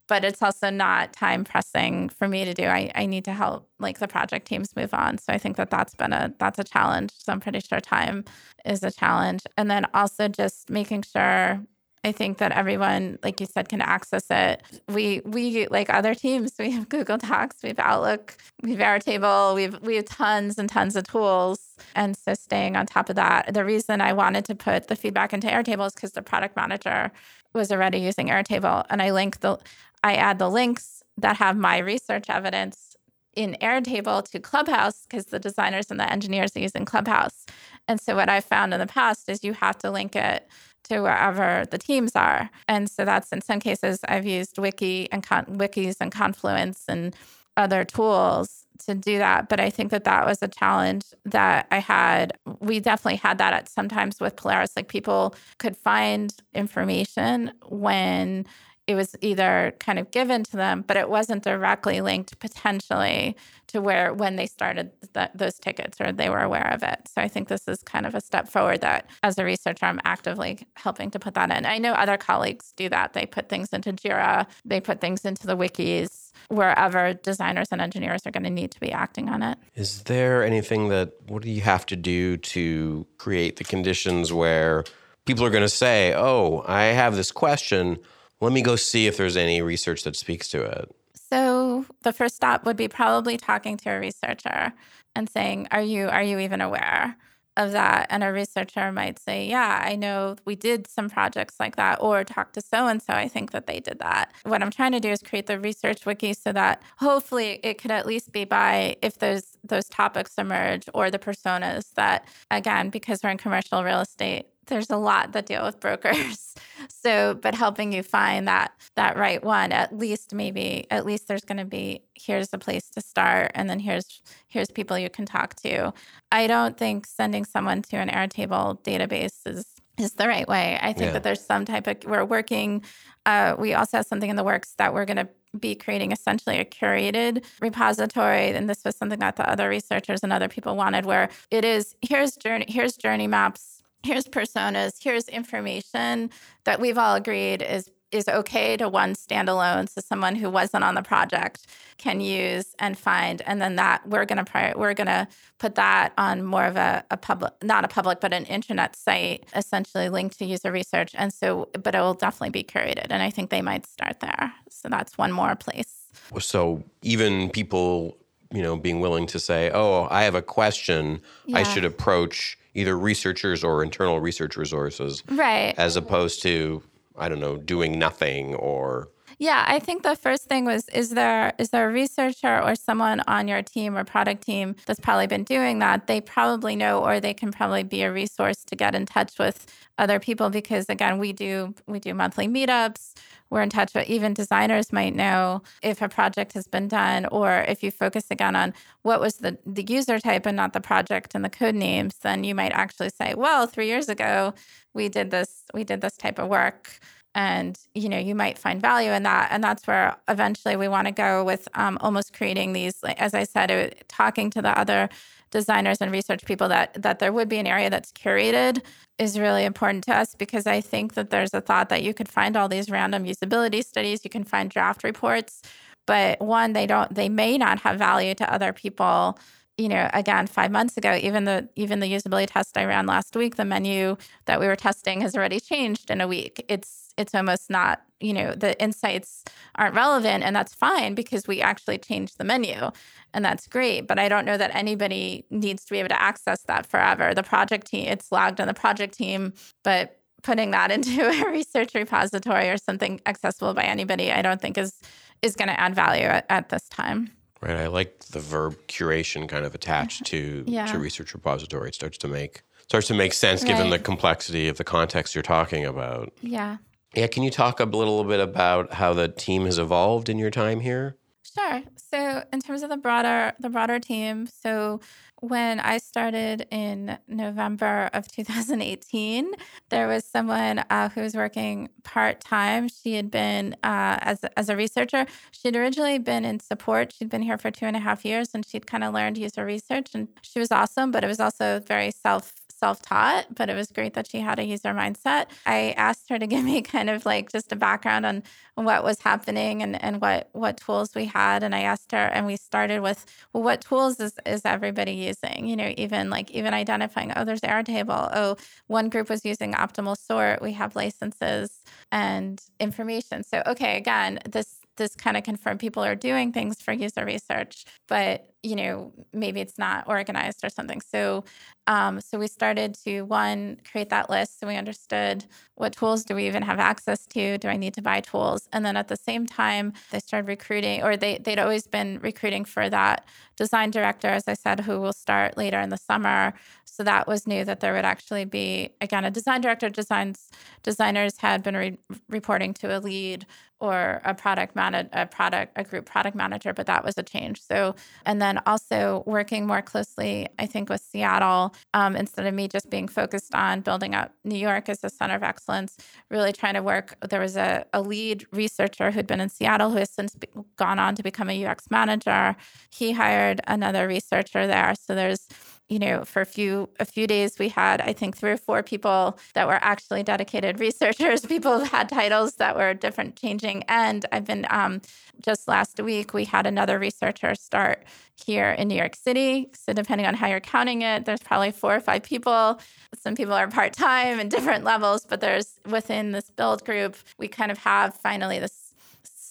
but 0.06 0.24
it's 0.24 0.42
also 0.42 0.70
not 0.70 1.12
time 1.12 1.44
pressing 1.44 2.08
for 2.08 2.28
me 2.28 2.44
to 2.44 2.54
do. 2.54 2.64
I, 2.64 2.90
I 2.94 3.06
need 3.06 3.24
to 3.24 3.32
help 3.32 3.68
like 3.78 3.98
the 3.98 4.08
project 4.08 4.46
teams 4.46 4.74
move 4.76 4.92
on. 4.92 5.18
So 5.18 5.32
I 5.32 5.38
think 5.38 5.56
that 5.56 5.70
that's 5.70 5.94
been 5.94 6.12
a 6.12 6.32
that's 6.38 6.58
a 6.58 6.64
challenge. 6.64 7.12
So 7.18 7.32
I'm 7.32 7.40
pretty 7.40 7.60
sure 7.60 7.80
time 7.80 8.24
is 8.64 8.82
a 8.82 8.90
challenge. 8.90 9.42
And 9.56 9.70
then 9.70 9.86
also 9.94 10.28
just 10.28 10.70
making 10.70 11.02
sure 11.02 11.60
I 12.04 12.12
think 12.12 12.36
that 12.38 12.52
everyone, 12.52 13.18
like 13.22 13.40
you 13.40 13.46
said, 13.46 13.70
can 13.70 13.80
access 13.80 14.26
it. 14.30 14.62
We 14.88 15.22
we 15.24 15.66
like 15.68 15.88
other 15.88 16.14
teams. 16.14 16.52
We 16.64 16.70
have 16.70 16.88
Google 16.88 17.18
Docs, 17.18 17.56
we 17.62 17.70
have 17.70 17.78
Outlook, 17.78 18.36
we 18.62 18.74
have 18.74 18.80
Airtable, 18.80 19.54
we 19.54 19.62
have 19.64 19.80
we 19.80 19.96
have 19.96 20.04
tons 20.04 20.58
and 20.58 20.68
tons 20.68 20.96
of 20.96 21.04
tools. 21.04 21.76
And 21.94 22.16
so 22.16 22.34
staying 22.34 22.76
on 22.76 22.86
top 22.86 23.08
of 23.08 23.16
that. 23.16 23.54
The 23.54 23.64
reason 23.64 24.00
I 24.00 24.12
wanted 24.12 24.44
to 24.46 24.54
put 24.54 24.88
the 24.88 24.96
feedback 24.96 25.32
into 25.32 25.46
Airtable 25.46 25.86
is 25.86 25.94
because 25.94 26.12
the 26.12 26.22
product 26.22 26.56
manager 26.56 27.10
was 27.54 27.72
already 27.72 27.98
using 27.98 28.28
Airtable, 28.28 28.84
and 28.90 29.00
I 29.00 29.10
linked 29.10 29.40
the 29.40 29.58
I 30.04 30.16
add 30.16 30.38
the 30.38 30.50
links 30.50 31.02
that 31.18 31.38
have 31.38 31.58
my 31.58 31.78
research 31.78 32.26
evidence 32.30 32.96
in 33.36 33.56
Airtable 33.62 34.22
to 34.30 34.40
Clubhouse 34.40 35.04
because 35.04 35.26
the 35.26 35.40
designers 35.40 35.90
and 35.90 36.00
the 36.00 36.12
engineers 36.12 36.56
are 36.56 36.60
using 36.60 36.86
Clubhouse. 36.86 37.46
And 37.88 38.00
so 38.00 38.16
what 38.16 38.28
I've 38.30 38.44
found 38.44 38.74
in 38.74 38.80
the 38.80 38.88
past 38.88 39.30
is 39.30 39.44
you 39.44 39.54
have 39.54 39.78
to 39.80 39.90
link 39.90 40.16
it 40.16 40.48
to 40.86 41.00
wherever 41.00 41.64
the 41.70 41.78
teams 41.78 42.12
are. 42.16 42.50
And 42.68 42.90
so 42.90 43.06
that's 43.06 43.32
in 43.32 43.42
some 43.42 43.60
cases 43.60 44.00
I've 44.08 44.26
used 44.26 44.58
Wiki 44.58 45.10
and 45.12 45.24
Con- 45.24 45.46
wikis 45.46 45.96
and 46.00 46.12
Confluence 46.12 46.84
and 46.88 47.16
other 47.56 47.84
tools 47.84 48.66
to 48.86 48.94
do 48.94 49.18
that. 49.18 49.48
But 49.48 49.60
I 49.60 49.70
think 49.70 49.92
that 49.92 50.04
that 50.04 50.26
was 50.26 50.42
a 50.42 50.48
challenge 50.48 51.06
that 51.24 51.68
I 51.72 51.78
had. 51.78 52.34
We 52.60 52.80
definitely 52.80 53.16
had 53.18 53.38
that 53.38 53.54
at 53.54 53.70
sometimes 53.70 54.20
with 54.20 54.36
Polaris. 54.36 54.72
Like 54.76 54.88
people 54.88 55.34
could 55.58 55.76
find 55.76 56.34
information 56.54 57.52
when 57.68 58.46
it 58.86 58.94
was 58.94 59.16
either 59.20 59.74
kind 59.78 59.98
of 59.98 60.10
given 60.10 60.44
to 60.44 60.56
them, 60.56 60.84
but 60.86 60.96
it 60.96 61.08
wasn't 61.08 61.42
directly 61.42 62.00
linked 62.00 62.38
potentially 62.38 63.36
to 63.68 63.80
where 63.80 64.12
when 64.12 64.36
they 64.36 64.46
started 64.46 64.90
the, 65.14 65.30
those 65.34 65.58
tickets 65.58 66.00
or 66.00 66.12
they 66.12 66.28
were 66.28 66.40
aware 66.40 66.70
of 66.72 66.82
it. 66.82 67.08
So 67.08 67.22
I 67.22 67.28
think 67.28 67.48
this 67.48 67.66
is 67.66 67.82
kind 67.82 68.04
of 68.04 68.14
a 68.14 68.20
step 68.20 68.48
forward 68.48 68.82
that 68.82 69.08
as 69.22 69.38
a 69.38 69.44
researcher, 69.44 69.86
I'm 69.86 70.00
actively 70.04 70.66
helping 70.76 71.10
to 71.12 71.18
put 71.18 71.34
that 71.34 71.50
in. 71.50 71.64
I 71.64 71.78
know 71.78 71.92
other 71.92 72.18
colleagues 72.18 72.72
do 72.76 72.88
that. 72.90 73.14
They 73.14 73.24
put 73.24 73.48
things 73.48 73.72
into 73.72 73.92
JIRA, 73.92 74.46
they 74.64 74.80
put 74.80 75.00
things 75.00 75.24
into 75.24 75.46
the 75.46 75.56
wikis 75.56 76.32
wherever 76.48 77.14
designers 77.14 77.68
and 77.70 77.80
engineers 77.80 78.26
are 78.26 78.30
going 78.30 78.44
to 78.44 78.50
need 78.50 78.70
to 78.72 78.80
be 78.80 78.92
acting 78.92 79.28
on 79.30 79.42
it. 79.42 79.56
Is 79.74 80.02
there 80.02 80.44
anything 80.44 80.88
that, 80.90 81.12
what 81.26 81.42
do 81.42 81.50
you 81.50 81.62
have 81.62 81.86
to 81.86 81.96
do 81.96 82.36
to 82.36 83.06
create 83.16 83.56
the 83.56 83.64
conditions 83.64 84.32
where 84.32 84.84
people 85.24 85.44
are 85.44 85.50
going 85.50 85.62
to 85.62 85.68
say, 85.68 86.12
oh, 86.14 86.64
I 86.66 86.84
have 86.84 87.16
this 87.16 87.32
question. 87.32 87.98
Let 88.44 88.52
me 88.52 88.60
go 88.60 88.76
see 88.76 89.06
if 89.06 89.16
there's 89.16 89.38
any 89.38 89.62
research 89.62 90.02
that 90.02 90.16
speaks 90.16 90.48
to 90.48 90.62
it. 90.62 90.94
So 91.14 91.86
the 92.02 92.12
first 92.12 92.36
stop 92.36 92.66
would 92.66 92.76
be 92.76 92.88
probably 92.88 93.38
talking 93.38 93.78
to 93.78 93.88
a 93.88 93.98
researcher 93.98 94.74
and 95.16 95.30
saying, 95.30 95.68
"Are 95.70 95.80
you 95.80 96.08
are 96.10 96.22
you 96.22 96.38
even 96.38 96.60
aware 96.60 97.16
of 97.56 97.72
that?" 97.72 98.06
And 98.10 98.22
a 98.22 98.30
researcher 98.30 98.92
might 98.92 99.18
say, 99.18 99.46
"Yeah, 99.46 99.82
I 99.82 99.96
know 99.96 100.36
we 100.44 100.56
did 100.56 100.86
some 100.86 101.08
projects 101.08 101.58
like 101.58 101.76
that," 101.76 102.02
or 102.02 102.22
talk 102.22 102.52
to 102.52 102.60
so 102.60 102.86
and 102.86 103.02
so. 103.02 103.14
I 103.14 103.28
think 103.28 103.52
that 103.52 103.66
they 103.66 103.80
did 103.80 103.98
that. 104.00 104.30
What 104.42 104.62
I'm 104.62 104.70
trying 104.70 104.92
to 104.92 105.00
do 105.00 105.08
is 105.08 105.22
create 105.22 105.46
the 105.46 105.58
research 105.58 106.04
wiki 106.04 106.34
so 106.34 106.52
that 106.52 106.82
hopefully 106.98 107.60
it 107.62 107.78
could 107.78 107.90
at 107.92 108.04
least 108.04 108.30
be 108.30 108.44
by 108.44 108.96
if 109.00 109.18
those 109.20 109.56
those 109.64 109.88
topics 109.88 110.34
emerge 110.36 110.84
or 110.92 111.10
the 111.10 111.18
personas 111.18 111.94
that 111.94 112.28
again 112.50 112.90
because 112.90 113.22
we're 113.22 113.30
in 113.30 113.38
commercial 113.38 113.82
real 113.82 114.00
estate 114.00 114.48
there's 114.66 114.90
a 114.90 114.96
lot 114.96 115.32
that 115.32 115.46
deal 115.46 115.64
with 115.64 115.80
brokers. 115.80 116.54
So, 116.88 117.34
but 117.34 117.54
helping 117.54 117.92
you 117.92 118.02
find 118.02 118.48
that 118.48 118.72
that 118.96 119.16
right 119.16 119.42
one, 119.42 119.72
at 119.72 119.96
least 119.96 120.34
maybe 120.34 120.86
at 120.90 121.06
least 121.06 121.28
there's 121.28 121.44
going 121.44 121.58
to 121.58 121.64
be 121.64 122.02
here's 122.14 122.52
a 122.52 122.58
place 122.58 122.90
to 122.90 123.00
start 123.00 123.52
and 123.54 123.70
then 123.70 123.78
here's 123.78 124.22
here's 124.48 124.70
people 124.70 124.98
you 124.98 125.08
can 125.08 125.24
talk 125.24 125.54
to. 125.56 125.92
I 126.32 126.46
don't 126.46 126.76
think 126.76 127.06
sending 127.06 127.44
someone 127.44 127.82
to 127.82 127.96
an 127.96 128.08
Airtable 128.08 128.82
database 128.82 129.46
is 129.46 129.66
is 129.98 130.14
the 130.14 130.26
right 130.26 130.48
way. 130.48 130.78
I 130.82 130.92
think 130.92 131.06
yeah. 131.06 131.12
that 131.12 131.22
there's 131.22 131.44
some 131.44 131.64
type 131.64 131.86
of 131.86 131.96
we're 132.04 132.24
working 132.24 132.82
uh, 133.26 133.56
we 133.58 133.74
also 133.74 133.98
have 133.98 134.06
something 134.06 134.30
in 134.30 134.36
the 134.36 134.44
works 134.44 134.74
that 134.78 134.92
we're 134.92 135.04
going 135.04 135.16
to 135.16 135.28
be 135.58 135.74
creating 135.74 136.12
essentially 136.12 136.58
a 136.58 136.64
curated 136.64 137.44
repository 137.60 138.48
and 138.50 138.68
this 138.68 138.84
was 138.84 138.96
something 138.96 139.20
that 139.20 139.36
the 139.36 139.48
other 139.48 139.68
researchers 139.68 140.24
and 140.24 140.32
other 140.32 140.48
people 140.48 140.74
wanted 140.74 141.06
where 141.06 141.28
it 141.50 141.64
is 141.64 141.94
here's 142.02 142.36
journey 142.36 142.64
here's 142.68 142.96
journey 142.96 143.28
maps 143.28 143.83
here's 144.04 144.26
personas, 144.26 145.02
here's 145.02 145.28
information 145.28 146.30
that 146.64 146.80
we've 146.80 146.98
all 146.98 147.16
agreed 147.16 147.62
is 147.62 147.90
is 148.12 148.28
okay 148.28 148.76
to 148.76 148.88
one 148.88 149.12
standalone 149.14 149.88
so 149.88 150.00
someone 150.00 150.36
who 150.36 150.48
wasn't 150.48 150.84
on 150.84 150.94
the 150.94 151.02
project 151.02 151.66
can 151.98 152.20
use 152.20 152.76
and 152.78 152.96
find 152.96 153.42
and 153.42 153.60
then 153.60 153.74
that 153.74 154.08
we're 154.08 154.24
going 154.24 154.44
to 154.44 154.72
we're 154.76 154.94
going 154.94 155.08
to 155.08 155.26
put 155.58 155.74
that 155.74 156.12
on 156.16 156.44
more 156.44 156.64
of 156.64 156.76
a, 156.76 157.04
a 157.10 157.16
public 157.16 157.52
not 157.60 157.84
a 157.84 157.88
public 157.88 158.20
but 158.20 158.32
an 158.32 158.44
internet 158.44 158.94
site 158.94 159.44
essentially 159.56 160.08
linked 160.08 160.38
to 160.38 160.44
user 160.44 160.70
research 160.70 161.10
and 161.14 161.32
so 161.32 161.68
but 161.82 161.96
it 161.96 161.98
will 161.98 162.14
definitely 162.14 162.50
be 162.50 162.62
curated 162.62 163.06
and 163.10 163.20
i 163.20 163.30
think 163.30 163.50
they 163.50 163.62
might 163.62 163.84
start 163.84 164.20
there 164.20 164.52
so 164.70 164.88
that's 164.88 165.18
one 165.18 165.32
more 165.32 165.56
place 165.56 166.04
so 166.38 166.84
even 167.02 167.50
people 167.50 168.16
you 168.52 168.62
know 168.62 168.76
being 168.76 169.00
willing 169.00 169.26
to 169.26 169.40
say 169.40 169.72
oh 169.74 170.06
i 170.10 170.22
have 170.22 170.36
a 170.36 170.42
question 170.42 171.20
yeah. 171.46 171.58
i 171.58 171.62
should 171.64 171.84
approach 171.84 172.56
either 172.74 172.98
researchers 172.98 173.64
or 173.64 173.82
internal 173.82 174.20
research 174.20 174.56
resources. 174.56 175.22
Right. 175.28 175.74
As 175.76 175.96
opposed 175.96 176.42
to, 176.42 176.82
I 177.16 177.28
don't 177.28 177.40
know, 177.40 177.56
doing 177.56 177.98
nothing 177.98 178.54
or 178.56 179.08
yeah, 179.38 179.64
I 179.66 179.78
think 179.78 180.02
the 180.02 180.14
first 180.16 180.44
thing 180.44 180.64
was 180.64 180.88
is 180.90 181.10
there 181.10 181.52
is 181.58 181.70
there 181.70 181.88
a 181.88 181.92
researcher 181.92 182.62
or 182.62 182.74
someone 182.74 183.20
on 183.26 183.48
your 183.48 183.62
team 183.62 183.96
or 183.96 184.04
product 184.04 184.44
team 184.44 184.76
that's 184.86 185.00
probably 185.00 185.26
been 185.26 185.44
doing 185.44 185.80
that? 185.80 186.06
They 186.06 186.20
probably 186.20 186.76
know 186.76 187.04
or 187.04 187.20
they 187.20 187.34
can 187.34 187.50
probably 187.50 187.82
be 187.82 188.02
a 188.02 188.12
resource 188.12 188.62
to 188.64 188.76
get 188.76 188.94
in 188.94 189.06
touch 189.06 189.38
with 189.38 189.66
other 189.98 190.20
people 190.20 190.50
because 190.50 190.88
again, 190.88 191.18
we 191.18 191.32
do 191.32 191.74
we 191.86 191.98
do 191.98 192.14
monthly 192.14 192.46
meetups. 192.46 193.14
We're 193.54 193.62
in 193.62 193.70
touch 193.70 193.94
with 193.94 194.08
even 194.08 194.34
designers 194.34 194.92
might 194.92 195.14
know 195.14 195.62
if 195.80 196.02
a 196.02 196.08
project 196.08 196.54
has 196.54 196.66
been 196.66 196.88
done 196.88 197.24
or 197.26 197.64
if 197.68 197.84
you 197.84 197.92
focus 197.92 198.24
again 198.28 198.56
on 198.56 198.74
what 199.02 199.20
was 199.20 199.36
the, 199.36 199.56
the 199.64 199.84
user 199.84 200.18
type 200.18 200.44
and 200.44 200.56
not 200.56 200.72
the 200.72 200.80
project 200.80 201.36
and 201.36 201.44
the 201.44 201.48
code 201.48 201.76
names, 201.76 202.16
then 202.22 202.42
you 202.42 202.52
might 202.52 202.72
actually 202.72 203.10
say, 203.10 203.32
well, 203.36 203.68
three 203.68 203.86
years 203.86 204.08
ago 204.08 204.54
we 204.92 205.08
did 205.08 205.30
this, 205.30 205.62
we 205.72 205.84
did 205.84 206.00
this 206.00 206.16
type 206.16 206.40
of 206.40 206.48
work. 206.48 206.98
And 207.36 207.78
you 207.94 208.08
know 208.08 208.18
you 208.18 208.34
might 208.34 208.58
find 208.58 208.80
value 208.80 209.12
in 209.12 209.22
that. 209.22 209.50
And 209.52 209.62
that's 209.62 209.86
where 209.86 210.16
eventually 210.28 210.74
we 210.74 210.88
want 210.88 211.06
to 211.06 211.12
go 211.12 211.44
with 211.44 211.68
um, 211.74 211.96
almost 212.00 212.32
creating 212.32 212.72
these 212.72 213.04
like, 213.04 213.20
as 213.20 213.34
i 213.34 213.44
said 213.44 213.70
it, 213.70 214.04
talking 214.08 214.50
to 214.50 214.62
the 214.62 214.76
other 214.76 215.08
designers 215.54 215.98
and 216.00 216.12
research 216.12 216.44
people 216.44 216.68
that 216.68 217.00
that 217.00 217.20
there 217.20 217.32
would 217.32 217.48
be 217.48 217.58
an 217.58 217.66
area 217.66 217.88
that's 217.88 218.12
curated 218.12 218.82
is 219.18 219.38
really 219.38 219.64
important 219.64 220.04
to 220.04 220.12
us 220.12 220.34
because 220.34 220.66
i 220.66 220.80
think 220.80 221.14
that 221.14 221.30
there's 221.30 221.54
a 221.54 221.60
thought 221.60 221.88
that 221.88 222.02
you 222.02 222.12
could 222.12 222.28
find 222.28 222.56
all 222.56 222.68
these 222.68 222.90
random 222.90 223.24
usability 223.24 223.82
studies 223.82 224.24
you 224.24 224.30
can 224.30 224.44
find 224.44 224.68
draft 224.68 225.04
reports 225.04 225.62
but 226.06 226.40
one 226.40 226.72
they 226.72 226.86
don't 226.86 227.14
they 227.14 227.28
may 227.28 227.56
not 227.56 227.78
have 227.78 227.96
value 227.98 228.34
to 228.34 228.52
other 228.52 228.72
people 228.72 229.38
you 229.76 229.88
know, 229.88 230.08
again, 230.12 230.46
five 230.46 230.70
months 230.70 230.96
ago, 230.96 231.18
even 231.20 231.44
the 231.46 231.68
even 231.74 231.98
the 231.98 232.06
usability 232.06 232.46
test 232.48 232.78
I 232.78 232.84
ran 232.84 233.06
last 233.06 233.34
week, 233.34 233.56
the 233.56 233.64
menu 233.64 234.16
that 234.44 234.60
we 234.60 234.66
were 234.66 234.76
testing 234.76 235.20
has 235.22 235.34
already 235.34 235.58
changed 235.58 236.10
in 236.10 236.20
a 236.20 236.28
week. 236.28 236.64
It's 236.68 237.12
it's 237.18 237.34
almost 237.34 237.70
not, 237.70 238.02
you 238.24 238.32
know, 238.32 238.54
the 238.54 238.80
insights 238.80 239.44
aren't 239.76 239.94
relevant, 239.94 240.42
and 240.42 240.56
that's 240.56 240.74
fine 240.74 241.14
because 241.14 241.46
we 241.46 241.60
actually 241.60 241.98
changed 241.98 242.38
the 242.38 242.44
menu, 242.44 242.90
and 243.34 243.44
that's 243.44 243.66
great. 243.66 244.06
But 244.06 244.18
I 244.18 244.28
don't 244.28 244.46
know 244.46 244.56
that 244.56 244.74
anybody 244.74 245.44
needs 245.50 245.84
to 245.84 245.92
be 245.92 245.98
able 245.98 246.08
to 246.08 246.20
access 246.20 246.62
that 246.62 246.86
forever. 246.86 247.34
The 247.34 247.42
project 247.42 247.86
team, 247.86 248.06
it's 248.08 248.32
logged 248.32 248.60
on 248.60 248.66
the 248.66 248.74
project 248.74 249.14
team, 249.14 249.52
but 249.82 250.18
putting 250.42 250.70
that 250.70 250.90
into 250.96 251.22
a 251.22 251.50
research 251.50 251.94
repository 251.94 252.70
or 252.70 252.78
something 252.78 253.20
accessible 253.26 253.74
by 253.74 253.84
anybody, 253.84 254.32
I 254.32 254.40
don't 254.40 254.60
think 254.60 254.78
is 254.78 255.00
is 255.42 255.54
going 255.54 255.68
to 255.68 255.78
add 255.78 255.94
value 255.94 256.24
at, 256.24 256.46
at 256.48 256.70
this 256.70 256.88
time. 256.88 257.30
Right. 257.60 257.76
I 257.76 257.88
like 257.88 258.20
the 258.20 258.40
verb 258.40 258.76
curation 258.88 259.46
kind 259.46 259.66
of 259.66 259.74
attached 259.74 260.24
to 260.26 260.64
yeah. 260.66 260.86
to 260.86 260.98
research 260.98 261.34
repository. 261.34 261.88
It 261.88 261.94
starts 261.94 262.16
to 262.18 262.28
make 262.28 262.62
starts 262.88 263.06
to 263.08 263.14
make 263.14 263.34
sense 263.34 263.62
right. 263.62 263.68
given 263.68 263.90
the 263.90 263.98
complexity 263.98 264.68
of 264.68 264.78
the 264.78 264.84
context 264.84 265.34
you're 265.34 265.42
talking 265.42 265.84
about. 265.84 266.32
Yeah. 266.40 266.78
Yeah. 267.16 267.26
Can 267.28 267.42
you 267.42 267.50
talk 267.50 267.80
a 267.80 267.84
little 267.84 268.24
bit 268.24 268.40
about 268.40 268.94
how 268.94 269.14
the 269.14 269.28
team 269.28 269.66
has 269.66 269.78
evolved 269.78 270.28
in 270.28 270.38
your 270.38 270.50
time 270.50 270.80
here? 270.80 271.16
Sure. 271.54 271.82
So 271.96 272.44
in 272.52 272.60
terms 272.60 272.82
of 272.82 272.90
the 272.90 272.96
broader 272.96 273.52
the 273.60 273.68
broader 273.68 273.98
team, 274.00 274.46
so 274.46 275.00
when 275.40 275.78
I 275.78 275.98
started 275.98 276.66
in 276.70 277.18
November 277.28 278.08
of 278.12 278.26
2018, 278.28 279.50
there 279.90 280.08
was 280.08 280.24
someone 280.24 280.84
uh, 280.90 281.10
who 281.10 281.20
was 281.20 281.34
working 281.34 281.90
part 282.02 282.40
time. 282.40 282.88
She 282.88 283.14
had 283.14 283.30
been 283.30 283.74
uh, 283.84 284.18
as 284.20 284.44
as 284.56 284.68
a 284.68 284.76
researcher. 284.76 285.26
She'd 285.50 285.76
originally 285.76 286.18
been 286.18 286.44
in 286.44 286.60
support. 286.60 287.12
She'd 287.12 287.28
been 287.28 287.42
here 287.42 287.58
for 287.58 287.70
two 287.70 287.86
and 287.86 287.96
a 287.96 288.00
half 288.00 288.24
years, 288.24 288.50
and 288.54 288.64
she'd 288.66 288.86
kind 288.86 289.04
of 289.04 289.12
learned 289.12 289.36
user 289.38 289.64
research, 289.64 290.14
and 290.14 290.28
she 290.42 290.58
was 290.58 290.72
awesome. 290.72 291.10
But 291.10 291.24
it 291.24 291.28
was 291.28 291.40
also 291.40 291.80
very 291.80 292.10
self 292.10 292.54
self 292.78 293.02
taught, 293.02 293.46
but 293.54 293.70
it 293.70 293.74
was 293.74 293.88
great 293.88 294.14
that 294.14 294.28
she 294.28 294.40
had 294.40 294.58
a 294.58 294.64
user 294.64 294.94
mindset. 294.94 295.46
I 295.66 295.94
asked 295.96 296.28
her 296.30 296.38
to 296.38 296.46
give 296.54 296.64
me 296.64 296.82
kind 296.82 297.10
of 297.10 297.26
like 297.26 297.52
just 297.52 297.72
a 297.72 297.76
background 297.76 298.26
on 298.26 298.42
what 298.76 299.04
was 299.04 299.20
happening 299.20 299.82
and, 299.82 300.02
and 300.02 300.20
what, 300.20 300.48
what 300.52 300.78
tools 300.78 301.14
we 301.14 301.26
had. 301.26 301.62
And 301.62 301.74
I 301.74 301.80
asked 301.82 302.12
her, 302.12 302.18
and 302.18 302.46
we 302.46 302.56
started 302.56 303.00
with, 303.02 303.26
well, 303.52 303.62
what 303.62 303.80
tools 303.82 304.20
is, 304.20 304.34
is 304.46 304.62
everybody 304.64 305.12
using? 305.12 305.66
You 305.66 305.76
know, 305.76 305.94
even 305.96 306.30
like 306.30 306.50
even 306.52 306.74
identifying, 306.74 307.32
oh, 307.36 307.44
there's 307.44 307.60
Airtable. 307.62 308.30
Oh, 308.34 308.56
one 308.88 309.08
group 309.10 309.28
was 309.30 309.44
using 309.44 309.74
Optimal 309.74 310.16
Sort. 310.18 310.62
We 310.62 310.72
have 310.72 310.96
licenses 310.96 311.82
and 312.12 312.60
information. 312.80 313.44
So, 313.44 313.62
okay, 313.66 313.96
again, 313.96 314.40
this 314.50 314.76
this 314.96 315.16
kind 315.16 315.36
of 315.36 315.42
confirmed 315.44 315.80
people 315.80 316.04
are 316.04 316.14
doing 316.14 316.52
things 316.52 316.80
for 316.82 316.92
user 316.92 317.24
research, 317.24 317.84
but 318.08 318.48
you 318.64 318.74
know 318.74 319.12
maybe 319.32 319.60
it's 319.60 319.78
not 319.78 320.08
organized 320.08 320.64
or 320.64 320.70
something. 320.70 321.00
So, 321.00 321.44
um, 321.86 322.20
so 322.20 322.38
we 322.38 322.46
started 322.46 322.94
to 323.04 323.22
one 323.22 323.78
create 323.90 324.08
that 324.08 324.30
list, 324.30 324.58
so 324.58 324.66
we 324.66 324.76
understood 324.76 325.44
what 325.74 325.92
tools 325.92 326.24
do 326.24 326.34
we 326.34 326.46
even 326.46 326.62
have 326.62 326.78
access 326.78 327.26
to? 327.26 327.58
Do 327.58 327.68
I 327.68 327.76
need 327.76 327.94
to 327.94 328.02
buy 328.02 328.20
tools? 328.20 328.68
And 328.72 328.84
then 328.86 328.96
at 328.96 329.08
the 329.08 329.16
same 329.16 329.46
time, 329.46 329.92
they 330.10 330.20
started 330.20 330.48
recruiting, 330.48 331.02
or 331.02 331.16
they 331.16 331.38
they'd 331.38 331.58
always 331.58 331.86
been 331.86 332.18
recruiting 332.20 332.64
for 332.64 332.88
that 332.88 333.26
design 333.56 333.90
director, 333.90 334.28
as 334.28 334.48
I 334.48 334.54
said, 334.54 334.80
who 334.80 335.00
will 335.00 335.12
start 335.12 335.56
later 335.56 335.80
in 335.80 335.90
the 335.90 335.96
summer. 335.98 336.54
So 336.84 337.04
that 337.04 337.26
was 337.26 337.46
new 337.46 337.64
that 337.64 337.80
there 337.80 337.92
would 337.92 338.04
actually 338.04 338.46
be 338.46 338.90
again 339.00 339.24
a 339.24 339.30
design 339.30 339.60
director. 339.60 339.90
Designs 339.90 340.50
designers 340.82 341.38
had 341.38 341.62
been 341.62 341.76
re- 341.76 341.98
reporting 342.28 342.72
to 342.74 342.96
a 342.96 343.00
lead 343.00 343.46
or 343.80 344.20
a 344.24 344.34
product 344.34 344.74
manager, 344.74 345.08
a 345.12 345.26
product, 345.26 345.72
a 345.76 345.84
group 345.84 346.06
product 346.06 346.34
manager, 346.36 346.72
but 346.72 346.86
that 346.86 347.04
was 347.04 347.18
a 347.18 347.22
change. 347.22 347.60
So, 347.60 347.94
and 348.24 348.40
then 348.40 348.53
then 348.54 348.62
also 348.66 349.22
working 349.26 349.66
more 349.66 349.82
closely, 349.82 350.48
I 350.58 350.66
think, 350.66 350.88
with 350.88 351.00
Seattle 351.00 351.74
um, 351.92 352.16
instead 352.16 352.46
of 352.46 352.54
me 352.54 352.68
just 352.68 352.90
being 352.90 353.08
focused 353.08 353.54
on 353.54 353.80
building 353.80 354.14
up 354.14 354.32
New 354.44 354.56
York 354.56 354.88
as 354.88 355.02
a 355.02 355.10
center 355.10 355.34
of 355.34 355.42
excellence, 355.42 355.96
really 356.30 356.52
trying 356.52 356.74
to 356.74 356.82
work. 356.82 357.16
There 357.28 357.40
was 357.40 357.56
a, 357.56 357.86
a 357.92 358.00
lead 358.00 358.46
researcher 358.52 359.10
who'd 359.10 359.26
been 359.26 359.40
in 359.40 359.48
Seattle 359.48 359.90
who 359.90 359.98
has 359.98 360.10
since 360.10 360.34
be, 360.34 360.48
gone 360.76 360.98
on 360.98 361.14
to 361.16 361.22
become 361.22 361.50
a 361.50 361.66
UX 361.66 361.90
manager. 361.90 362.56
He 362.90 363.12
hired 363.12 363.60
another 363.66 364.06
researcher 364.06 364.66
there. 364.66 364.94
So 365.00 365.14
there's 365.14 365.48
you 365.88 365.98
know, 365.98 366.24
for 366.24 366.40
a 366.40 366.46
few 366.46 366.88
a 366.98 367.04
few 367.04 367.26
days 367.26 367.58
we 367.58 367.68
had 367.68 368.00
I 368.00 368.12
think 368.12 368.36
three 368.36 368.52
or 368.52 368.56
four 368.56 368.82
people 368.82 369.38
that 369.54 369.66
were 369.66 369.78
actually 369.82 370.22
dedicated 370.22 370.80
researchers. 370.88 371.44
People 371.44 371.84
had 371.84 372.08
titles 372.08 372.54
that 372.56 372.76
were 372.76 372.94
different, 372.94 373.36
changing. 373.36 373.84
And 373.88 374.24
I've 374.32 374.46
been 374.46 374.66
um, 374.70 375.02
just 375.40 375.68
last 375.68 376.00
week 376.00 376.32
we 376.32 376.44
had 376.44 376.66
another 376.66 376.98
researcher 376.98 377.54
start 377.54 378.04
here 378.44 378.70
in 378.70 378.88
New 378.88 378.96
York 378.96 379.14
City. 379.14 379.70
So 379.74 379.92
depending 379.92 380.26
on 380.26 380.34
how 380.34 380.48
you're 380.48 380.60
counting 380.60 381.02
it, 381.02 381.24
there's 381.24 381.42
probably 381.42 381.70
four 381.70 381.94
or 381.94 382.00
five 382.00 382.22
people. 382.22 382.80
Some 383.14 383.34
people 383.34 383.54
are 383.54 383.68
part 383.68 383.92
time 383.92 384.40
and 384.40 384.50
different 384.50 384.84
levels, 384.84 385.24
but 385.24 385.40
there's 385.40 385.78
within 385.86 386.32
this 386.32 386.50
build 386.50 386.84
group 386.84 387.16
we 387.38 387.48
kind 387.48 387.70
of 387.70 387.78
have 387.78 388.14
finally 388.16 388.58
this 388.58 388.83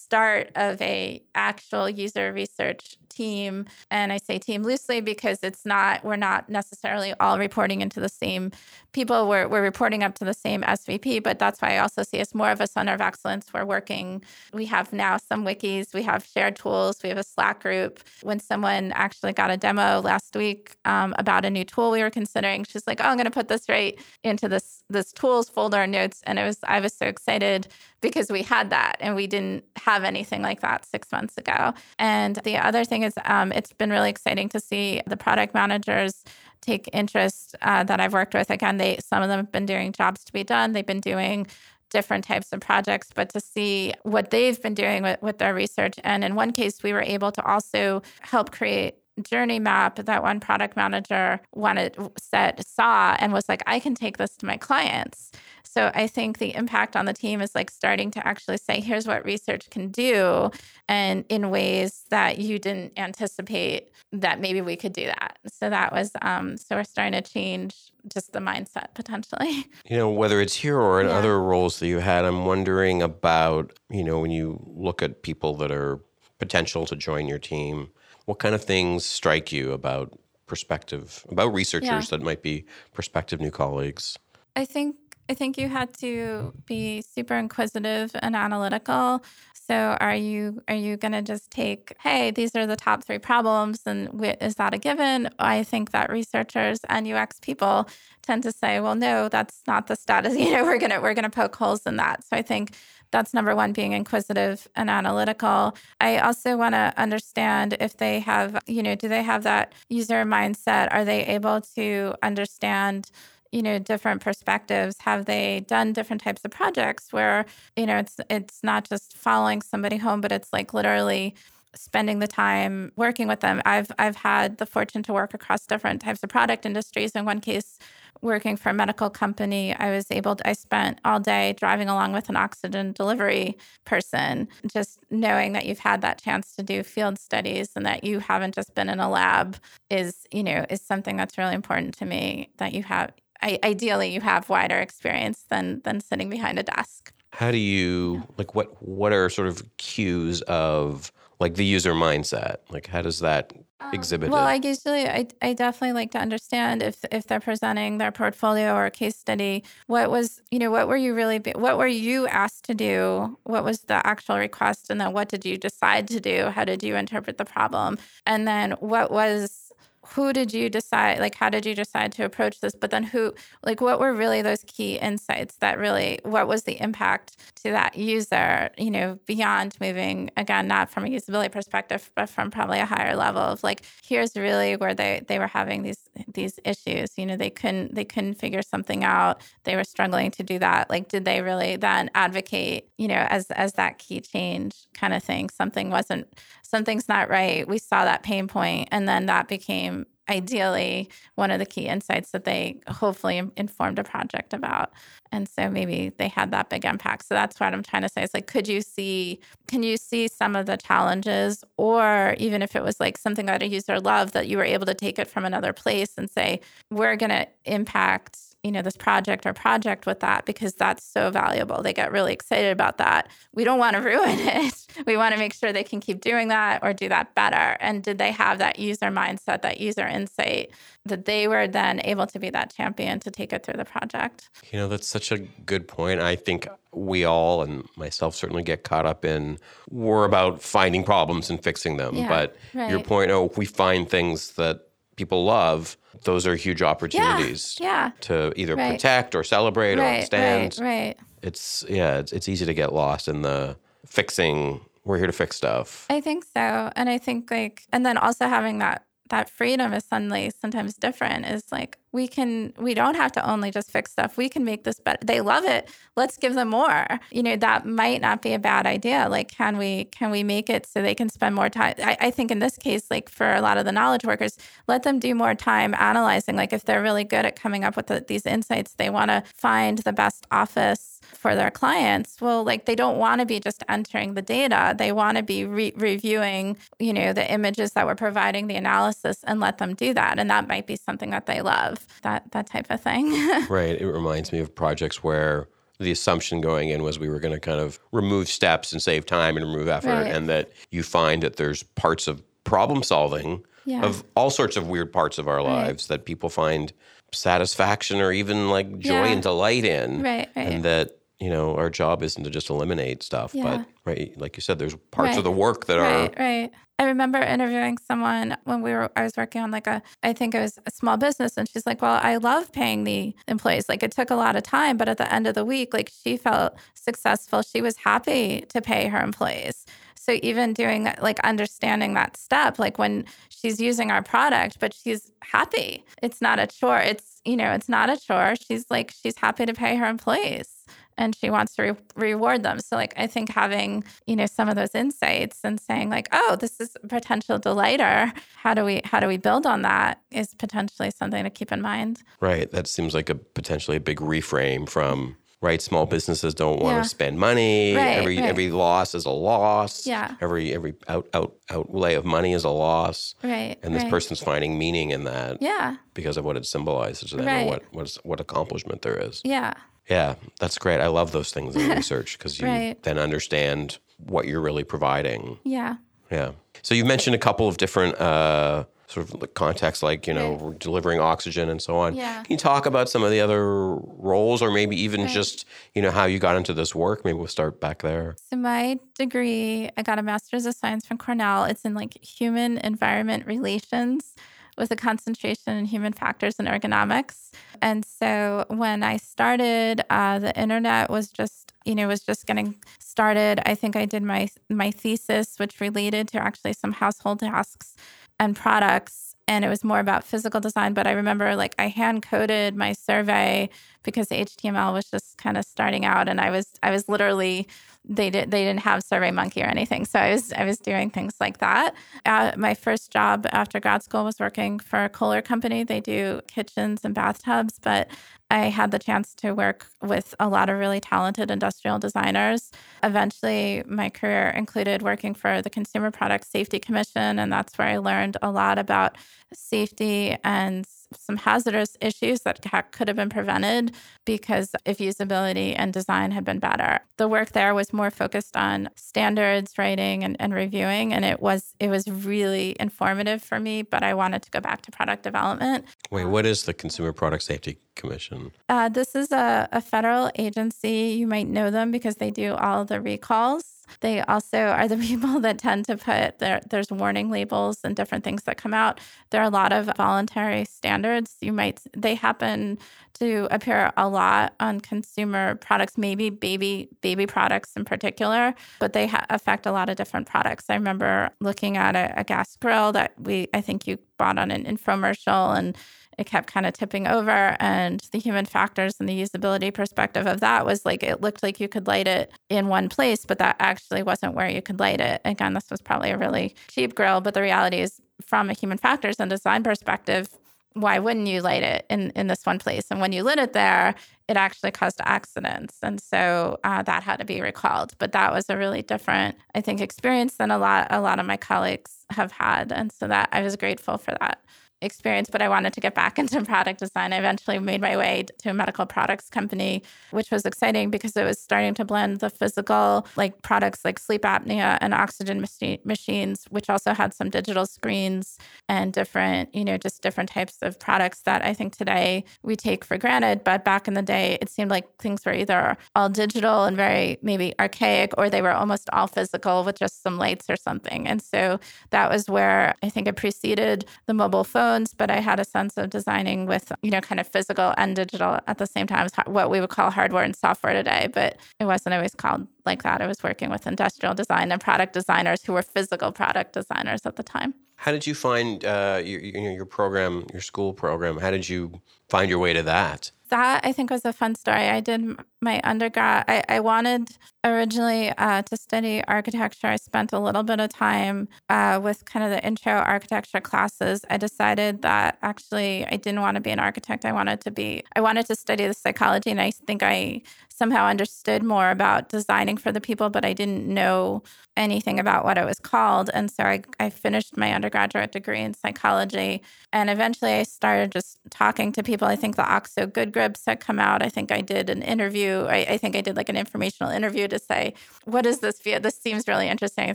start 0.04 0.50
of 0.54 0.80
a 0.82 1.22
actual 1.34 1.88
user 1.88 2.32
research 2.32 2.98
team. 3.08 3.66
And 3.90 4.12
I 4.12 4.18
say 4.18 4.38
team 4.38 4.62
loosely 4.62 5.00
because 5.00 5.38
it's 5.42 5.64
not, 5.64 6.04
we're 6.04 6.16
not 6.16 6.48
necessarily 6.48 7.14
all 7.20 7.38
reporting 7.38 7.80
into 7.80 8.00
the 8.00 8.08
same 8.08 8.50
people. 8.92 9.28
We're, 9.28 9.48
we're 9.48 9.62
reporting 9.62 10.02
up 10.02 10.14
to 10.16 10.24
the 10.24 10.34
same 10.34 10.62
SVP, 10.62 11.22
but 11.22 11.38
that's 11.38 11.60
why 11.60 11.74
I 11.74 11.78
also 11.78 12.02
see 12.02 12.20
us 12.20 12.34
more 12.34 12.50
of 12.50 12.60
a 12.60 12.66
center 12.66 12.92
of 12.92 13.00
excellence. 13.00 13.46
We're 13.52 13.64
working, 13.64 14.22
we 14.52 14.66
have 14.66 14.92
now 14.92 15.16
some 15.16 15.44
wikis, 15.44 15.94
we 15.94 16.02
have 16.02 16.24
shared 16.24 16.56
tools, 16.56 17.02
we 17.02 17.08
have 17.08 17.18
a 17.18 17.24
Slack 17.24 17.62
group. 17.62 18.00
When 18.22 18.40
someone 18.40 18.92
actually 18.92 19.32
got 19.32 19.50
a 19.50 19.56
demo 19.56 20.00
last 20.00 20.36
week 20.36 20.76
um, 20.84 21.14
about 21.18 21.44
a 21.44 21.50
new 21.50 21.64
tool 21.64 21.90
we 21.90 22.02
were 22.02 22.10
considering, 22.10 22.64
she's 22.64 22.86
like, 22.86 23.00
oh, 23.00 23.04
I'm 23.04 23.16
going 23.16 23.24
to 23.24 23.30
put 23.30 23.48
this 23.48 23.68
right 23.68 23.98
into 24.22 24.48
this, 24.48 24.83
this 24.90 25.12
tools 25.12 25.48
folder 25.48 25.86
notes. 25.86 26.20
And 26.24 26.38
it 26.38 26.44
was, 26.44 26.58
I 26.64 26.80
was 26.80 26.94
so 26.94 27.06
excited 27.06 27.68
because 28.00 28.30
we 28.30 28.42
had 28.42 28.70
that 28.70 28.96
and 29.00 29.14
we 29.14 29.26
didn't 29.26 29.64
have 29.76 30.04
anything 30.04 30.42
like 30.42 30.60
that 30.60 30.84
six 30.84 31.10
months 31.10 31.36
ago. 31.38 31.72
And 31.98 32.36
the 32.44 32.56
other 32.58 32.84
thing 32.84 33.02
is, 33.02 33.14
um, 33.24 33.52
it's 33.52 33.72
been 33.72 33.90
really 33.90 34.10
exciting 34.10 34.48
to 34.50 34.60
see 34.60 35.02
the 35.06 35.16
product 35.16 35.54
managers 35.54 36.24
take 36.60 36.88
interest 36.92 37.54
uh, 37.62 37.84
that 37.84 38.00
I've 38.00 38.12
worked 38.12 38.34
with. 38.34 38.50
Again, 38.50 38.78
they 38.78 38.98
some 38.98 39.22
of 39.22 39.28
them 39.28 39.38
have 39.38 39.52
been 39.52 39.66
doing 39.66 39.92
jobs 39.92 40.24
to 40.24 40.32
be 40.32 40.44
done. 40.44 40.72
They've 40.72 40.86
been 40.86 41.00
doing 41.00 41.46
different 41.90 42.24
types 42.24 42.52
of 42.52 42.60
projects, 42.60 43.10
but 43.14 43.28
to 43.30 43.40
see 43.40 43.94
what 44.02 44.30
they've 44.30 44.60
been 44.60 44.74
doing 44.74 45.02
with, 45.02 45.22
with 45.22 45.38
their 45.38 45.54
research. 45.54 45.94
And 46.02 46.24
in 46.24 46.34
one 46.34 46.52
case, 46.52 46.82
we 46.82 46.92
were 46.92 47.02
able 47.02 47.30
to 47.32 47.44
also 47.44 48.02
help 48.20 48.50
create 48.50 48.96
journey 49.22 49.58
map 49.58 49.96
that 49.96 50.22
one 50.22 50.40
product 50.40 50.76
manager 50.76 51.40
wanted 51.52 51.96
said 52.18 52.64
saw 52.66 53.16
and 53.20 53.32
was 53.32 53.48
like 53.48 53.62
i 53.66 53.78
can 53.78 53.94
take 53.94 54.16
this 54.16 54.36
to 54.36 54.46
my 54.46 54.56
clients. 54.56 55.30
So 55.62 55.90
i 55.94 56.06
think 56.06 56.38
the 56.38 56.54
impact 56.54 56.96
on 56.96 57.06
the 57.06 57.12
team 57.12 57.40
is 57.40 57.54
like 57.54 57.70
starting 57.70 58.10
to 58.12 58.26
actually 58.26 58.58
say 58.58 58.80
here's 58.80 59.06
what 59.06 59.24
research 59.24 59.70
can 59.70 59.88
do 59.88 60.50
and 60.88 61.24
in 61.28 61.50
ways 61.50 62.04
that 62.10 62.38
you 62.38 62.58
didn't 62.58 62.92
anticipate 62.96 63.90
that 64.12 64.40
maybe 64.40 64.60
we 64.60 64.76
could 64.76 64.92
do 64.92 65.06
that. 65.06 65.38
So 65.46 65.70
that 65.70 65.92
was 65.92 66.12
um 66.22 66.56
so 66.56 66.76
we're 66.76 66.84
starting 66.84 67.20
to 67.20 67.22
change 67.22 67.74
just 68.12 68.32
the 68.32 68.38
mindset 68.38 68.94
potentially. 68.94 69.66
You 69.86 69.96
know 69.98 70.10
whether 70.10 70.40
it's 70.40 70.54
here 70.54 70.78
or 70.78 71.00
in 71.00 71.08
yeah. 71.08 71.14
other 71.14 71.40
roles 71.40 71.78
that 71.78 71.86
you 71.86 71.98
had 71.98 72.24
i'm 72.24 72.46
wondering 72.46 73.02
about 73.02 73.72
you 73.90 74.02
know 74.02 74.18
when 74.18 74.30
you 74.30 74.62
look 74.66 75.02
at 75.02 75.22
people 75.22 75.54
that 75.56 75.70
are 75.70 76.00
potential 76.38 76.86
to 76.86 76.96
join 76.96 77.26
your 77.26 77.38
team 77.38 77.90
what 78.24 78.38
kind 78.38 78.54
of 78.54 78.64
things 78.64 79.04
strike 79.04 79.52
you 79.52 79.72
about 79.72 80.18
perspective 80.46 81.24
about 81.30 81.52
researchers 81.54 81.88
yeah. 81.88 82.00
that 82.10 82.22
might 82.22 82.42
be 82.42 82.64
prospective 82.92 83.40
new 83.40 83.50
colleagues? 83.50 84.18
I 84.56 84.64
think 84.64 84.96
I 85.28 85.34
think 85.34 85.56
you 85.56 85.68
had 85.68 85.94
to 85.98 86.52
be 86.66 87.02
super 87.02 87.34
inquisitive 87.34 88.10
and 88.20 88.36
analytical. 88.36 89.24
So 89.66 89.96
are 89.98 90.14
you 90.14 90.62
are 90.68 90.74
you 90.74 90.98
going 90.98 91.12
to 91.12 91.22
just 91.22 91.50
take, 91.50 91.94
hey, 91.98 92.30
these 92.30 92.54
are 92.54 92.66
the 92.66 92.76
top 92.76 93.04
three 93.04 93.18
problems, 93.18 93.80
and 93.86 94.10
is 94.40 94.56
that 94.56 94.74
a 94.74 94.78
given? 94.78 95.30
I 95.38 95.62
think 95.62 95.92
that 95.92 96.10
researchers 96.10 96.80
and 96.90 97.10
UX 97.10 97.40
people 97.40 97.88
tend 98.22 98.42
to 98.42 98.52
say, 98.52 98.80
well, 98.80 98.94
no, 98.94 99.30
that's 99.30 99.62
not 99.66 99.86
the 99.86 99.96
status. 99.96 100.34
You 100.44 100.52
know, 100.52 100.64
we're 100.64 100.78
gonna 100.78 101.00
we're 101.00 101.14
gonna 101.14 101.30
poke 101.30 101.56
holes 101.56 101.86
in 101.86 101.96
that. 101.96 102.24
So 102.24 102.36
I 102.36 102.42
think 102.42 102.72
that's 103.14 103.32
number 103.32 103.54
one, 103.54 103.72
being 103.72 103.92
inquisitive 103.92 104.66
and 104.74 104.90
analytical. 104.90 105.76
I 106.00 106.18
also 106.18 106.56
want 106.56 106.74
to 106.74 106.92
understand 106.96 107.76
if 107.78 107.96
they 107.96 108.18
have, 108.18 108.60
you 108.66 108.82
know, 108.82 108.96
do 108.96 109.06
they 109.08 109.22
have 109.22 109.44
that 109.44 109.72
user 109.88 110.24
mindset? 110.24 110.88
Are 110.90 111.04
they 111.04 111.24
able 111.24 111.60
to 111.76 112.14
understand? 112.22 113.10
you 113.52 113.62
know 113.62 113.78
different 113.78 114.20
perspectives 114.20 114.96
have 114.98 115.26
they 115.26 115.60
done 115.68 115.92
different 115.92 116.20
types 116.20 116.42
of 116.44 116.50
projects 116.50 117.12
where 117.12 117.46
you 117.76 117.86
know 117.86 117.98
it's 117.98 118.16
it's 118.28 118.58
not 118.64 118.88
just 118.88 119.16
following 119.16 119.62
somebody 119.62 119.96
home 119.96 120.20
but 120.20 120.32
it's 120.32 120.52
like 120.52 120.74
literally 120.74 121.36
spending 121.74 122.18
the 122.18 122.26
time 122.26 122.92
working 122.96 123.28
with 123.28 123.40
them 123.40 123.60
i've 123.64 123.90
i've 123.98 124.16
had 124.16 124.58
the 124.58 124.66
fortune 124.66 125.02
to 125.02 125.12
work 125.12 125.34
across 125.34 125.66
different 125.66 126.00
types 126.00 126.22
of 126.22 126.28
product 126.28 126.64
industries 126.66 127.12
in 127.12 127.24
one 127.24 127.40
case 127.40 127.78
working 128.24 128.56
for 128.56 128.70
a 128.70 128.74
medical 128.74 129.10
company, 129.10 129.74
I 129.74 129.90
was 129.90 130.06
able 130.10 130.36
to, 130.36 130.48
I 130.48 130.54
spent 130.54 130.98
all 131.04 131.20
day 131.20 131.52
driving 131.52 131.88
along 131.88 132.12
with 132.12 132.28
an 132.28 132.36
oxygen 132.36 132.92
delivery 132.92 133.56
person, 133.84 134.48
just 134.72 134.98
knowing 135.10 135.52
that 135.52 135.66
you've 135.66 135.78
had 135.78 136.00
that 136.00 136.20
chance 136.20 136.56
to 136.56 136.62
do 136.62 136.82
field 136.82 137.18
studies 137.18 137.70
and 137.76 137.84
that 137.86 138.02
you 138.02 138.18
haven't 138.18 138.54
just 138.54 138.74
been 138.74 138.88
in 138.88 138.98
a 138.98 139.10
lab 139.10 139.56
is, 139.90 140.26
you 140.32 140.42
know, 140.42 140.64
is 140.70 140.80
something 140.80 141.16
that's 141.16 141.38
really 141.38 141.54
important 141.54 141.96
to 141.98 142.06
me 142.06 142.50
that 142.56 142.72
you 142.72 142.82
have. 142.82 143.12
I, 143.42 143.58
ideally, 143.62 144.08
you 144.08 144.22
have 144.22 144.48
wider 144.48 144.78
experience 144.78 145.44
than 145.50 145.82
than 145.84 146.00
sitting 146.00 146.30
behind 146.30 146.58
a 146.58 146.62
desk. 146.62 147.12
How 147.32 147.50
do 147.50 147.58
you 147.58 148.26
like 148.38 148.54
what 148.54 148.80
what 148.82 149.12
are 149.12 149.28
sort 149.28 149.48
of 149.48 149.62
cues 149.76 150.40
of 150.42 151.12
like 151.40 151.54
the 151.54 151.64
user 151.64 151.94
mindset? 151.94 152.56
Like 152.70 152.86
how 152.86 153.02
does 153.02 153.20
that 153.20 153.52
um, 153.80 153.90
exhibited? 153.92 154.32
Well, 154.32 154.44
I 154.44 154.54
usually, 154.62 155.06
I, 155.06 155.26
I 155.42 155.52
definitely 155.52 155.92
like 155.92 156.10
to 156.12 156.18
understand 156.18 156.82
if 156.82 157.04
if 157.10 157.26
they're 157.26 157.40
presenting 157.40 157.98
their 157.98 158.12
portfolio 158.12 158.74
or 158.74 158.86
a 158.86 158.90
case 158.90 159.16
study, 159.16 159.64
what 159.86 160.10
was, 160.10 160.40
you 160.50 160.58
know, 160.58 160.70
what 160.70 160.88
were 160.88 160.96
you 160.96 161.14
really, 161.14 161.40
what 161.54 161.78
were 161.78 161.86
you 161.86 162.26
asked 162.28 162.64
to 162.66 162.74
do? 162.74 163.38
What 163.44 163.64
was 163.64 163.80
the 163.80 164.06
actual 164.06 164.38
request? 164.38 164.90
And 164.90 165.00
then 165.00 165.12
what 165.12 165.28
did 165.28 165.44
you 165.44 165.58
decide 165.58 166.08
to 166.08 166.20
do? 166.20 166.46
How 166.46 166.64
did 166.64 166.82
you 166.82 166.96
interpret 166.96 167.38
the 167.38 167.44
problem? 167.44 167.98
And 168.26 168.46
then 168.46 168.72
what 168.80 169.10
was 169.10 169.63
who 170.08 170.32
did 170.32 170.52
you 170.52 170.68
decide 170.70 171.18
like 171.18 171.34
how 171.34 171.48
did 171.48 171.66
you 171.66 171.74
decide 171.74 172.12
to 172.12 172.24
approach 172.24 172.60
this? 172.60 172.74
But 172.74 172.90
then 172.90 173.04
who 173.04 173.34
like 173.62 173.80
what 173.80 173.98
were 174.00 174.12
really 174.12 174.42
those 174.42 174.64
key 174.66 174.96
insights 174.98 175.56
that 175.56 175.78
really 175.78 176.18
what 176.22 176.46
was 176.48 176.64
the 176.64 176.80
impact 176.80 177.36
to 177.62 177.70
that 177.70 177.96
user 177.96 178.70
you 178.78 178.90
know 178.90 179.18
beyond 179.26 179.76
moving 179.80 180.30
again 180.36 180.68
not 180.68 180.90
from 180.90 181.04
a 181.04 181.08
usability 181.08 181.50
perspective 181.50 182.10
but 182.14 182.28
from 182.28 182.50
probably 182.50 182.80
a 182.80 182.86
higher 182.86 183.16
level 183.16 183.42
of 183.42 183.62
like 183.62 183.82
here's 184.02 184.36
really 184.36 184.76
where 184.76 184.94
they 184.94 185.22
they 185.28 185.38
were 185.38 185.46
having 185.46 185.82
these 185.82 186.03
these 186.32 186.58
issues 186.64 187.10
you 187.16 187.26
know 187.26 187.36
they 187.36 187.50
couldn't 187.50 187.94
they 187.94 188.04
couldn't 188.04 188.34
figure 188.34 188.62
something 188.62 189.04
out. 189.04 189.40
They 189.64 189.76
were 189.76 189.84
struggling 189.84 190.30
to 190.32 190.42
do 190.42 190.58
that. 190.58 190.90
Like 190.90 191.08
did 191.08 191.24
they 191.24 191.40
really 191.42 191.76
then 191.76 192.10
advocate 192.14 192.88
you 192.98 193.08
know 193.08 193.26
as 193.30 193.50
as 193.52 193.74
that 193.74 193.98
key 193.98 194.20
change 194.20 194.86
kind 194.94 195.14
of 195.14 195.22
thing? 195.22 195.50
Something 195.50 195.90
wasn't 195.90 196.28
something's 196.62 197.08
not 197.08 197.28
right. 197.28 197.66
We 197.68 197.78
saw 197.78 198.04
that 198.04 198.22
pain 198.22 198.48
point, 198.48 198.88
and 198.90 199.08
then 199.08 199.26
that 199.26 199.48
became 199.48 200.06
ideally 200.28 201.08
one 201.34 201.50
of 201.50 201.58
the 201.58 201.66
key 201.66 201.86
insights 201.86 202.30
that 202.30 202.44
they 202.44 202.80
hopefully 202.88 203.42
informed 203.56 203.98
a 203.98 204.04
project 204.04 204.54
about. 204.54 204.92
And 205.32 205.48
so 205.48 205.68
maybe 205.68 206.12
they 206.16 206.28
had 206.28 206.50
that 206.52 206.70
big 206.70 206.84
impact. 206.84 207.26
So 207.26 207.34
that's 207.34 207.58
what 207.58 207.74
I'm 207.74 207.82
trying 207.82 208.02
to 208.02 208.08
say. 208.08 208.22
Is 208.22 208.32
like, 208.32 208.46
could 208.46 208.68
you 208.68 208.80
see, 208.80 209.40
can 209.66 209.82
you 209.82 209.96
see 209.96 210.28
some 210.28 210.56
of 210.56 210.66
the 210.66 210.76
challenges, 210.76 211.64
or 211.76 212.36
even 212.38 212.62
if 212.62 212.76
it 212.76 212.82
was 212.82 213.00
like 213.00 213.18
something 213.18 213.46
that 213.46 213.62
a 213.62 213.68
user 213.68 214.00
loved, 214.00 214.32
that 214.34 214.48
you 214.48 214.56
were 214.56 214.64
able 214.64 214.86
to 214.86 214.94
take 214.94 215.18
it 215.18 215.28
from 215.28 215.44
another 215.44 215.72
place 215.72 216.12
and 216.16 216.30
say, 216.30 216.60
we're 216.90 217.16
going 217.16 217.30
to 217.30 217.46
impact 217.64 218.38
you 218.64 218.72
know 218.72 218.82
this 218.82 218.96
project 218.96 219.44
or 219.44 219.52
project 219.52 220.06
with 220.06 220.20
that 220.20 220.46
because 220.46 220.72
that's 220.74 221.04
so 221.04 221.30
valuable. 221.30 221.82
They 221.82 221.92
get 221.92 222.10
really 222.10 222.32
excited 222.32 222.72
about 222.72 222.96
that. 222.98 223.28
We 223.52 223.62
don't 223.62 223.78
want 223.78 223.94
to 223.94 224.02
ruin 224.02 224.38
it. 224.40 224.86
We 225.06 225.16
want 225.16 225.34
to 225.34 225.38
make 225.38 225.52
sure 225.52 225.72
they 225.72 225.84
can 225.84 226.00
keep 226.00 226.22
doing 226.22 226.48
that 226.48 226.82
or 226.82 226.94
do 226.94 227.08
that 227.10 227.34
better. 227.34 227.76
And 227.78 228.02
did 228.02 228.16
they 228.16 228.32
have 228.32 228.58
that 228.58 228.78
user 228.78 229.06
mindset 229.06 229.62
that 229.62 229.80
user 229.80 230.06
insight 230.06 230.70
that 231.04 231.26
they 231.26 231.46
were 231.46 231.68
then 231.68 232.00
able 232.04 232.26
to 232.26 232.38
be 232.38 232.48
that 232.50 232.74
champion 232.74 233.20
to 233.20 233.30
take 233.30 233.52
it 233.52 233.64
through 233.64 233.76
the 233.76 233.84
project? 233.84 234.48
You 234.72 234.78
know 234.78 234.88
that's 234.88 235.06
such 235.06 235.30
a 235.30 235.38
good 235.38 235.86
point. 235.86 236.20
I 236.20 236.34
think 236.34 236.66
we 236.92 237.24
all 237.24 237.62
and 237.62 237.86
myself 237.96 238.34
certainly 238.34 238.62
get 238.62 238.84
caught 238.84 239.04
up 239.04 239.24
in 239.24 239.58
we're 239.90 240.24
about 240.24 240.62
finding 240.62 241.04
problems 241.04 241.50
and 241.50 241.62
fixing 241.62 241.98
them. 241.98 242.14
Yeah, 242.14 242.28
but 242.28 242.56
right. 242.72 242.90
your 242.90 243.00
point 243.00 243.30
oh 243.30 243.52
we 243.56 243.66
find 243.66 244.08
things 244.08 244.52
that 244.52 244.88
people 245.16 245.44
love, 245.44 245.96
those 246.22 246.46
are 246.46 246.56
huge 246.56 246.82
opportunities 246.82 247.78
yeah, 247.80 248.06
yeah. 248.06 248.10
to 248.20 248.52
either 248.56 248.76
right. 248.76 248.92
protect 248.92 249.34
or 249.34 249.44
celebrate 249.44 249.98
right, 249.98 250.16
or 250.16 250.20
extend. 250.20 250.78
Right, 250.80 250.86
right. 250.86 251.16
It's 251.42 251.84
yeah, 251.88 252.18
it's, 252.18 252.32
it's 252.32 252.48
easy 252.48 252.66
to 252.66 252.74
get 252.74 252.92
lost 252.92 253.28
in 253.28 253.42
the 253.42 253.76
fixing 254.06 254.80
we're 255.04 255.18
here 255.18 255.26
to 255.26 255.32
fix 255.32 255.56
stuff. 255.56 256.06
I 256.08 256.20
think 256.20 256.44
so. 256.44 256.90
And 256.96 257.08
I 257.08 257.18
think 257.18 257.50
like 257.50 257.82
and 257.92 258.04
then 258.04 258.16
also 258.16 258.48
having 258.48 258.78
that 258.78 259.04
that 259.30 259.48
freedom 259.48 259.92
is 259.92 260.04
suddenly 260.04 260.52
sometimes 260.60 260.94
different. 260.94 261.46
Is 261.46 261.64
like 261.72 261.98
we 262.12 262.28
can 262.28 262.72
we 262.78 262.94
don't 262.94 263.16
have 263.16 263.32
to 263.32 263.48
only 263.48 263.70
just 263.70 263.90
fix 263.90 264.12
stuff. 264.12 264.36
We 264.36 264.48
can 264.48 264.64
make 264.64 264.84
this 264.84 265.00
better. 265.00 265.18
They 265.24 265.40
love 265.40 265.64
it. 265.64 265.88
Let's 266.16 266.36
give 266.36 266.54
them 266.54 266.68
more. 266.68 267.06
You 267.30 267.42
know 267.42 267.56
that 267.56 267.86
might 267.86 268.20
not 268.20 268.42
be 268.42 268.52
a 268.52 268.58
bad 268.58 268.86
idea. 268.86 269.26
Like 269.28 269.48
can 269.48 269.78
we 269.78 270.04
can 270.04 270.30
we 270.30 270.44
make 270.44 270.68
it 270.68 270.86
so 270.86 271.02
they 271.02 271.14
can 271.14 271.28
spend 271.28 271.54
more 271.54 271.68
time? 271.70 271.94
I, 271.98 272.16
I 272.20 272.30
think 272.30 272.50
in 272.50 272.58
this 272.58 272.76
case 272.76 273.10
like 273.10 273.28
for 273.28 273.52
a 273.52 273.60
lot 273.60 273.78
of 273.78 273.84
the 273.84 273.92
knowledge 273.92 274.24
workers 274.24 274.58
let 274.86 275.02
them 275.02 275.18
do 275.18 275.34
more 275.34 275.54
time 275.54 275.94
analyzing. 275.94 276.56
Like 276.56 276.72
if 276.72 276.84
they're 276.84 277.02
really 277.02 277.24
good 277.24 277.46
at 277.46 277.56
coming 277.56 277.84
up 277.84 277.96
with 277.96 278.08
the, 278.08 278.24
these 278.26 278.46
insights 278.46 278.94
they 278.94 279.10
want 279.10 279.30
to 279.30 279.42
find 279.54 279.98
the 279.98 280.12
best 280.12 280.46
office 280.50 281.13
for 281.44 281.54
their 281.54 281.70
clients 281.70 282.40
well 282.40 282.64
like 282.64 282.86
they 282.86 282.94
don't 282.94 283.18
want 283.18 283.38
to 283.38 283.44
be 283.44 283.60
just 283.60 283.84
entering 283.86 284.32
the 284.32 284.40
data 284.40 284.94
they 284.96 285.12
want 285.12 285.36
to 285.36 285.42
be 285.42 285.66
re- 285.66 285.92
reviewing 285.96 286.74
you 286.98 287.12
know 287.12 287.34
the 287.34 287.52
images 287.52 287.92
that 287.92 288.06
we're 288.06 288.14
providing 288.14 288.66
the 288.66 288.74
analysis 288.76 289.44
and 289.44 289.60
let 289.60 289.76
them 289.76 289.94
do 289.94 290.14
that 290.14 290.38
and 290.38 290.48
that 290.48 290.66
might 290.66 290.86
be 290.86 290.96
something 290.96 291.28
that 291.28 291.44
they 291.44 291.60
love 291.60 292.06
that 292.22 292.50
that 292.52 292.66
type 292.66 292.86
of 292.90 293.00
thing. 293.00 293.30
right. 293.68 294.00
It 294.00 294.06
reminds 294.06 294.52
me 294.52 294.60
of 294.60 294.74
projects 294.74 295.22
where 295.22 295.68
the 295.98 296.10
assumption 296.10 296.60
going 296.60 296.88
in 296.88 297.02
was 297.02 297.18
we 297.18 297.28
were 297.28 297.38
going 297.38 297.54
to 297.54 297.60
kind 297.60 297.80
of 297.80 298.00
remove 298.12 298.48
steps 298.48 298.92
and 298.92 299.00
save 299.00 299.26
time 299.26 299.56
and 299.56 299.64
remove 299.64 299.86
effort, 299.86 300.08
right. 300.08 300.34
and 300.34 300.48
that 300.48 300.72
you 300.90 301.02
find 301.02 301.42
that 301.42 301.56
there's 301.56 301.82
parts 301.82 302.26
of 302.26 302.42
problem 302.64 303.02
solving 303.02 303.62
yeah. 303.84 304.02
of 304.02 304.24
all 304.34 304.50
sorts 304.50 304.76
of 304.76 304.88
weird 304.88 305.12
parts 305.12 305.38
of 305.38 305.46
our 305.46 305.62
lives 305.62 306.04
right. 306.04 306.18
that 306.18 306.24
people 306.24 306.48
find 306.48 306.92
satisfaction 307.30 308.20
or 308.20 308.32
even 308.32 308.70
like 308.70 308.98
joy 308.98 309.24
yeah. 309.24 309.26
and 309.26 309.42
delight 309.42 309.84
in. 309.84 310.22
Right, 310.22 310.48
right. 310.56 310.68
And 310.68 310.84
that 310.84 311.18
you 311.40 311.50
know, 311.50 311.76
our 311.76 311.90
job 311.90 312.22
isn't 312.22 312.44
to 312.44 312.50
just 312.50 312.70
eliminate 312.70 313.22
stuff, 313.22 313.54
yeah. 313.54 313.78
but 313.78 313.86
right, 314.04 314.32
like 314.38 314.56
you 314.56 314.60
said, 314.60 314.78
there's 314.78 314.94
parts 315.10 315.30
right. 315.30 315.38
of 315.38 315.44
the 315.44 315.50
work 315.50 315.86
that 315.86 315.98
are 315.98 316.02
right, 316.02 316.38
are 316.38 316.42
right. 316.42 316.70
I 316.98 317.06
remember 317.06 317.38
interviewing 317.38 317.98
someone 317.98 318.56
when 318.64 318.80
we 318.80 318.92
were 318.92 319.10
I 319.16 319.24
was 319.24 319.36
working 319.36 319.60
on 319.60 319.72
like 319.72 319.88
a 319.88 320.00
I 320.22 320.32
think 320.32 320.54
it 320.54 320.60
was 320.60 320.78
a 320.86 320.90
small 320.92 321.16
business 321.16 321.56
and 321.56 321.68
she's 321.68 321.86
like, 321.86 322.00
"Well, 322.00 322.20
I 322.22 322.36
love 322.36 322.70
paying 322.72 323.02
the 323.04 323.34
employees. 323.48 323.88
Like 323.88 324.02
it 324.04 324.12
took 324.12 324.30
a 324.30 324.36
lot 324.36 324.54
of 324.54 324.62
time, 324.62 324.96
but 324.96 325.08
at 325.08 325.18
the 325.18 325.32
end 325.32 325.46
of 325.48 325.54
the 325.54 325.64
week, 325.64 325.92
like 325.92 326.10
she 326.22 326.36
felt 326.36 326.74
successful. 326.94 327.62
She 327.62 327.82
was 327.82 327.96
happy 327.96 328.64
to 328.68 328.80
pay 328.80 329.08
her 329.08 329.20
employees." 329.20 329.86
So 330.24 330.38
even 330.42 330.72
doing 330.72 331.12
like 331.20 331.38
understanding 331.40 332.14
that 332.14 332.36
step, 332.36 332.78
like 332.78 332.98
when 332.98 333.26
she's 333.50 333.78
using 333.78 334.10
our 334.10 334.22
product, 334.22 334.78
but 334.80 334.94
she's 334.94 335.30
happy. 335.42 336.02
It's 336.22 336.40
not 336.40 336.58
a 336.58 336.66
chore. 336.66 337.00
It's, 337.00 337.42
you 337.44 337.56
know, 337.56 337.72
it's 337.72 337.90
not 337.90 338.08
a 338.08 338.16
chore. 338.16 338.54
She's 338.56 338.86
like 338.90 339.12
she's 339.12 339.36
happy 339.36 339.66
to 339.66 339.74
pay 339.74 339.96
her 339.96 340.06
employees 340.06 340.74
and 341.16 341.36
she 341.36 341.50
wants 341.50 341.76
to 341.76 341.82
re- 341.82 342.32
reward 342.32 342.62
them. 342.62 342.80
So 342.80 342.96
like 342.96 343.12
I 343.16 343.26
think 343.26 343.50
having, 343.50 344.04
you 344.26 344.36
know, 344.36 344.46
some 344.46 344.68
of 344.68 344.76
those 344.76 344.94
insights 344.94 345.60
and 345.62 345.78
saying 345.78 346.10
like, 346.10 346.28
"Oh, 346.32 346.56
this 346.58 346.80
is 346.80 346.96
a 347.02 347.06
potential 347.06 347.58
delighter. 347.58 348.32
How 348.56 348.74
do 348.74 348.84
we 348.84 349.00
how 349.04 349.20
do 349.20 349.26
we 349.26 349.36
build 349.36 349.66
on 349.66 349.82
that?" 349.82 350.20
is 350.30 350.54
potentially 350.54 351.10
something 351.10 351.44
to 351.44 351.50
keep 351.50 351.70
in 351.70 351.80
mind. 351.80 352.22
Right. 352.40 352.70
That 352.70 352.86
seems 352.86 353.14
like 353.14 353.28
a 353.28 353.34
potentially 353.34 353.96
a 353.96 354.00
big 354.00 354.20
reframe 354.20 354.88
from 354.88 355.36
right 355.64 355.82
small 355.82 356.06
businesses 356.06 356.54
don't 356.54 356.80
want 356.80 356.96
yeah. 356.96 357.02
to 357.02 357.08
spend 357.08 357.38
money 357.38 357.94
right, 357.94 358.18
every 358.18 358.36
right. 358.38 358.48
every 358.48 358.70
loss 358.70 359.14
is 359.14 359.24
a 359.24 359.30
loss 359.30 360.06
yeah 360.06 360.36
every 360.40 360.72
every 360.74 360.94
out 361.08 361.26
out 361.34 361.54
outlay 361.70 362.14
of 362.14 362.24
money 362.24 362.52
is 362.52 362.64
a 362.64 362.70
loss 362.70 363.34
right 363.42 363.76
and 363.82 363.94
this 363.94 364.02
right. 364.02 364.10
person's 364.10 364.40
finding 364.40 364.78
meaning 364.78 365.10
in 365.10 365.24
that 365.24 365.60
yeah 365.60 365.96
because 366.12 366.36
of 366.36 366.44
what 366.44 366.56
it 366.56 366.66
symbolizes 366.66 367.30
them 367.32 367.46
right. 367.46 367.66
what 367.66 367.82
what, 367.92 368.16
what 368.22 368.40
accomplishment 368.40 369.02
there 369.02 369.16
is 369.16 369.40
yeah 369.44 369.74
yeah, 370.08 370.34
that's 370.60 370.76
great. 370.76 371.00
I 371.00 371.06
love 371.06 371.32
those 371.32 371.50
things 371.50 371.74
in 371.76 371.88
research 371.96 372.36
because 372.36 372.60
you 372.60 372.94
then 373.02 373.18
understand 373.18 373.98
what 374.18 374.46
you're 374.46 374.60
really 374.60 374.84
providing. 374.84 375.58
Yeah. 375.64 375.96
Yeah. 376.30 376.52
So 376.82 376.94
you've 376.94 377.06
mentioned 377.06 377.34
a 377.34 377.38
couple 377.38 377.68
of 377.68 377.76
different 377.76 378.20
uh, 378.20 378.84
sort 379.14 379.32
of 379.32 379.54
contexts, 379.54 380.02
like 380.02 380.26
you 380.26 380.34
know, 380.34 380.56
right. 380.56 380.78
delivering 380.78 381.20
oxygen 381.20 381.68
and 381.68 381.80
so 381.80 381.96
on. 381.96 382.14
Yeah. 382.14 382.42
Can 382.42 382.52
you 382.52 382.58
talk 382.58 382.86
about 382.86 383.08
some 383.08 383.22
of 383.22 383.30
the 383.30 383.40
other 383.40 383.94
roles, 383.94 384.60
or 384.60 384.70
maybe 384.70 385.00
even 385.00 385.22
right. 385.22 385.30
just 385.30 385.64
you 385.94 386.02
know 386.02 386.10
how 386.10 386.24
you 386.24 386.38
got 386.38 386.56
into 386.56 386.74
this 386.74 386.94
work? 386.94 387.24
Maybe 387.24 387.38
we'll 387.38 387.46
start 387.46 387.80
back 387.80 388.02
there. 388.02 388.36
So 388.50 388.56
my 388.56 388.98
degree, 389.16 389.90
I 389.96 390.02
got 390.02 390.18
a 390.18 390.22
master's 390.22 390.66
of 390.66 390.74
science 390.74 391.06
from 391.06 391.18
Cornell. 391.18 391.64
It's 391.64 391.84
in 391.84 391.94
like 391.94 392.22
human 392.22 392.78
environment 392.78 393.46
relations 393.46 394.34
with 394.76 394.90
a 394.90 394.96
concentration 394.96 395.74
in 395.74 395.84
human 395.84 396.12
factors 396.12 396.56
and 396.58 396.68
ergonomics. 396.68 397.50
And 397.80 398.04
so 398.04 398.64
when 398.68 399.02
I 399.02 399.18
started, 399.18 400.02
uh, 400.10 400.38
the 400.38 400.58
internet 400.58 401.10
was 401.10 401.30
just, 401.30 401.72
you 401.84 401.94
know, 401.94 402.08
was 402.08 402.22
just 402.22 402.46
getting 402.46 402.74
started. 402.98 403.60
I 403.66 403.74
think 403.74 403.96
I 403.96 404.04
did 404.04 404.22
my 404.22 404.48
my 404.68 404.90
thesis, 404.90 405.58
which 405.58 405.80
related 405.80 406.28
to 406.28 406.42
actually 406.42 406.72
some 406.72 406.92
household 406.92 407.40
tasks 407.40 407.96
and 408.38 408.56
products. 408.56 409.34
And 409.46 409.64
it 409.64 409.68
was 409.68 409.84
more 409.84 410.00
about 410.00 410.24
physical 410.24 410.60
design. 410.60 410.94
But 410.94 411.06
I 411.06 411.12
remember 411.12 411.54
like 411.54 411.74
I 411.78 411.88
hand 411.88 412.22
coded 412.22 412.74
my 412.76 412.92
survey 412.92 413.68
because 414.02 414.28
HTML 414.28 414.92
was 414.92 415.10
just 415.10 415.36
kind 415.38 415.58
of 415.58 415.64
starting 415.64 416.04
out 416.04 416.28
and 416.28 416.40
I 416.40 416.50
was 416.50 416.66
I 416.82 416.90
was 416.90 417.08
literally 417.08 417.68
they 418.06 418.28
did 418.28 418.50
they 418.50 418.64
didn't 418.64 418.80
have 418.80 419.02
SurveyMonkey 419.02 419.62
or 419.62 419.66
anything. 419.66 420.04
So 420.04 420.18
I 420.18 420.32
was 420.32 420.52
I 420.52 420.64
was 420.64 420.78
doing 420.78 421.10
things 421.10 421.34
like 421.40 421.58
that. 421.58 421.94
Uh, 422.26 422.52
my 422.56 422.74
first 422.74 423.10
job 423.10 423.46
after 423.50 423.80
grad 423.80 424.02
school 424.02 424.24
was 424.24 424.38
working 424.38 424.78
for 424.78 425.04
a 425.04 425.08
Kohler 425.08 425.40
company. 425.40 425.84
They 425.84 426.00
do 426.00 426.40
kitchens 426.46 427.00
and 427.04 427.14
bathtubs, 427.14 427.78
but 427.80 428.08
I 428.50 428.66
had 428.66 428.90
the 428.90 428.98
chance 428.98 429.34
to 429.36 429.52
work 429.52 429.86
with 430.02 430.34
a 430.38 430.48
lot 430.48 430.68
of 430.68 430.78
really 430.78 431.00
talented 431.00 431.50
industrial 431.50 431.98
designers. 431.98 432.70
Eventually, 433.02 433.82
my 433.86 434.10
career 434.10 434.50
included 434.50 435.02
working 435.02 435.34
for 435.34 435.62
the 435.62 435.70
Consumer 435.70 436.10
Product 436.10 436.46
Safety 436.46 436.78
Commission, 436.78 437.38
and 437.38 437.50
that's 437.50 437.76
where 437.78 437.88
I 437.88 437.96
learned 437.96 438.36
a 438.42 438.50
lot 438.50 438.78
about 438.78 439.16
safety 439.54 440.36
and 440.44 440.86
some 441.16 441.36
hazardous 441.36 441.96
issues 442.00 442.40
that 442.40 442.60
could 442.92 443.08
have 443.08 443.16
been 443.16 443.30
prevented 443.30 443.94
because 444.24 444.70
if 444.84 444.98
usability 444.98 445.74
and 445.76 445.92
design 445.92 446.30
had 446.30 446.44
been 446.44 446.58
better. 446.58 447.00
The 447.16 447.28
work 447.28 447.52
there 447.52 447.74
was 447.74 447.92
more 447.92 448.10
focused 448.10 448.56
on 448.56 448.90
standards 448.96 449.78
writing 449.78 450.24
and, 450.24 450.36
and 450.40 450.54
reviewing, 450.54 451.12
and 451.12 451.24
it 451.24 451.40
was 451.40 451.74
it 451.80 451.88
was 451.88 452.08
really 452.08 452.76
informative 452.80 453.42
for 453.42 453.60
me. 453.60 453.82
But 453.82 454.02
I 454.02 454.14
wanted 454.14 454.42
to 454.42 454.50
go 454.50 454.60
back 454.60 454.82
to 454.82 454.90
product 454.90 455.22
development. 455.22 455.86
Wait, 456.10 456.26
what 456.26 456.46
is 456.46 456.64
the 456.64 456.74
Consumer 456.74 457.12
Product 457.12 457.42
Safety 457.42 457.78
Commission? 457.94 458.52
Uh, 458.68 458.88
this 458.88 459.14
is 459.14 459.32
a, 459.32 459.68
a 459.72 459.80
federal 459.80 460.30
agency. 460.36 461.16
You 461.18 461.26
might 461.26 461.48
know 461.48 461.70
them 461.70 461.90
because 461.90 462.16
they 462.16 462.30
do 462.30 462.54
all 462.54 462.84
the 462.84 463.00
recalls. 463.00 463.73
They 464.00 464.20
also 464.20 464.58
are 464.58 464.88
the 464.88 464.96
people 465.08 465.40
that 465.40 465.58
tend 465.58 465.84
to 465.86 465.96
put 465.96 466.38
there, 466.38 466.60
there's 466.68 466.90
warning 466.90 467.30
labels 467.30 467.78
and 467.84 467.94
different 467.94 468.24
things 468.24 468.44
that 468.44 468.56
come 468.56 468.74
out. 468.74 469.00
There 469.30 469.40
are 469.40 469.46
a 469.46 469.50
lot 469.50 469.72
of 469.72 469.90
voluntary 469.96 470.64
standards. 470.64 471.36
You 471.40 471.52
might, 471.52 471.80
they 471.96 472.14
happen 472.14 472.78
to 473.14 473.46
appear 473.50 473.92
a 473.96 474.08
lot 474.08 474.54
on 474.60 474.80
consumer 474.80 475.54
products, 475.56 475.96
maybe 475.96 476.30
baby 476.30 476.88
baby 477.00 477.26
products 477.26 477.72
in 477.76 477.84
particular, 477.84 478.54
but 478.80 478.92
they 478.92 479.06
ha- 479.06 479.24
affect 479.30 479.66
a 479.66 479.72
lot 479.72 479.88
of 479.88 479.96
different 479.96 480.26
products. 480.26 480.66
I 480.68 480.74
remember 480.74 481.30
looking 481.40 481.76
at 481.76 481.94
a, 481.94 482.12
a 482.18 482.24
gas 482.24 482.56
grill 482.56 482.92
that 482.92 483.12
we, 483.18 483.48
I 483.54 483.60
think 483.60 483.86
you 483.86 483.98
bought 484.18 484.38
on 484.38 484.50
an 484.50 484.64
infomercial 484.64 485.56
and 485.56 485.76
it 486.18 486.26
kept 486.26 486.52
kind 486.52 486.66
of 486.66 486.74
tipping 486.74 487.06
over. 487.06 487.56
And 487.60 488.00
the 488.12 488.18
human 488.18 488.46
factors 488.46 488.96
and 488.98 489.08
the 489.08 489.20
usability 489.20 489.72
perspective 489.72 490.26
of 490.26 490.40
that 490.40 490.64
was 490.64 490.84
like 490.84 491.02
it 491.02 491.20
looked 491.20 491.42
like 491.42 491.60
you 491.60 491.68
could 491.68 491.86
light 491.86 492.06
it 492.06 492.30
in 492.48 492.68
one 492.68 492.88
place, 492.88 493.24
but 493.24 493.38
that 493.38 493.56
actually 493.58 494.02
wasn't 494.02 494.34
where 494.34 494.48
you 494.48 494.62
could 494.62 494.80
light 494.80 495.00
it. 495.00 495.20
Again, 495.24 495.54
this 495.54 495.70
was 495.70 495.80
probably 495.80 496.10
a 496.10 496.18
really 496.18 496.54
cheap 496.68 496.94
grill, 496.94 497.20
but 497.20 497.34
the 497.34 497.42
reality 497.42 497.78
is, 497.78 498.00
from 498.24 498.48
a 498.48 498.54
human 498.54 498.78
factors 498.78 499.16
and 499.18 499.28
design 499.28 499.62
perspective, 499.62 500.28
why 500.74 500.98
wouldn't 500.98 501.28
you 501.28 501.40
light 501.40 501.62
it 501.62 501.86
in, 501.88 502.10
in 502.10 502.26
this 502.26 502.44
one 502.44 502.58
place? 502.58 502.86
And 502.90 503.00
when 503.00 503.12
you 503.12 503.22
lit 503.22 503.38
it 503.38 503.52
there, 503.52 503.94
it 504.28 504.36
actually 504.36 504.72
caused 504.72 505.00
accidents. 505.04 505.78
And 505.82 506.00
so 506.00 506.58
uh, 506.64 506.82
that 506.82 507.02
had 507.02 507.18
to 507.18 507.24
be 507.24 507.40
recalled. 507.40 507.94
But 507.98 508.12
that 508.12 508.32
was 508.32 508.46
a 508.48 508.56
really 508.56 508.82
different, 508.82 509.36
I 509.54 509.60
think, 509.60 509.80
experience 509.80 510.34
than 510.34 510.50
a 510.50 510.58
lot 510.58 510.88
a 510.90 511.00
lot 511.00 511.20
of 511.20 511.26
my 511.26 511.36
colleagues 511.36 512.04
have 512.10 512.32
had. 512.32 512.72
And 512.72 512.90
so 512.90 513.06
that 513.08 513.28
I 513.32 513.42
was 513.42 513.56
grateful 513.56 513.98
for 513.98 514.16
that 514.20 514.40
experience, 514.84 515.28
but 515.30 515.42
I 515.42 515.48
wanted 515.48 515.72
to 515.74 515.80
get 515.80 515.94
back 515.94 516.18
into 516.20 516.42
product 516.44 516.80
design. 516.80 517.12
I 517.12 517.18
eventually 517.18 517.58
made 517.58 517.80
my 517.80 517.96
way 517.96 518.24
to 518.38 518.50
a 518.50 518.54
medical 518.54 518.86
products 518.86 519.28
company, 519.28 519.82
which 520.10 520.30
was 520.30 520.44
exciting 520.44 520.90
because 520.90 521.16
it 521.16 521.24
was 521.24 521.38
starting 521.38 521.74
to 521.74 521.84
blend 521.84 522.20
the 522.20 522.30
physical, 522.30 523.06
like 523.16 523.42
products 523.42 523.84
like 523.84 523.98
sleep 523.98 524.22
apnea 524.22 524.78
and 524.80 524.94
oxygen 524.94 525.40
machi- 525.40 525.80
machines, 525.84 526.46
which 526.50 526.70
also 526.70 526.92
had 526.92 527.14
some 527.14 527.30
digital 527.30 527.66
screens 527.66 528.38
and 528.68 528.92
different, 528.92 529.54
you 529.54 529.64
know, 529.64 529.76
just 529.76 530.02
different 530.02 530.30
types 530.30 530.58
of 530.62 530.78
products 530.78 531.20
that 531.22 531.44
I 531.44 531.54
think 531.54 531.76
today 531.76 532.24
we 532.42 532.56
take 532.56 532.84
for 532.84 532.98
granted. 532.98 533.44
But 533.44 533.64
back 533.64 533.88
in 533.88 533.94
the 533.94 534.02
day, 534.02 534.38
it 534.40 534.48
seemed 534.48 534.70
like 534.70 534.86
things 534.98 535.24
were 535.24 535.34
either 535.34 535.76
all 535.96 536.08
digital 536.08 536.64
and 536.64 536.76
very 536.76 537.18
maybe 537.22 537.54
archaic, 537.58 538.12
or 538.18 538.28
they 538.28 538.42
were 538.42 538.52
almost 538.52 538.90
all 538.92 539.06
physical 539.06 539.64
with 539.64 539.78
just 539.78 540.02
some 540.02 540.18
lights 540.18 540.50
or 540.50 540.56
something. 540.56 541.06
And 541.06 541.22
so 541.22 541.58
that 541.90 542.10
was 542.10 542.28
where 542.28 542.74
I 542.82 542.88
think 542.88 543.08
it 543.08 543.16
preceded 543.16 543.86
the 544.06 544.14
mobile 544.14 544.44
phone 544.44 544.73
but 544.96 545.10
I 545.10 545.20
had 545.20 545.38
a 545.38 545.44
sense 545.44 545.76
of 545.76 545.90
designing 545.90 546.46
with, 546.46 546.72
you 546.82 546.90
know, 546.90 547.00
kind 547.00 547.20
of 547.20 547.28
physical 547.28 547.72
and 547.76 547.94
digital 547.94 548.40
at 548.46 548.58
the 548.58 548.66
same 548.66 548.86
time, 548.86 549.08
what 549.26 549.50
we 549.50 549.60
would 549.60 549.70
call 549.70 549.90
hardware 549.90 550.24
and 550.24 550.34
software 550.34 550.72
today. 550.72 551.08
But 551.12 551.36
it 551.60 551.66
wasn't 551.66 551.94
always 551.94 552.14
called 552.14 552.46
like 552.66 552.82
that. 552.82 553.00
I 553.00 553.06
was 553.06 553.22
working 553.22 553.50
with 553.50 553.66
industrial 553.66 554.14
design 554.14 554.50
and 554.52 554.60
product 554.60 554.92
designers 554.92 555.44
who 555.44 555.52
were 555.52 555.62
physical 555.62 556.12
product 556.12 556.52
designers 556.52 557.06
at 557.06 557.16
the 557.16 557.22
time. 557.22 557.54
How 557.76 557.92
did 557.92 558.06
you 558.06 558.14
find 558.14 558.64
uh, 558.64 559.02
your, 559.04 559.20
your 559.20 559.66
program, 559.66 560.26
your 560.32 560.40
school 560.40 560.72
program? 560.72 561.18
How 561.18 561.30
did 561.30 561.48
you 561.48 561.80
find 562.08 562.30
your 562.30 562.38
way 562.38 562.52
to 562.52 562.62
that? 562.62 563.10
That 563.30 563.64
I 563.64 563.72
think 563.72 563.90
was 563.90 564.04
a 564.04 564.12
fun 564.12 564.34
story. 564.34 564.68
I 564.68 564.80
did 564.80 565.16
my 565.40 565.60
undergrad. 565.64 566.24
I, 566.28 566.42
I 566.48 566.60
wanted 566.60 567.10
originally 567.44 568.10
uh, 568.10 568.42
to 568.42 568.56
study 568.56 569.02
architecture. 569.04 569.66
I 569.66 569.76
spent 569.76 570.12
a 570.12 570.18
little 570.18 570.42
bit 570.42 570.60
of 570.60 570.70
time 570.70 571.28
uh, 571.48 571.80
with 571.82 572.04
kind 572.04 572.24
of 572.24 572.30
the 572.30 572.44
intro 572.46 572.72
architecture 572.72 573.40
classes. 573.40 574.04
I 574.10 574.16
decided 574.16 574.82
that 574.82 575.18
actually 575.22 575.86
I 575.86 575.96
didn't 575.96 576.20
want 576.20 576.36
to 576.36 576.40
be 576.40 576.50
an 576.50 576.58
architect. 576.58 577.04
I 577.04 577.12
wanted 577.12 577.40
to 577.42 577.50
be. 577.50 577.82
I 577.96 578.00
wanted 578.00 578.26
to 578.26 578.34
study 578.34 578.66
the 578.66 578.74
psychology, 578.74 579.30
and 579.30 579.40
I 579.40 579.50
think 579.50 579.82
I 579.82 580.22
somehow 580.54 580.86
understood 580.86 581.42
more 581.42 581.70
about 581.70 582.08
designing 582.08 582.56
for 582.56 582.70
the 582.70 582.80
people, 582.80 583.10
but 583.10 583.24
I 583.24 583.32
didn't 583.32 583.66
know 583.66 584.22
anything 584.56 585.00
about 585.00 585.24
what 585.24 585.36
it 585.36 585.44
was 585.44 585.58
called. 585.58 586.10
And 586.14 586.30
so 586.30 586.44
I, 586.44 586.62
I 586.78 586.90
finished 586.90 587.36
my 587.36 587.52
undergraduate 587.52 588.12
degree 588.12 588.40
in 588.40 588.54
psychology. 588.54 589.42
And 589.72 589.90
eventually 589.90 590.34
I 590.34 590.44
started 590.44 590.92
just 590.92 591.18
talking 591.30 591.72
to 591.72 591.82
people. 591.82 592.06
I 592.06 592.14
think 592.14 592.36
the 592.36 592.48
OXO 592.48 592.86
Good 592.86 593.12
Grips 593.14 593.46
had 593.46 593.60
come 593.60 593.78
out. 593.78 594.02
I 594.02 594.10
think 594.10 594.30
I 594.30 594.42
did 594.42 594.68
an 594.68 594.82
interview. 594.82 595.46
I, 595.48 595.58
I 595.70 595.78
think 595.78 595.96
I 595.96 596.02
did 596.02 596.16
like 596.16 596.28
an 596.28 596.36
informational 596.36 596.92
interview 596.92 597.26
to 597.28 597.38
say, 597.38 597.72
what 598.04 598.26
is 598.26 598.40
this? 598.40 598.58
This 598.58 598.98
seems 598.98 599.26
really 599.26 599.48
interesting. 599.48 599.88
I 599.88 599.94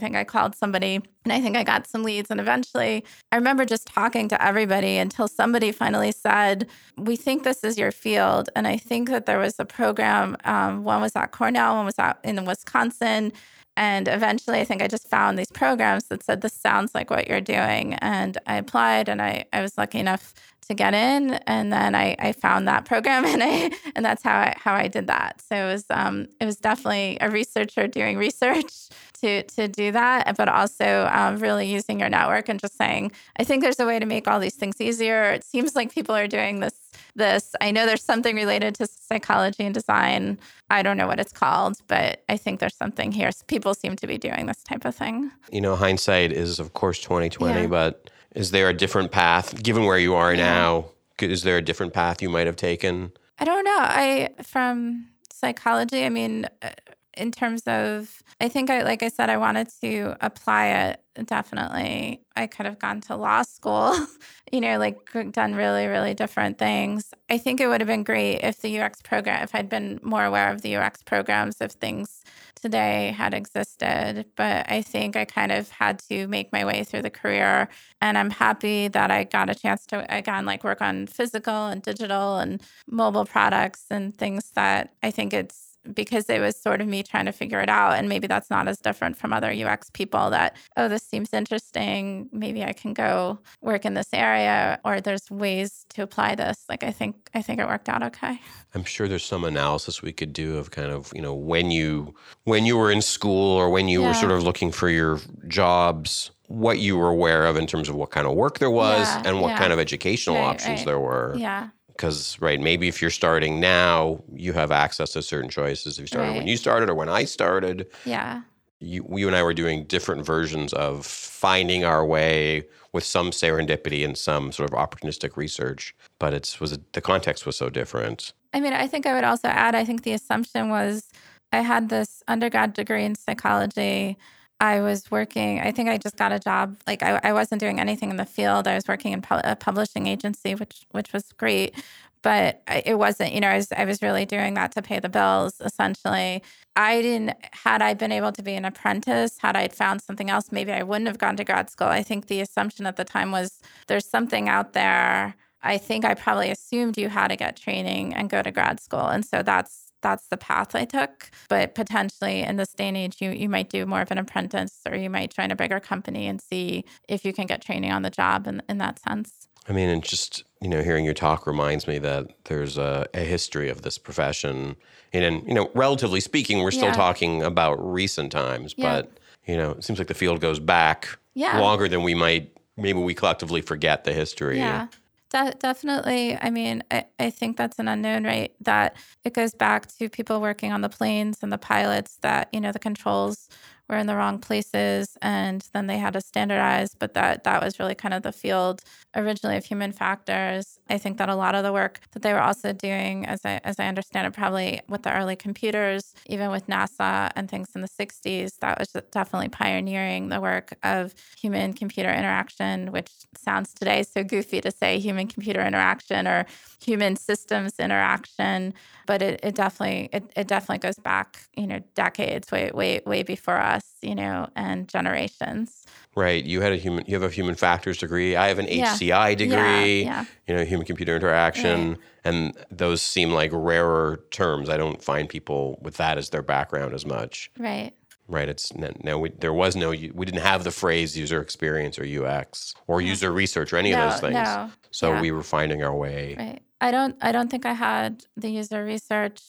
think 0.00 0.16
I 0.16 0.24
called 0.24 0.56
somebody 0.56 1.00
and 1.24 1.32
I 1.32 1.40
think 1.40 1.56
I 1.56 1.62
got 1.62 1.86
some 1.86 2.02
leads. 2.02 2.30
And 2.30 2.40
eventually 2.40 3.04
I 3.30 3.36
remember 3.36 3.64
just 3.64 3.86
talking 3.86 4.28
to 4.28 4.44
everybody 4.44 4.96
until 4.96 5.28
somebody 5.28 5.70
finally 5.70 6.10
said, 6.10 6.66
we 6.96 7.14
think 7.14 7.44
this 7.44 7.62
is 7.62 7.78
your 7.78 7.92
field. 7.92 8.48
And 8.56 8.66
I 8.66 8.76
think 8.76 9.10
that 9.10 9.26
there 9.26 9.38
was 9.38 9.60
a 9.60 9.64
program 9.64 10.36
um, 10.44 10.82
one 10.82 11.00
was 11.00 11.14
at 11.14 11.30
Cornell, 11.30 11.76
one 11.76 11.84
was 11.84 11.98
out 11.98 12.18
in 12.24 12.44
Wisconsin. 12.44 13.32
And 13.76 14.08
eventually, 14.08 14.60
I 14.60 14.64
think 14.64 14.82
I 14.82 14.88
just 14.88 15.08
found 15.08 15.38
these 15.38 15.50
programs 15.50 16.04
that 16.08 16.22
said, 16.22 16.40
This 16.40 16.54
sounds 16.54 16.94
like 16.94 17.10
what 17.10 17.28
you're 17.28 17.40
doing. 17.40 17.94
And 17.94 18.36
I 18.46 18.56
applied 18.56 19.08
and 19.08 19.22
I, 19.22 19.44
I 19.52 19.62
was 19.62 19.78
lucky 19.78 19.98
enough 19.98 20.34
to 20.70 20.74
get 20.74 20.94
in. 20.94 21.34
And 21.46 21.72
then 21.72 21.94
I, 21.94 22.14
I 22.18 22.32
found 22.32 22.68
that 22.68 22.84
program 22.84 23.24
and 23.26 23.42
I 23.42 23.70
and 23.94 24.04
that's 24.04 24.22
how 24.22 24.36
I 24.36 24.54
how 24.56 24.74
I 24.74 24.88
did 24.88 25.08
that. 25.08 25.40
So 25.40 25.56
it 25.56 25.72
was 25.72 25.84
um 25.90 26.28
it 26.40 26.46
was 26.46 26.56
definitely 26.56 27.18
a 27.20 27.30
researcher 27.30 27.86
doing 27.88 28.16
research 28.16 28.88
to 29.20 29.42
to 29.42 29.68
do 29.68 29.92
that, 29.92 30.36
but 30.36 30.48
also 30.48 31.08
um, 31.12 31.38
really 31.38 31.70
using 31.70 32.00
your 32.00 32.08
network 32.08 32.48
and 32.48 32.60
just 32.60 32.76
saying, 32.76 33.12
I 33.38 33.44
think 33.44 33.62
there's 33.62 33.80
a 33.80 33.86
way 33.86 33.98
to 33.98 34.06
make 34.06 34.28
all 34.28 34.40
these 34.40 34.54
things 34.54 34.80
easier. 34.80 35.30
It 35.30 35.44
seems 35.44 35.74
like 35.74 35.92
people 35.92 36.14
are 36.14 36.26
doing 36.26 36.60
this 36.60 36.74
this. 37.14 37.54
I 37.60 37.70
know 37.70 37.86
there's 37.86 38.04
something 38.04 38.36
related 38.36 38.74
to 38.76 38.86
psychology 38.86 39.64
and 39.64 39.74
design. 39.74 40.38
I 40.70 40.82
don't 40.82 40.96
know 40.96 41.06
what 41.06 41.20
it's 41.20 41.32
called, 41.32 41.78
but 41.86 42.22
I 42.28 42.36
think 42.36 42.60
there's 42.60 42.76
something 42.76 43.12
here. 43.12 43.30
People 43.46 43.74
seem 43.74 43.96
to 43.96 44.06
be 44.06 44.18
doing 44.18 44.46
this 44.46 44.62
type 44.62 44.84
of 44.84 44.94
thing. 44.94 45.30
You 45.50 45.60
know, 45.60 45.76
hindsight 45.76 46.32
is 46.32 46.58
of 46.58 46.74
course 46.74 47.00
2020, 47.00 47.62
yeah. 47.62 47.66
but 47.66 48.10
is 48.34 48.50
there 48.50 48.68
a 48.68 48.74
different 48.74 49.10
path 49.10 49.62
given 49.62 49.84
where 49.84 49.98
you 49.98 50.14
are 50.14 50.32
yeah. 50.32 50.44
now? 50.44 50.86
Is 51.20 51.42
there 51.42 51.58
a 51.58 51.62
different 51.62 51.92
path 51.92 52.22
you 52.22 52.30
might 52.30 52.46
have 52.46 52.56
taken? 52.56 53.12
I 53.38 53.44
don't 53.44 53.64
know. 53.64 53.78
I 53.78 54.30
from 54.42 55.08
psychology, 55.32 56.04
I 56.04 56.10
mean, 56.10 56.46
uh, 56.62 56.70
in 57.16 57.30
terms 57.32 57.62
of 57.66 58.22
I 58.40 58.48
think 58.48 58.70
I 58.70 58.82
like 58.82 59.02
I 59.02 59.08
said 59.08 59.30
I 59.30 59.36
wanted 59.36 59.68
to 59.80 60.16
apply 60.20 60.66
it 60.66 61.00
definitely. 61.26 62.22
I 62.36 62.46
could 62.46 62.66
have 62.66 62.78
gone 62.78 63.00
to 63.02 63.16
law 63.16 63.42
school, 63.42 63.94
you 64.52 64.60
know, 64.60 64.78
like 64.78 64.98
done 65.32 65.54
really 65.54 65.86
really 65.86 66.14
different 66.14 66.58
things. 66.58 67.12
I 67.28 67.38
think 67.38 67.60
it 67.60 67.68
would 67.68 67.80
have 67.80 67.88
been 67.88 68.04
great 68.04 68.38
if 68.38 68.60
the 68.60 68.80
UX 68.80 69.02
program 69.02 69.42
if 69.42 69.54
I'd 69.54 69.68
been 69.68 70.00
more 70.02 70.24
aware 70.24 70.52
of 70.52 70.62
the 70.62 70.76
UX 70.76 71.02
programs 71.02 71.60
if 71.60 71.72
things 71.72 72.22
today 72.60 73.14
had 73.16 73.34
existed, 73.34 74.26
but 74.36 74.70
I 74.70 74.82
think 74.82 75.16
I 75.16 75.24
kind 75.24 75.50
of 75.50 75.70
had 75.70 75.98
to 76.10 76.26
make 76.28 76.52
my 76.52 76.64
way 76.64 76.84
through 76.84 77.02
the 77.02 77.10
career 77.10 77.68
and 78.00 78.18
I'm 78.18 78.30
happy 78.30 78.88
that 78.88 79.10
I 79.10 79.24
got 79.24 79.50
a 79.50 79.54
chance 79.54 79.86
to 79.86 80.06
again 80.14 80.44
like 80.46 80.64
work 80.64 80.80
on 80.82 81.06
physical 81.06 81.66
and 81.66 81.82
digital 81.82 82.38
and 82.38 82.62
mobile 82.86 83.24
products 83.24 83.86
and 83.90 84.16
things 84.16 84.50
that 84.54 84.94
I 85.02 85.10
think 85.10 85.32
it's 85.32 85.69
because 85.92 86.28
it 86.28 86.40
was 86.40 86.56
sort 86.56 86.80
of 86.80 86.88
me 86.88 87.02
trying 87.02 87.26
to 87.26 87.32
figure 87.32 87.60
it 87.60 87.68
out. 87.68 87.94
And 87.94 88.08
maybe 88.08 88.26
that's 88.26 88.50
not 88.50 88.68
as 88.68 88.78
different 88.78 89.16
from 89.16 89.32
other 89.32 89.50
UX 89.50 89.90
people 89.90 90.30
that, 90.30 90.56
oh, 90.76 90.88
this 90.88 91.02
seems 91.02 91.32
interesting. 91.32 92.28
Maybe 92.32 92.62
I 92.64 92.72
can 92.72 92.92
go 92.92 93.38
work 93.60 93.84
in 93.84 93.94
this 93.94 94.08
area 94.12 94.80
or 94.84 95.00
there's 95.00 95.30
ways 95.30 95.86
to 95.90 96.02
apply 96.02 96.34
this. 96.34 96.64
Like 96.68 96.84
I 96.84 96.90
think 96.90 97.30
I 97.34 97.42
think 97.42 97.60
it 97.60 97.66
worked 97.66 97.88
out 97.88 98.02
okay. 98.02 98.40
I'm 98.74 98.84
sure 98.84 99.08
there's 99.08 99.24
some 99.24 99.44
analysis 99.44 100.02
we 100.02 100.12
could 100.12 100.32
do 100.32 100.58
of 100.58 100.70
kind 100.70 100.90
of, 100.90 101.12
you 101.14 101.22
know, 101.22 101.34
when 101.34 101.70
you 101.70 102.14
when 102.44 102.66
you 102.66 102.76
were 102.76 102.90
in 102.90 103.02
school 103.02 103.56
or 103.56 103.70
when 103.70 103.88
you 103.88 104.02
yeah. 104.02 104.08
were 104.08 104.14
sort 104.14 104.32
of 104.32 104.42
looking 104.42 104.72
for 104.72 104.88
your 104.88 105.20
jobs 105.48 106.30
what 106.48 106.80
you 106.80 106.96
were 106.96 107.08
aware 107.08 107.46
of 107.46 107.56
in 107.56 107.64
terms 107.64 107.88
of 107.88 107.94
what 107.94 108.10
kind 108.10 108.26
of 108.26 108.34
work 108.34 108.58
there 108.58 108.72
was 108.72 109.06
yeah, 109.06 109.22
and 109.24 109.40
what 109.40 109.50
yeah. 109.50 109.58
kind 109.58 109.72
of 109.72 109.78
educational 109.78 110.34
right, 110.34 110.46
options 110.46 110.80
right. 110.80 110.86
there 110.86 110.98
were. 110.98 111.32
Yeah 111.38 111.68
because 112.00 112.40
right 112.40 112.60
maybe 112.60 112.88
if 112.88 113.02
you're 113.02 113.10
starting 113.10 113.60
now 113.60 114.22
you 114.32 114.54
have 114.54 114.72
access 114.72 115.12
to 115.12 115.22
certain 115.22 115.50
choices. 115.50 115.98
If 115.98 116.02
you 116.02 116.06
started 116.06 116.28
right. 116.28 116.36
when 116.38 116.46
you 116.46 116.56
started 116.56 116.88
or 116.88 116.94
when 116.94 117.10
i 117.10 117.24
started 117.24 117.88
yeah. 118.06 118.40
you, 118.78 119.06
you 119.10 119.26
and 119.26 119.36
i 119.36 119.42
were 119.42 119.52
doing 119.52 119.84
different 119.84 120.24
versions 120.24 120.72
of 120.72 121.04
finding 121.04 121.84
our 121.84 122.04
way 122.04 122.64
with 122.92 123.04
some 123.04 123.30
serendipity 123.30 124.02
and 124.02 124.16
some 124.16 124.50
sort 124.50 124.70
of 124.70 124.78
opportunistic 124.78 125.36
research 125.36 125.94
but 126.18 126.32
it's 126.32 126.58
was 126.58 126.78
the 126.92 127.00
context 127.02 127.44
was 127.44 127.56
so 127.56 127.68
different. 127.68 128.32
I 128.54 128.60
mean 128.60 128.72
i 128.72 128.86
think 128.86 129.04
i 129.04 129.12
would 129.12 129.24
also 129.24 129.48
add 129.48 129.74
i 129.74 129.84
think 129.84 130.02
the 130.02 130.14
assumption 130.14 130.70
was 130.70 131.10
i 131.52 131.60
had 131.60 131.90
this 131.90 132.22
undergrad 132.26 132.72
degree 132.72 133.04
in 133.04 133.14
psychology 133.14 134.16
I 134.60 134.80
was 134.80 135.10
working, 135.10 135.60
I 135.60 135.72
think 135.72 135.88
I 135.88 135.96
just 135.98 136.16
got 136.16 136.32
a 136.32 136.38
job. 136.38 136.76
Like 136.86 137.02
I, 137.02 137.20
I 137.24 137.32
wasn't 137.32 137.60
doing 137.60 137.80
anything 137.80 138.10
in 138.10 138.16
the 138.16 138.26
field. 138.26 138.68
I 138.68 138.74
was 138.74 138.86
working 138.88 139.12
in 139.12 139.24
a 139.30 139.56
publishing 139.56 140.06
agency, 140.06 140.54
which 140.54 140.84
which 140.92 141.12
was 141.12 141.32
great. 141.32 141.74
But 142.22 142.62
it 142.84 142.98
wasn't, 142.98 143.32
you 143.32 143.40
know, 143.40 143.48
I 143.48 143.56
was, 143.56 143.72
I 143.72 143.86
was 143.86 144.02
really 144.02 144.26
doing 144.26 144.52
that 144.54 144.72
to 144.72 144.82
pay 144.82 145.00
the 145.00 145.08
bills 145.08 145.54
essentially. 145.64 146.42
I 146.76 147.00
didn't, 147.00 147.34
had 147.52 147.80
I 147.80 147.94
been 147.94 148.12
able 148.12 148.32
to 148.32 148.42
be 148.42 148.54
an 148.54 148.66
apprentice, 148.66 149.38
had 149.38 149.56
I 149.56 149.68
found 149.68 150.02
something 150.02 150.28
else, 150.28 150.52
maybe 150.52 150.70
I 150.72 150.82
wouldn't 150.82 151.08
have 151.08 151.16
gone 151.18 151.36
to 151.38 151.44
grad 151.44 151.70
school. 151.70 151.88
I 151.88 152.02
think 152.02 152.26
the 152.26 152.42
assumption 152.42 152.84
at 152.86 152.96
the 152.96 153.04
time 153.04 153.32
was 153.32 153.60
there's 153.86 154.06
something 154.06 154.50
out 154.50 154.74
there. 154.74 155.34
I 155.62 155.78
think 155.78 156.04
I 156.04 156.12
probably 156.14 156.50
assumed 156.50 156.98
you 156.98 157.08
had 157.08 157.28
to 157.28 157.36
get 157.36 157.56
training 157.56 158.14
and 158.14 158.28
go 158.28 158.42
to 158.42 158.50
grad 158.50 158.80
school. 158.80 159.06
And 159.06 159.24
so 159.24 159.42
that's 159.42 159.89
that's 160.02 160.28
the 160.28 160.36
path 160.36 160.74
I 160.74 160.84
took. 160.84 161.30
But 161.48 161.74
potentially 161.74 162.42
in 162.42 162.56
this 162.56 162.72
day 162.72 162.88
and 162.88 162.96
age, 162.96 163.20
you 163.20 163.30
you 163.30 163.48
might 163.48 163.70
do 163.70 163.86
more 163.86 164.00
of 164.00 164.10
an 164.10 164.18
apprentice 164.18 164.80
or 164.88 164.96
you 164.96 165.10
might 165.10 165.34
join 165.34 165.50
a 165.50 165.56
bigger 165.56 165.80
company 165.80 166.26
and 166.26 166.40
see 166.40 166.84
if 167.08 167.24
you 167.24 167.32
can 167.32 167.46
get 167.46 167.62
training 167.62 167.92
on 167.92 168.02
the 168.02 168.10
job 168.10 168.46
in, 168.46 168.62
in 168.68 168.78
that 168.78 168.98
sense. 168.98 169.48
I 169.68 169.72
mean, 169.72 169.88
and 169.88 170.02
just, 170.02 170.42
you 170.60 170.68
know, 170.68 170.82
hearing 170.82 171.04
your 171.04 171.14
talk 171.14 171.46
reminds 171.46 171.86
me 171.86 171.98
that 171.98 172.28
there's 172.44 172.78
a, 172.78 173.06
a 173.14 173.20
history 173.20 173.68
of 173.68 173.82
this 173.82 173.98
profession. 173.98 174.74
And, 175.12 175.24
and, 175.24 175.46
you 175.46 175.54
know, 175.54 175.70
relatively 175.74 176.20
speaking, 176.20 176.58
we're 176.60 176.70
still 176.70 176.86
yeah. 176.86 176.94
talking 176.94 177.42
about 177.42 177.74
recent 177.74 178.32
times, 178.32 178.74
yeah. 178.76 179.02
but, 179.02 179.18
you 179.46 179.56
know, 179.56 179.72
it 179.72 179.84
seems 179.84 179.98
like 179.98 180.08
the 180.08 180.14
field 180.14 180.40
goes 180.40 180.58
back 180.58 181.18
yeah. 181.34 181.60
longer 181.60 181.88
than 181.88 182.02
we 182.02 182.14
might, 182.14 182.56
maybe 182.76 182.98
we 182.98 183.14
collectively 183.14 183.60
forget 183.60 184.04
the 184.04 184.12
history. 184.12 184.58
Yeah. 184.58 184.88
De- 185.30 185.54
definitely. 185.60 186.36
I 186.40 186.50
mean, 186.50 186.82
I, 186.90 187.04
I 187.18 187.30
think 187.30 187.56
that's 187.56 187.78
an 187.78 187.86
unknown, 187.86 188.24
right? 188.24 188.52
That 188.62 188.96
it 189.24 189.32
goes 189.32 189.54
back 189.54 189.86
to 189.98 190.08
people 190.08 190.40
working 190.40 190.72
on 190.72 190.80
the 190.80 190.88
planes 190.88 191.38
and 191.42 191.52
the 191.52 191.58
pilots 191.58 192.18
that, 192.22 192.48
you 192.52 192.60
know, 192.60 192.72
the 192.72 192.80
controls 192.80 193.48
were 193.90 193.98
in 193.98 194.06
the 194.06 194.16
wrong 194.16 194.38
places 194.38 195.18
and 195.22 195.68
then 195.74 195.86
they 195.88 195.98
had 195.98 196.14
to 196.14 196.20
standardize 196.20 196.94
but 196.98 197.14
that 197.14 197.44
that 197.44 197.62
was 197.62 197.78
really 197.80 197.94
kind 197.94 198.14
of 198.14 198.22
the 198.22 198.32
field 198.32 198.82
originally 199.16 199.56
of 199.56 199.64
human 199.64 199.92
factors. 199.92 200.78
I 200.88 200.98
think 200.98 201.18
that 201.18 201.28
a 201.28 201.34
lot 201.34 201.54
of 201.54 201.64
the 201.64 201.72
work 201.72 202.00
that 202.12 202.22
they 202.22 202.32
were 202.32 202.40
also 202.42 202.72
doing 202.72 203.26
as 203.26 203.40
i 203.44 203.60
as 203.64 203.78
i 203.80 203.86
understand 203.86 204.26
it 204.26 204.32
probably 204.32 204.80
with 204.88 205.02
the 205.02 205.12
early 205.14 205.36
computers 205.36 206.14
even 206.26 206.50
with 206.50 206.66
nasa 206.66 207.30
and 207.36 207.50
things 207.50 207.68
in 207.74 207.80
the 207.82 207.88
60s 207.88 208.58
that 208.60 208.78
was 208.78 208.90
definitely 209.12 209.48
pioneering 209.48 210.28
the 210.28 210.40
work 210.40 210.74
of 210.82 211.14
human 211.40 211.72
computer 211.72 212.10
interaction 212.12 212.92
which 212.92 213.10
sounds 213.36 213.72
today 213.74 214.02
so 214.02 214.22
goofy 214.24 214.60
to 214.60 214.70
say 214.70 214.98
human 214.98 215.26
computer 215.26 215.60
interaction 215.64 216.26
or 216.26 216.46
human 216.84 217.16
systems 217.16 217.72
interaction 217.78 218.74
but 219.06 219.22
it, 219.22 219.40
it 219.42 219.54
definitely 219.54 220.08
it, 220.12 220.24
it 220.36 220.48
definitely 220.48 220.78
goes 220.78 220.98
back 220.98 221.48
you 221.56 221.66
know 221.66 221.80
decades 221.94 222.50
way 222.52 222.70
way 222.72 223.00
way 223.06 223.22
before 223.22 223.58
us 223.58 223.79
you 224.02 224.14
know 224.14 224.48
and 224.56 224.88
generations 224.88 225.84
right 226.16 226.44
you 226.44 226.60
had 226.60 226.72
a 226.72 226.76
human 226.76 227.04
you 227.06 227.14
have 227.14 227.22
a 227.22 227.32
human 227.32 227.54
factors 227.54 227.98
degree 227.98 228.36
i 228.36 228.48
have 228.48 228.58
an 228.58 228.66
yeah. 228.68 228.94
hci 228.94 229.36
degree 229.36 230.02
yeah, 230.02 230.04
yeah. 230.04 230.24
you 230.46 230.54
know 230.54 230.64
human 230.64 230.86
computer 230.86 231.14
interaction 231.14 231.90
right. 231.90 231.98
and 232.24 232.56
those 232.70 233.02
seem 233.02 233.30
like 233.30 233.50
rarer 233.52 234.24
terms 234.30 234.68
i 234.68 234.76
don't 234.76 235.02
find 235.02 235.28
people 235.28 235.78
with 235.82 235.96
that 235.96 236.18
as 236.18 236.30
their 236.30 236.42
background 236.42 236.94
as 236.94 237.04
much 237.04 237.50
right 237.58 237.94
Right. 238.30 238.48
It's 238.48 238.72
no, 238.74 238.92
no 239.02 239.18
we, 239.18 239.30
there 239.30 239.52
was 239.52 239.74
no, 239.74 239.90
we 239.90 240.24
didn't 240.24 240.42
have 240.42 240.62
the 240.62 240.70
phrase 240.70 241.18
user 241.18 241.40
experience 241.40 241.98
or 241.98 242.04
UX 242.04 242.74
or 242.86 243.00
user 243.00 243.32
research 243.32 243.72
or 243.72 243.76
any 243.76 243.90
no, 243.90 244.04
of 244.04 244.12
those 244.12 244.20
things. 244.20 244.34
No. 244.34 244.70
So 244.92 245.14
Yeah. 245.14 245.20
we 245.20 245.32
were 245.32 245.42
finding 245.42 245.82
our 245.82 245.94
way. 245.94 246.36
Right. 246.38 246.62
I 246.80 246.90
don't 246.92 247.16
I 247.20 247.32
don't 247.32 247.50
think 247.50 247.66
I 247.66 247.72
had 247.72 248.24
the 248.36 248.48
user 248.48 248.84
research 248.84 249.42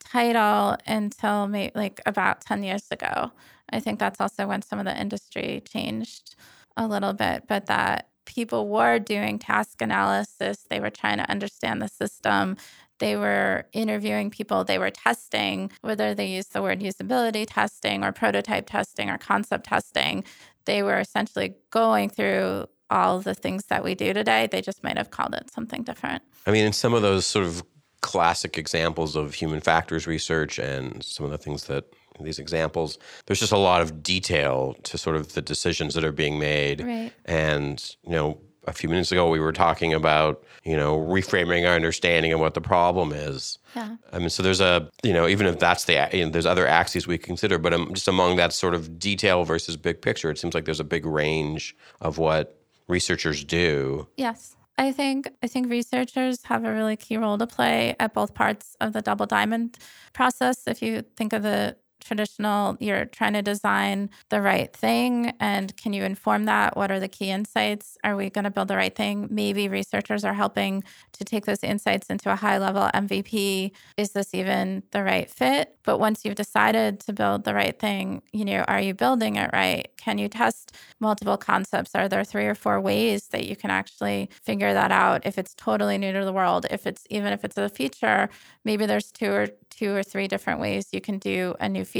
title 0.00 0.76
until 0.86 1.46
maybe 1.46 1.72
like 1.74 2.00
about 2.04 2.40
10 2.40 2.64
years 2.64 2.86
ago. 2.90 3.30
I 3.70 3.80
think 3.80 3.98
that's 3.98 4.20
also 4.20 4.46
when 4.46 4.62
some 4.62 4.78
of 4.78 4.84
the 4.84 4.98
industry 4.98 5.62
changed 5.68 6.36
a 6.76 6.86
little 6.86 7.12
bit, 7.12 7.44
but 7.46 7.66
that 7.66 8.08
people 8.24 8.68
were 8.68 8.98
doing 8.98 9.38
task 9.38 9.80
analysis, 9.80 10.66
they 10.68 10.80
were 10.80 10.90
trying 10.90 11.18
to 11.18 11.30
understand 11.30 11.80
the 11.80 11.88
system. 11.88 12.56
They 12.98 13.16
were 13.16 13.66
interviewing 13.72 14.30
people, 14.30 14.64
they 14.64 14.78
were 14.78 14.90
testing, 14.90 15.70
whether 15.82 16.14
they 16.14 16.26
used 16.26 16.52
the 16.52 16.62
word 16.62 16.80
usability 16.80 17.46
testing 17.48 18.02
or 18.02 18.12
prototype 18.12 18.68
testing 18.68 19.10
or 19.10 19.18
concept 19.18 19.66
testing. 19.66 20.24
They 20.64 20.82
were 20.82 20.98
essentially 20.98 21.54
going 21.70 22.08
through 22.10 22.66
all 22.88 23.20
the 23.20 23.34
things 23.34 23.66
that 23.66 23.84
we 23.84 23.94
do 23.94 24.12
today. 24.12 24.48
They 24.50 24.62
just 24.62 24.82
might 24.82 24.96
have 24.96 25.10
called 25.10 25.34
it 25.34 25.50
something 25.50 25.82
different. 25.82 26.22
I 26.46 26.52
mean, 26.52 26.64
in 26.64 26.72
some 26.72 26.94
of 26.94 27.02
those 27.02 27.26
sort 27.26 27.44
of 27.44 27.62
classic 28.00 28.56
examples 28.56 29.16
of 29.16 29.34
human 29.34 29.60
factors 29.60 30.06
research 30.06 30.58
and 30.58 31.02
some 31.02 31.24
of 31.26 31.32
the 31.32 31.38
things 31.38 31.64
that 31.64 31.84
these 32.24 32.38
examples, 32.38 32.98
there's 33.26 33.40
just 33.40 33.52
a 33.52 33.58
lot 33.58 33.82
of 33.82 34.02
detail 34.02 34.74
to 34.84 34.96
sort 34.96 35.16
of 35.16 35.34
the 35.34 35.42
decisions 35.42 35.94
that 35.94 36.04
are 36.04 36.12
being 36.12 36.38
made. 36.38 36.80
Right. 36.82 37.12
And, 37.24 37.96
you 38.02 38.12
know, 38.12 38.38
a 38.66 38.72
few 38.72 38.88
minutes 38.88 39.12
ago 39.12 39.30
we 39.30 39.38
were 39.38 39.52
talking 39.52 39.94
about, 39.94 40.42
you 40.64 40.76
know, 40.76 40.98
reframing 40.98 41.68
our 41.68 41.74
understanding 41.74 42.32
of 42.32 42.40
what 42.40 42.54
the 42.54 42.60
problem 42.60 43.12
is. 43.12 43.58
Yeah. 43.74 43.96
I 44.12 44.18
mean, 44.18 44.30
so 44.30 44.42
there's 44.42 44.60
a, 44.60 44.90
you 45.02 45.12
know, 45.12 45.28
even 45.28 45.46
if 45.46 45.58
that's 45.58 45.84
the, 45.84 46.08
you 46.12 46.24
know, 46.24 46.30
there's 46.30 46.46
other 46.46 46.66
axes 46.66 47.06
we 47.06 47.18
consider, 47.18 47.58
but 47.58 47.72
um, 47.72 47.94
just 47.94 48.08
among 48.08 48.36
that 48.36 48.52
sort 48.52 48.74
of 48.74 48.98
detail 48.98 49.44
versus 49.44 49.76
big 49.76 50.02
picture, 50.02 50.30
it 50.30 50.38
seems 50.38 50.54
like 50.54 50.64
there's 50.64 50.80
a 50.80 50.84
big 50.84 51.06
range 51.06 51.76
of 52.00 52.18
what 52.18 52.60
researchers 52.88 53.44
do. 53.44 54.08
Yes. 54.16 54.56
I 54.78 54.92
think 54.92 55.30
I 55.42 55.46
think 55.46 55.70
researchers 55.70 56.44
have 56.44 56.64
a 56.64 56.72
really 56.72 56.96
key 56.96 57.16
role 57.16 57.38
to 57.38 57.46
play 57.46 57.96
at 57.98 58.12
both 58.12 58.34
parts 58.34 58.76
of 58.80 58.92
the 58.92 59.00
double 59.00 59.24
diamond 59.24 59.78
process. 60.12 60.66
If 60.66 60.82
you 60.82 61.02
think 61.16 61.32
of 61.32 61.42
the 61.42 61.76
traditional, 62.00 62.76
you're 62.80 63.04
trying 63.06 63.32
to 63.34 63.42
design 63.42 64.10
the 64.28 64.40
right 64.40 64.72
thing 64.72 65.32
and 65.40 65.76
can 65.76 65.92
you 65.92 66.04
inform 66.04 66.44
that? 66.44 66.76
What 66.76 66.90
are 66.90 67.00
the 67.00 67.08
key 67.08 67.30
insights? 67.30 67.98
Are 68.04 68.16
we 68.16 68.30
going 68.30 68.44
to 68.44 68.50
build 68.50 68.68
the 68.68 68.76
right 68.76 68.94
thing? 68.94 69.28
Maybe 69.30 69.68
researchers 69.68 70.24
are 70.24 70.34
helping 70.34 70.84
to 71.12 71.24
take 71.24 71.46
those 71.46 71.62
insights 71.62 72.08
into 72.08 72.32
a 72.32 72.36
high 72.36 72.58
level 72.58 72.88
MVP. 72.94 73.72
Is 73.96 74.12
this 74.12 74.34
even 74.34 74.82
the 74.92 75.02
right 75.02 75.30
fit? 75.30 75.76
But 75.82 75.98
once 75.98 76.24
you've 76.24 76.34
decided 76.34 77.00
to 77.00 77.12
build 77.12 77.44
the 77.44 77.54
right 77.54 77.78
thing, 77.78 78.22
you 78.32 78.44
know, 78.44 78.64
are 78.68 78.80
you 78.80 78.94
building 78.94 79.36
it 79.36 79.50
right? 79.52 79.88
Can 79.96 80.18
you 80.18 80.28
test 80.28 80.76
multiple 81.00 81.36
concepts? 81.36 81.94
Are 81.94 82.08
there 82.08 82.24
three 82.24 82.46
or 82.46 82.54
four 82.54 82.80
ways 82.80 83.28
that 83.28 83.46
you 83.46 83.56
can 83.56 83.70
actually 83.70 84.30
figure 84.42 84.72
that 84.72 84.92
out 84.92 85.26
if 85.26 85.38
it's 85.38 85.54
totally 85.54 85.98
new 85.98 86.12
to 86.12 86.24
the 86.24 86.32
world? 86.32 86.66
If 86.70 86.86
it's 86.86 87.04
even 87.10 87.32
if 87.32 87.44
it's 87.44 87.56
a 87.56 87.68
feature, 87.68 88.28
maybe 88.64 88.86
there's 88.86 89.10
two 89.10 89.30
or 89.32 89.48
two 89.70 89.94
or 89.94 90.02
three 90.02 90.28
different 90.28 90.60
ways 90.60 90.88
you 90.92 91.00
can 91.00 91.18
do 91.18 91.54
a 91.60 91.68
new 91.68 91.84
feature 91.84 91.95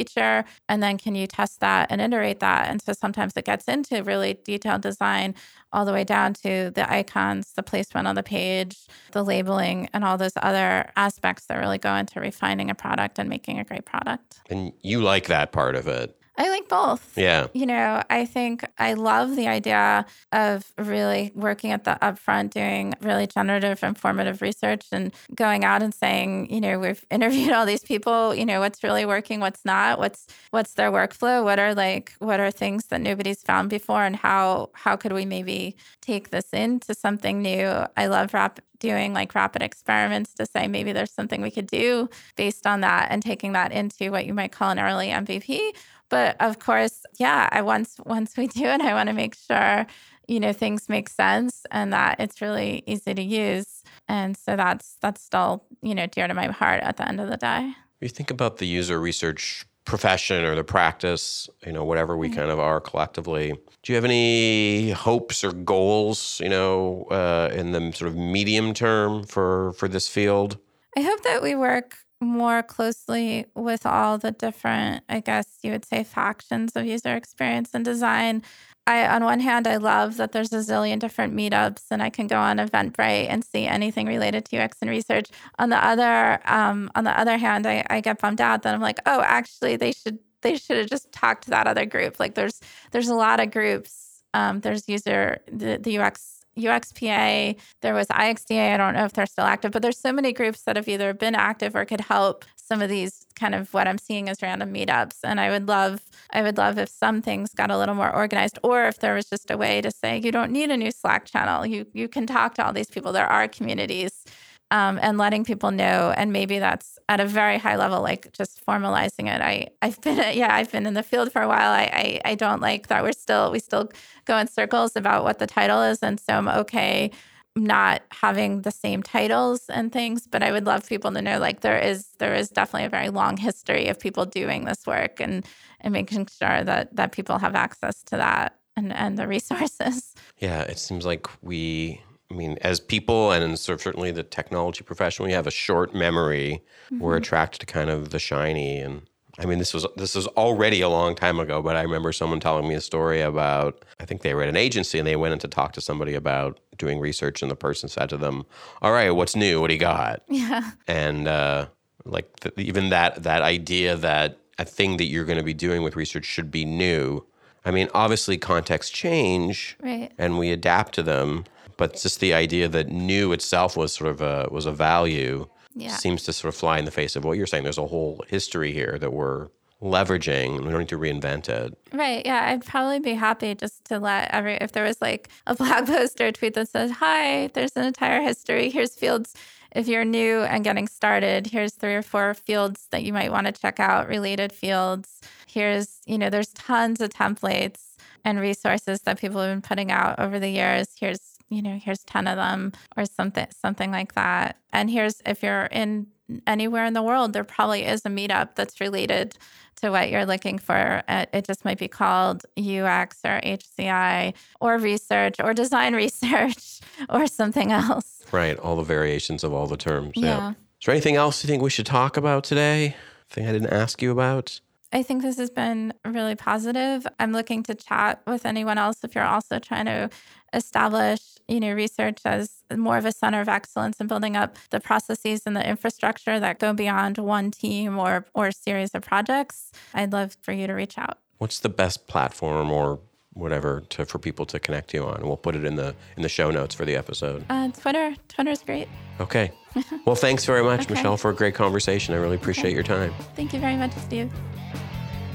and 0.69 0.83
then 0.83 0.99
can 0.99 1.15
you 1.15 1.27
test 1.27 1.61
that 1.61 1.87
and 1.91 2.01
iterate 2.01 2.41
that 2.41 2.69
and 2.69 2.81
so 2.83 2.93
sometimes 2.93 3.33
it 3.37 3.45
gets 3.45 3.67
into 3.67 4.03
really 4.03 4.39
detailed 4.45 4.83
design 4.83 5.35
all 5.73 5.85
the 5.85 5.93
way 5.93 6.05
down 6.05 6.33
to 6.33 6.71
the 6.75 6.91
icons 6.91 7.53
the 7.55 7.63
placement 7.63 8.07
on 8.07 8.15
the 8.15 8.23
page 8.23 8.87
the 9.13 9.25
labeling 9.25 9.89
and 9.93 10.05
all 10.05 10.17
those 10.17 10.33
other 10.43 10.91
aspects 10.97 11.47
that 11.47 11.57
really 11.59 11.79
go 11.79 11.95
into 11.95 12.21
refining 12.21 12.71
a 12.71 12.75
product 12.75 13.19
and 13.19 13.29
making 13.29 13.59
a 13.59 13.65
great 13.65 13.85
product 13.85 14.41
And 14.49 14.73
you 14.83 15.01
like 15.01 15.27
that 15.27 15.53
part 15.53 15.75
of 15.75 15.89
it. 15.89 16.17
I 16.39 16.49
like 16.51 16.69
both 16.69 17.17
Yeah. 17.17 17.47
you 17.55 17.67
know, 17.67 18.03
I 18.11 18.25
think 18.27 18.65
I 18.79 18.93
love 18.95 19.37
the 19.37 19.49
idea 19.49 20.05
of 20.33 20.71
really 20.79 21.33
working 21.35 21.73
at 21.73 21.85
the 21.85 21.99
upfront, 22.03 22.51
doing 22.51 22.95
really 23.01 23.27
generative, 23.27 23.83
informative 23.83 24.43
research 24.43 24.85
and 24.93 25.13
going 25.35 25.65
out 25.65 25.83
and 25.83 25.95
saying, 25.95 26.51
you 26.53 26.61
know, 26.61 26.79
we've 26.79 27.05
interviewed 27.11 27.53
all 27.53 27.65
these 27.67 27.83
people, 27.83 28.35
you 28.35 28.45
know, 28.45 28.61
what's 28.61 28.83
really 28.85 29.05
working, 29.07 29.41
what's 29.41 29.65
not, 29.65 29.99
what's 29.99 30.27
what's 30.51 30.75
their 30.75 30.91
workflow, 30.93 31.43
what 31.45 31.59
are 31.59 31.75
like 31.75 32.13
what 32.19 32.41
are 32.41 32.51
things 32.51 32.87
that 32.87 33.01
nobody's 33.01 33.43
found 33.43 33.71
before 33.71 34.05
and 34.05 34.17
how 34.17 34.71
how 34.75 34.97
could 34.97 35.13
we 35.13 35.25
maybe 35.25 35.77
take 36.03 36.31
this 36.31 36.51
into 36.53 36.95
something 36.95 37.41
new. 37.43 37.69
I 37.97 38.07
love 38.07 38.35
rap 38.35 38.61
doing 38.79 39.13
like 39.13 39.35
rapid 39.35 39.63
experiments 39.63 40.35
to 40.35 40.47
say 40.47 40.69
maybe 40.69 40.93
there's 40.93 41.13
something 41.13 41.43
we 41.43 41.51
could 41.51 41.67
do 41.67 42.09
based 42.37 42.67
on 42.67 42.81
that 42.81 43.09
and 43.11 43.23
taking 43.23 43.53
that 43.53 43.73
into 43.73 44.11
what 44.11 44.27
you 44.27 44.35
might 44.35 44.53
call 44.53 44.71
an 44.71 44.79
early 44.79 45.09
MVP. 45.09 45.73
But 46.09 46.37
of 46.41 46.59
course, 46.59 47.05
yeah, 47.19 47.49
I 47.51 47.63
once 47.63 47.97
once 48.05 48.37
we 48.37 48.47
do 48.47 48.65
it, 48.65 48.81
I 48.81 48.95
want 48.95 49.09
to 49.09 49.13
make 49.13 49.35
sure 49.35 49.87
you 50.29 50.41
know 50.41 50.53
things 50.53 50.89
make 50.89 51.09
sense 51.09 51.65
and 51.71 51.93
that 51.93 52.21
it's 52.21 52.41
really 52.41 52.83
easy 52.87 53.15
to 53.15 53.23
use. 53.23 53.83
And 54.09 54.37
so 54.37 54.57
that's 54.57 54.97
that's 55.01 55.23
still 55.23 55.65
you 55.83 55.95
know 55.95 56.07
dear 56.07 56.29
to 56.29 56.35
my 56.35 56.47
heart 56.47 56.83
at 56.83 56.97
the 56.97 57.09
end 57.09 57.21
of 57.21 57.29
the 57.29 57.37
day. 57.37 57.73
You 58.01 58.09
think 58.09 58.31
about 58.31 58.59
the 58.59 58.67
user 58.67 59.01
research 59.01 59.67
profession 59.87 60.45
or 60.45 60.55
the 60.55 60.65
practice, 60.65 61.49
you 61.65 61.73
know, 61.73 61.85
whatever 61.85 62.17
we 62.17 62.29
kind 62.29 62.51
of 62.51 62.61
are 62.61 62.81
collectively. 62.81 63.53
Do 63.83 63.93
you 63.93 63.95
have 63.95 64.05
any 64.05 64.91
hopes 64.91 65.43
or 65.43 65.53
goals, 65.53 66.41
you 66.43 66.51
know, 66.51 67.05
uh, 67.11 67.51
in 67.55 67.73
the 67.73 67.93
sort 67.93 68.11
of 68.11 68.17
medium 68.17 68.75
term 68.75 69.25
for 69.25 69.73
for 69.73 69.89
this 69.89 70.09
field? 70.09 70.59
I 70.97 71.03
hope 71.03 71.23
that 71.23 71.43
we 71.43 71.55
work 71.55 71.97
more 72.21 72.63
closely 72.63 73.47
with 73.55 73.87
all 73.87 74.19
the 74.19 74.33
different, 74.33 75.05
I 75.09 75.21
guess 75.21 75.47
you 75.63 75.71
would 75.73 75.85
say, 75.85 76.03
factions 76.05 76.75
of 76.75 76.87
user 76.87 77.15
experience 77.15 77.71
and 77.75 77.85
design. 77.85 78.43
I, 78.87 79.07
on 79.09 79.25
one 79.25 79.41
hand, 79.41 79.67
I 79.67 79.79
love 79.79 80.17
that 80.19 80.33
there's 80.33 80.53
a 80.53 80.59
zillion 80.59 81.01
different 81.01 81.35
meetups 81.35 81.85
and 81.91 82.03
I 82.03 82.11
can 82.11 82.29
go 82.29 82.39
on 82.39 82.59
Eventbrite 82.59 83.27
and 83.29 83.45
see 83.45 83.67
anything 83.67 84.07
related 84.07 84.45
to 84.47 84.59
UX 84.59 84.79
and 84.81 84.89
research. 84.89 85.29
On 85.59 85.71
the 85.71 85.85
other, 85.85 86.41
um, 86.45 86.91
on 86.95 87.05
the 87.05 87.19
other 87.19 87.37
hand, 87.37 87.67
I, 87.67 87.85
I 87.91 88.01
get 88.01 88.21
bummed 88.21 88.41
out 88.41 88.63
that 88.63 88.75
I'm 88.75 88.81
like, 88.81 89.01
oh, 89.07 89.21
actually, 89.23 89.77
they 89.77 89.93
should 89.93 90.19
they 90.43 90.57
should 90.57 90.77
have 90.77 90.87
just 90.89 91.11
talked 91.11 91.45
to 91.45 91.51
that 91.51 91.67
other 91.67 91.87
group. 91.87 92.21
Like, 92.21 92.35
there's 92.35 92.61
there's 92.93 93.09
a 93.09 93.15
lot 93.15 93.41
of 93.41 93.51
groups. 93.51 94.23
Um, 94.35 94.61
there's 94.61 94.89
user 94.89 95.39
the, 95.51 95.79
the 95.79 95.99
UX 95.99 96.36
UXPA, 96.57 97.59
there 97.83 97.95
was 97.95 98.07
IXDA. 98.09 98.75
I 98.75 98.77
don't 98.77 98.95
know 98.95 99.05
if 99.05 99.13
they're 99.13 99.27
still 99.27 99.45
active, 99.45 99.73
but 99.73 99.83
there's 99.83 99.99
so 99.99 100.13
many 100.13 100.33
groups 100.33 100.63
that 100.63 100.77
have 100.77 100.89
either 100.89 101.13
been 101.15 101.35
active 101.35 101.77
or 101.77 101.85
could 101.85 102.01
help 102.01 102.45
some 102.57 102.83
of 102.83 102.89
these 102.89 103.27
kind 103.37 103.55
of 103.55 103.73
what 103.73 103.87
I'm 103.87 103.99
seeing 103.99 104.29
as 104.29 104.43
random 104.43 104.73
meetups. 104.73 105.19
And 105.23 105.39
I 105.39 105.51
would 105.51 105.69
love, 105.69 106.03
I 106.31 106.43
would 106.43 106.59
love 106.59 106.79
if 106.79 106.89
some 106.89 107.23
things 107.23 107.55
got 107.55 107.71
a 107.71 107.79
little 107.79 107.95
more 107.95 108.15
organized, 108.15 108.59
or 108.63 108.87
if 108.87 108.99
there 108.99 109.15
was 109.15 109.27
just 109.27 109.51
a 109.51 109.57
way 109.57 109.81
to 109.81 109.91
say 109.91 110.21
you 110.23 110.33
don't 110.33 110.51
need 110.51 110.71
a 110.71 110.77
new 110.77 110.91
Slack 110.91 111.27
channel. 111.27 111.65
You 111.67 111.87
you 111.93 112.09
can 112.09 112.27
talk 112.27 112.55
to 112.55 112.67
all 112.67 112.73
these 112.73 112.91
people. 112.91 113.13
There 113.13 113.27
are 113.27 113.47
communities. 113.49 114.25
Um, 114.73 114.99
and 115.01 115.17
letting 115.17 115.45
people 115.45 115.71
know, 115.71 116.13
and 116.17 116.33
maybe 116.33 116.59
that's 116.59 116.99
at 117.09 117.21
a 117.21 117.25
very 117.25 117.57
high 117.57 117.77
level, 117.77 118.03
like 118.03 118.33
just 118.33 118.65
formalizing 118.67 119.33
it. 119.33 119.41
I 119.41 119.69
I've 119.81 120.01
been 120.01 120.17
yeah 120.37 120.55
I've 120.55 120.73
been 120.73 120.87
in 120.87 120.95
the 120.95 121.05
field 121.05 121.31
for 121.33 121.41
a 121.41 121.49
while. 121.49 121.71
I, 121.71 122.21
I 122.25 122.33
I 122.33 122.35
don't 122.35 122.61
like 122.61 122.89
that 122.89 123.05
we're 123.05 123.13
still 123.13 123.53
we 123.53 123.61
still 123.61 123.91
go 124.25 124.37
in 124.39 124.49
circles 124.49 124.97
about 124.97 125.23
what 125.23 125.39
the 125.39 125.47
title 125.47 125.83
is, 125.83 126.03
and 126.03 126.19
so 126.19 126.33
I'm 126.35 126.49
okay 126.49 127.13
not 127.55 128.03
having 128.11 128.63
the 128.63 128.71
same 128.71 129.03
titles 129.03 129.69
and 129.71 129.91
things. 129.93 130.27
But 130.27 130.43
I 130.43 130.53
would 130.53 130.67
love 130.67 130.89
people 130.89 131.13
to 131.13 131.23
know 131.23 131.39
like 131.39 131.61
there 131.61 131.79
is 131.79 132.09
there 132.19 132.35
is 132.35 132.51
definitely 132.51 132.87
a 132.87 132.91
very 132.91 133.09
long 133.09 133.37
history 133.37 133.89
of 133.89 133.99
people 133.99 134.27
doing 134.27 134.65
this 134.65 134.85
work 134.87 135.21
and 135.21 135.47
and 135.81 135.93
making 135.93 136.27
sure 136.27 136.65
that 136.65 136.95
that 136.97 137.13
people 137.13 137.39
have 137.39 137.55
access 137.55 138.03
to 138.05 138.17
that 138.17 138.59
and 138.77 138.93
and 138.93 139.19
the 139.19 139.27
resources. 139.27 140.15
Yeah, 140.39 140.63
it 140.63 140.79
seems 140.79 141.07
like 141.07 141.27
we, 141.43 142.03
I 142.31 142.35
mean, 142.35 142.59
as 142.61 142.81
people 142.81 143.31
and 143.31 143.59
sort 143.59 143.75
of 143.79 143.83
certainly 143.83 144.11
the 144.11 144.23
technology 144.23 144.83
profession, 144.83 145.25
we 145.25 145.33
have 145.33 145.47
a 145.47 145.51
short 145.51 145.95
memory. 145.95 146.63
We're 146.91 147.17
attracted 147.17 147.61
to 147.61 147.67
kind 147.67 147.89
of 147.91 148.11
the 148.11 148.19
shiny. 148.19 148.79
And 148.79 149.03
I 149.39 149.47
mean, 149.47 149.59
this 149.59 149.73
was 149.73 149.87
this 149.97 150.15
was 150.15 150.27
already 150.29 150.81
a 150.81 150.89
long 150.89 151.15
time 151.15 151.39
ago, 151.39 151.63
but 151.63 151.77
I 151.77 151.83
remember 151.83 152.11
someone 152.13 152.41
telling 152.41 152.67
me 152.69 152.75
a 152.75 152.81
story 152.81 153.21
about. 153.21 153.85
I 154.01 154.05
think 154.07 154.23
they 154.23 154.35
were 154.35 154.43
at 154.43 154.49
an 154.49 154.57
agency 154.57 154.99
and 154.99 155.07
they 155.07 155.17
went 155.17 155.33
in 155.35 155.39
to 155.41 155.49
talk 155.49 155.73
to 155.75 155.81
somebody 155.81 156.15
about 156.15 156.59
doing 156.79 156.99
research, 157.01 157.43
and 157.43 157.51
the 157.51 157.57
person 157.57 157.89
said 157.89 158.09
to 158.11 158.17
them, 158.17 158.45
"All 158.83 158.93
right, 158.93 159.11
what's 159.11 159.37
new? 159.37 159.61
What 159.61 159.69
do 159.69 159.75
you 159.75 159.81
got?" 159.81 160.23
Yeah. 160.29 160.73
and 160.89 161.29
uh, 161.29 161.67
like 162.05 162.41
th- 162.41 162.55
even 162.59 162.89
that 162.91 163.23
that 163.23 163.43
idea 163.43 163.95
that 163.97 164.39
a 164.59 164.65
thing 164.65 164.97
that 164.97 165.05
you're 165.05 165.25
going 165.27 165.39
to 165.39 165.45
be 165.45 165.55
doing 165.55 165.83
with 165.83 165.97
research 165.97 166.25
should 166.25 166.51
be 166.51 166.65
new. 166.65 167.25
I 167.65 167.71
mean, 167.73 167.89
obviously 167.95 168.39
contexts 168.39 168.91
change 168.93 169.77
Right. 169.83 170.11
and 170.19 170.39
we 170.39 170.51
adapt 170.51 170.95
to 170.95 171.03
them, 171.03 171.45
but 171.77 171.95
just 172.01 172.21
the 172.21 172.33
idea 172.35 172.69
that 172.69 172.89
new 172.89 173.33
itself 173.33 173.77
was 173.77 173.93
sort 173.93 174.11
of 174.11 174.21
a 174.21 174.49
was 174.51 174.67
a 174.67 174.73
value 174.73 175.47
Yeah. 175.75 175.97
seems 175.97 176.23
to 176.25 176.33
sort 176.33 176.53
of 176.55 176.59
fly 176.59 176.79
in 176.79 176.85
the 176.85 176.91
face 176.91 177.17
of 177.17 177.25
what 177.25 177.37
you're 177.37 177.47
saying. 177.47 177.65
There's 177.65 177.79
a 177.79 177.87
whole 177.87 178.25
history 178.29 178.73
here 178.73 178.97
that 179.01 179.13
we're 179.13 179.49
leveraging. 179.83 180.65
We 180.65 180.71
don't 180.71 180.81
need 180.81 180.89
to 180.89 180.99
reinvent 180.99 181.49
it. 181.49 181.77
Right. 181.93 182.25
Yeah. 182.25 182.49
I'd 182.51 182.65
probably 182.65 182.99
be 183.01 183.15
happy 183.15 183.55
just 183.55 183.85
to 183.87 183.99
let 183.99 184.31
every, 184.33 184.55
if 184.57 184.73
there 184.73 184.85
was 184.85 185.01
like 185.03 185.29
a 185.47 185.55
blog 185.61 185.87
post 185.87 186.21
or 186.21 186.27
a 186.29 186.33
tweet 186.33 186.55
that 186.55 186.69
says, 186.69 186.91
hi, 186.93 187.49
there's 187.55 187.77
an 187.77 187.85
entire 187.85 188.21
history. 188.23 188.71
Here's 188.71 188.95
fields 188.95 189.35
if 189.73 189.87
you're 189.89 190.05
new 190.07 190.41
and 190.41 190.65
getting 190.65 190.89
started, 190.89 191.49
here's 191.49 191.75
three 191.75 191.95
or 191.95 192.01
four 192.03 192.33
fields 192.33 192.87
that 192.93 193.03
you 193.03 193.13
might 193.13 193.31
want 193.31 193.47
to 193.47 193.53
check 193.53 193.79
out, 193.79 194.09
related 194.09 194.51
fields. 194.51 195.21
Here's, 195.47 195.99
you 196.07 196.17
know, 196.17 196.31
there's 196.31 196.49
tons 196.55 197.03
of 197.03 197.11
templates 197.11 197.83
and 198.25 198.41
resources 198.41 199.01
that 199.03 199.21
people 199.21 199.39
have 199.43 199.53
been 199.53 199.61
putting 199.61 199.91
out 199.93 200.19
over 200.19 200.39
the 200.39 200.49
years. 200.49 200.89
Here's, 200.99 201.21
you 201.49 201.63
know, 201.63 201.79
here's 201.83 202.03
10 202.05 202.27
of 202.27 202.37
them 202.37 202.73
or 202.97 203.05
something 203.05 203.47
something 203.51 203.91
like 203.91 204.15
that. 204.15 204.59
And 204.73 204.91
here's 204.91 205.23
if 205.25 205.43
you're 205.43 205.67
in 205.67 206.09
anywhere 206.47 206.85
in 206.85 206.93
the 206.93 207.03
world, 207.03 207.33
there 207.33 207.45
probably 207.45 207.85
is 207.85 208.05
a 208.05 208.09
meetup 208.09 208.55
that's 208.55 208.81
related 208.81 209.37
to 209.77 209.91
what 209.91 210.11
you're 210.11 210.27
looking 210.27 210.59
for. 210.59 211.03
Uh, 211.09 211.27
it 211.33 211.45
just 211.47 211.65
might 211.65 211.79
be 211.79 211.89
called 211.89 212.45
UX 212.59 213.21
or 213.25 213.41
HCI 213.43 214.35
or 214.61 214.79
research 214.79 215.37
or 215.43 215.55
design 215.55 215.95
research 216.05 216.81
or 217.09 217.27
something 217.27 217.73
else. 217.73 218.25
Right. 218.33 218.59
All 218.59 218.77
the 218.77 218.83
variations 218.83 219.45
of 219.45 219.53
all 219.53 219.67
the 219.67 219.77
terms. 219.77 220.13
Yeah. 220.15 220.27
yeah. 220.27 220.51
Is 220.51 220.87
there 220.87 220.95
anything 220.95 221.17
else 221.17 221.43
you 221.43 221.49
think 221.49 221.63
we 221.63 221.71
should 221.71 221.87
talk 221.87 222.17
about 222.17 222.45
today? 222.45 222.97
Thing 223.29 223.47
I 223.47 223.53
didn't 223.53 223.73
ask 223.73 224.03
you 224.03 224.11
about? 224.11 224.61
I 224.93 225.03
think 225.03 225.23
this 225.23 225.37
has 225.39 225.51
been 225.51 225.93
really 226.05 226.37
positive. 226.37 227.07
I'm 227.19 227.33
looking 227.33 227.63
to 227.65 227.75
chat 227.75 228.23
with 228.27 228.47
anyone 228.47 228.79
else 228.79 228.99
if 229.03 229.15
you're 229.15 229.25
also 229.25 229.59
trying 229.59 229.87
to 229.87 230.11
establish, 230.53 231.21
you 231.49 231.61
know, 231.61 231.73
research 231.73 232.21
as 232.25 232.63
more 232.75 232.97
of 232.97 233.05
a 233.05 233.13
center 233.13 233.41
of 233.41 233.49
excellence 233.49 233.99
and 233.99 234.09
building 234.09 234.37
up 234.37 234.57
the 234.71 234.81
processes 234.81 235.43
and 235.45 235.57
the 235.57 235.69
infrastructure 235.69 236.39
that 236.39 236.59
go 236.59 236.73
beyond 236.73 237.19
one 237.19 237.51
team 237.51 237.99
or 237.99 238.27
or 238.33 238.51
series 238.51 238.95
of 238.95 239.03
projects. 239.03 239.73
I'd 239.93 240.13
love 240.13 240.37
for 240.41 240.53
you 240.53 240.67
to 240.67 240.73
reach 240.73 240.97
out. 240.99 241.19
What's 241.39 241.59
the 241.59 241.69
best 241.69 242.07
platform 242.07 242.71
or 242.71 243.01
whatever 243.37 243.83
to, 243.91 244.05
for 244.05 244.19
people 244.19 244.45
to 244.47 244.59
connect 244.59 244.93
you 244.95 245.05
on? 245.05 245.21
We'll 245.23 245.37
put 245.37 245.55
it 245.55 245.65
in 245.65 245.77
the 245.77 245.95
in 246.17 246.23
the 246.23 246.29
show 246.29 246.51
notes 246.51 246.75
for 246.75 246.85
the 246.85 246.97
episode. 246.97 247.45
Uh, 247.51 247.69
Twitter. 247.69 248.15
Twitter's 248.29 248.63
great. 248.63 248.89
Okay. 249.21 249.53
Well, 250.07 250.17
thanks 250.17 250.47
very 250.47 250.63
much, 250.63 250.83
Okay. 250.83 250.95
Michelle, 250.95 251.19
for 251.19 251.31
a 251.31 251.35
great 251.35 251.55
conversation. 251.55 252.15
I 252.15 252.17
really 252.17 252.37
appreciate 252.37 252.73
your 252.73 252.83
time. 252.83 253.13
Thank 253.35 253.53
you 253.53 253.61
very 253.61 253.77
much, 253.77 253.93
Steve. 253.97 254.33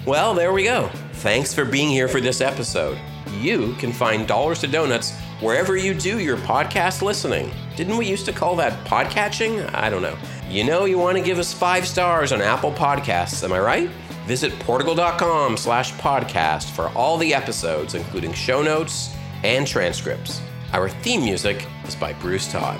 Well, 0.05 0.33
there 0.33 0.51
we 0.51 0.63
go. 0.63 0.89
Thanks 1.13 1.53
for 1.53 1.63
being 1.63 1.89
here 1.89 2.07
for 2.07 2.19
this 2.19 2.41
episode. 2.41 2.97
You 3.39 3.73
can 3.75 3.93
find 3.93 4.27
Dollars 4.27 4.59
to 4.61 4.67
Donuts 4.67 5.11
wherever 5.41 5.77
you 5.77 5.93
do 5.93 6.19
your 6.19 6.37
podcast 6.37 7.03
listening. 7.03 7.51
Didn't 7.75 7.97
we 7.97 8.07
used 8.07 8.25
to 8.25 8.33
call 8.33 8.55
that 8.55 8.83
podcatching? 8.87 9.71
I 9.75 9.91
don't 9.91 10.01
know. 10.01 10.17
You 10.49 10.63
know 10.63 10.85
you 10.85 10.97
want 10.97 11.17
to 11.19 11.23
give 11.23 11.37
us 11.37 11.53
five 11.53 11.87
stars 11.87 12.31
on 12.31 12.41
Apple 12.41 12.71
Podcasts, 12.71 13.43
am 13.43 13.53
I 13.53 13.59
right? 13.59 13.89
Visit 14.31 14.57
portigal.com 14.59 15.57
slash 15.57 15.91
podcast 15.95 16.69
for 16.69 16.87
all 16.95 17.17
the 17.17 17.33
episodes, 17.33 17.95
including 17.95 18.31
show 18.31 18.63
notes 18.63 19.13
and 19.43 19.67
transcripts. 19.67 20.39
Our 20.71 20.87
theme 20.87 21.25
music 21.25 21.67
is 21.85 21.97
by 21.97 22.13
Bruce 22.13 22.49
Todd. 22.49 22.79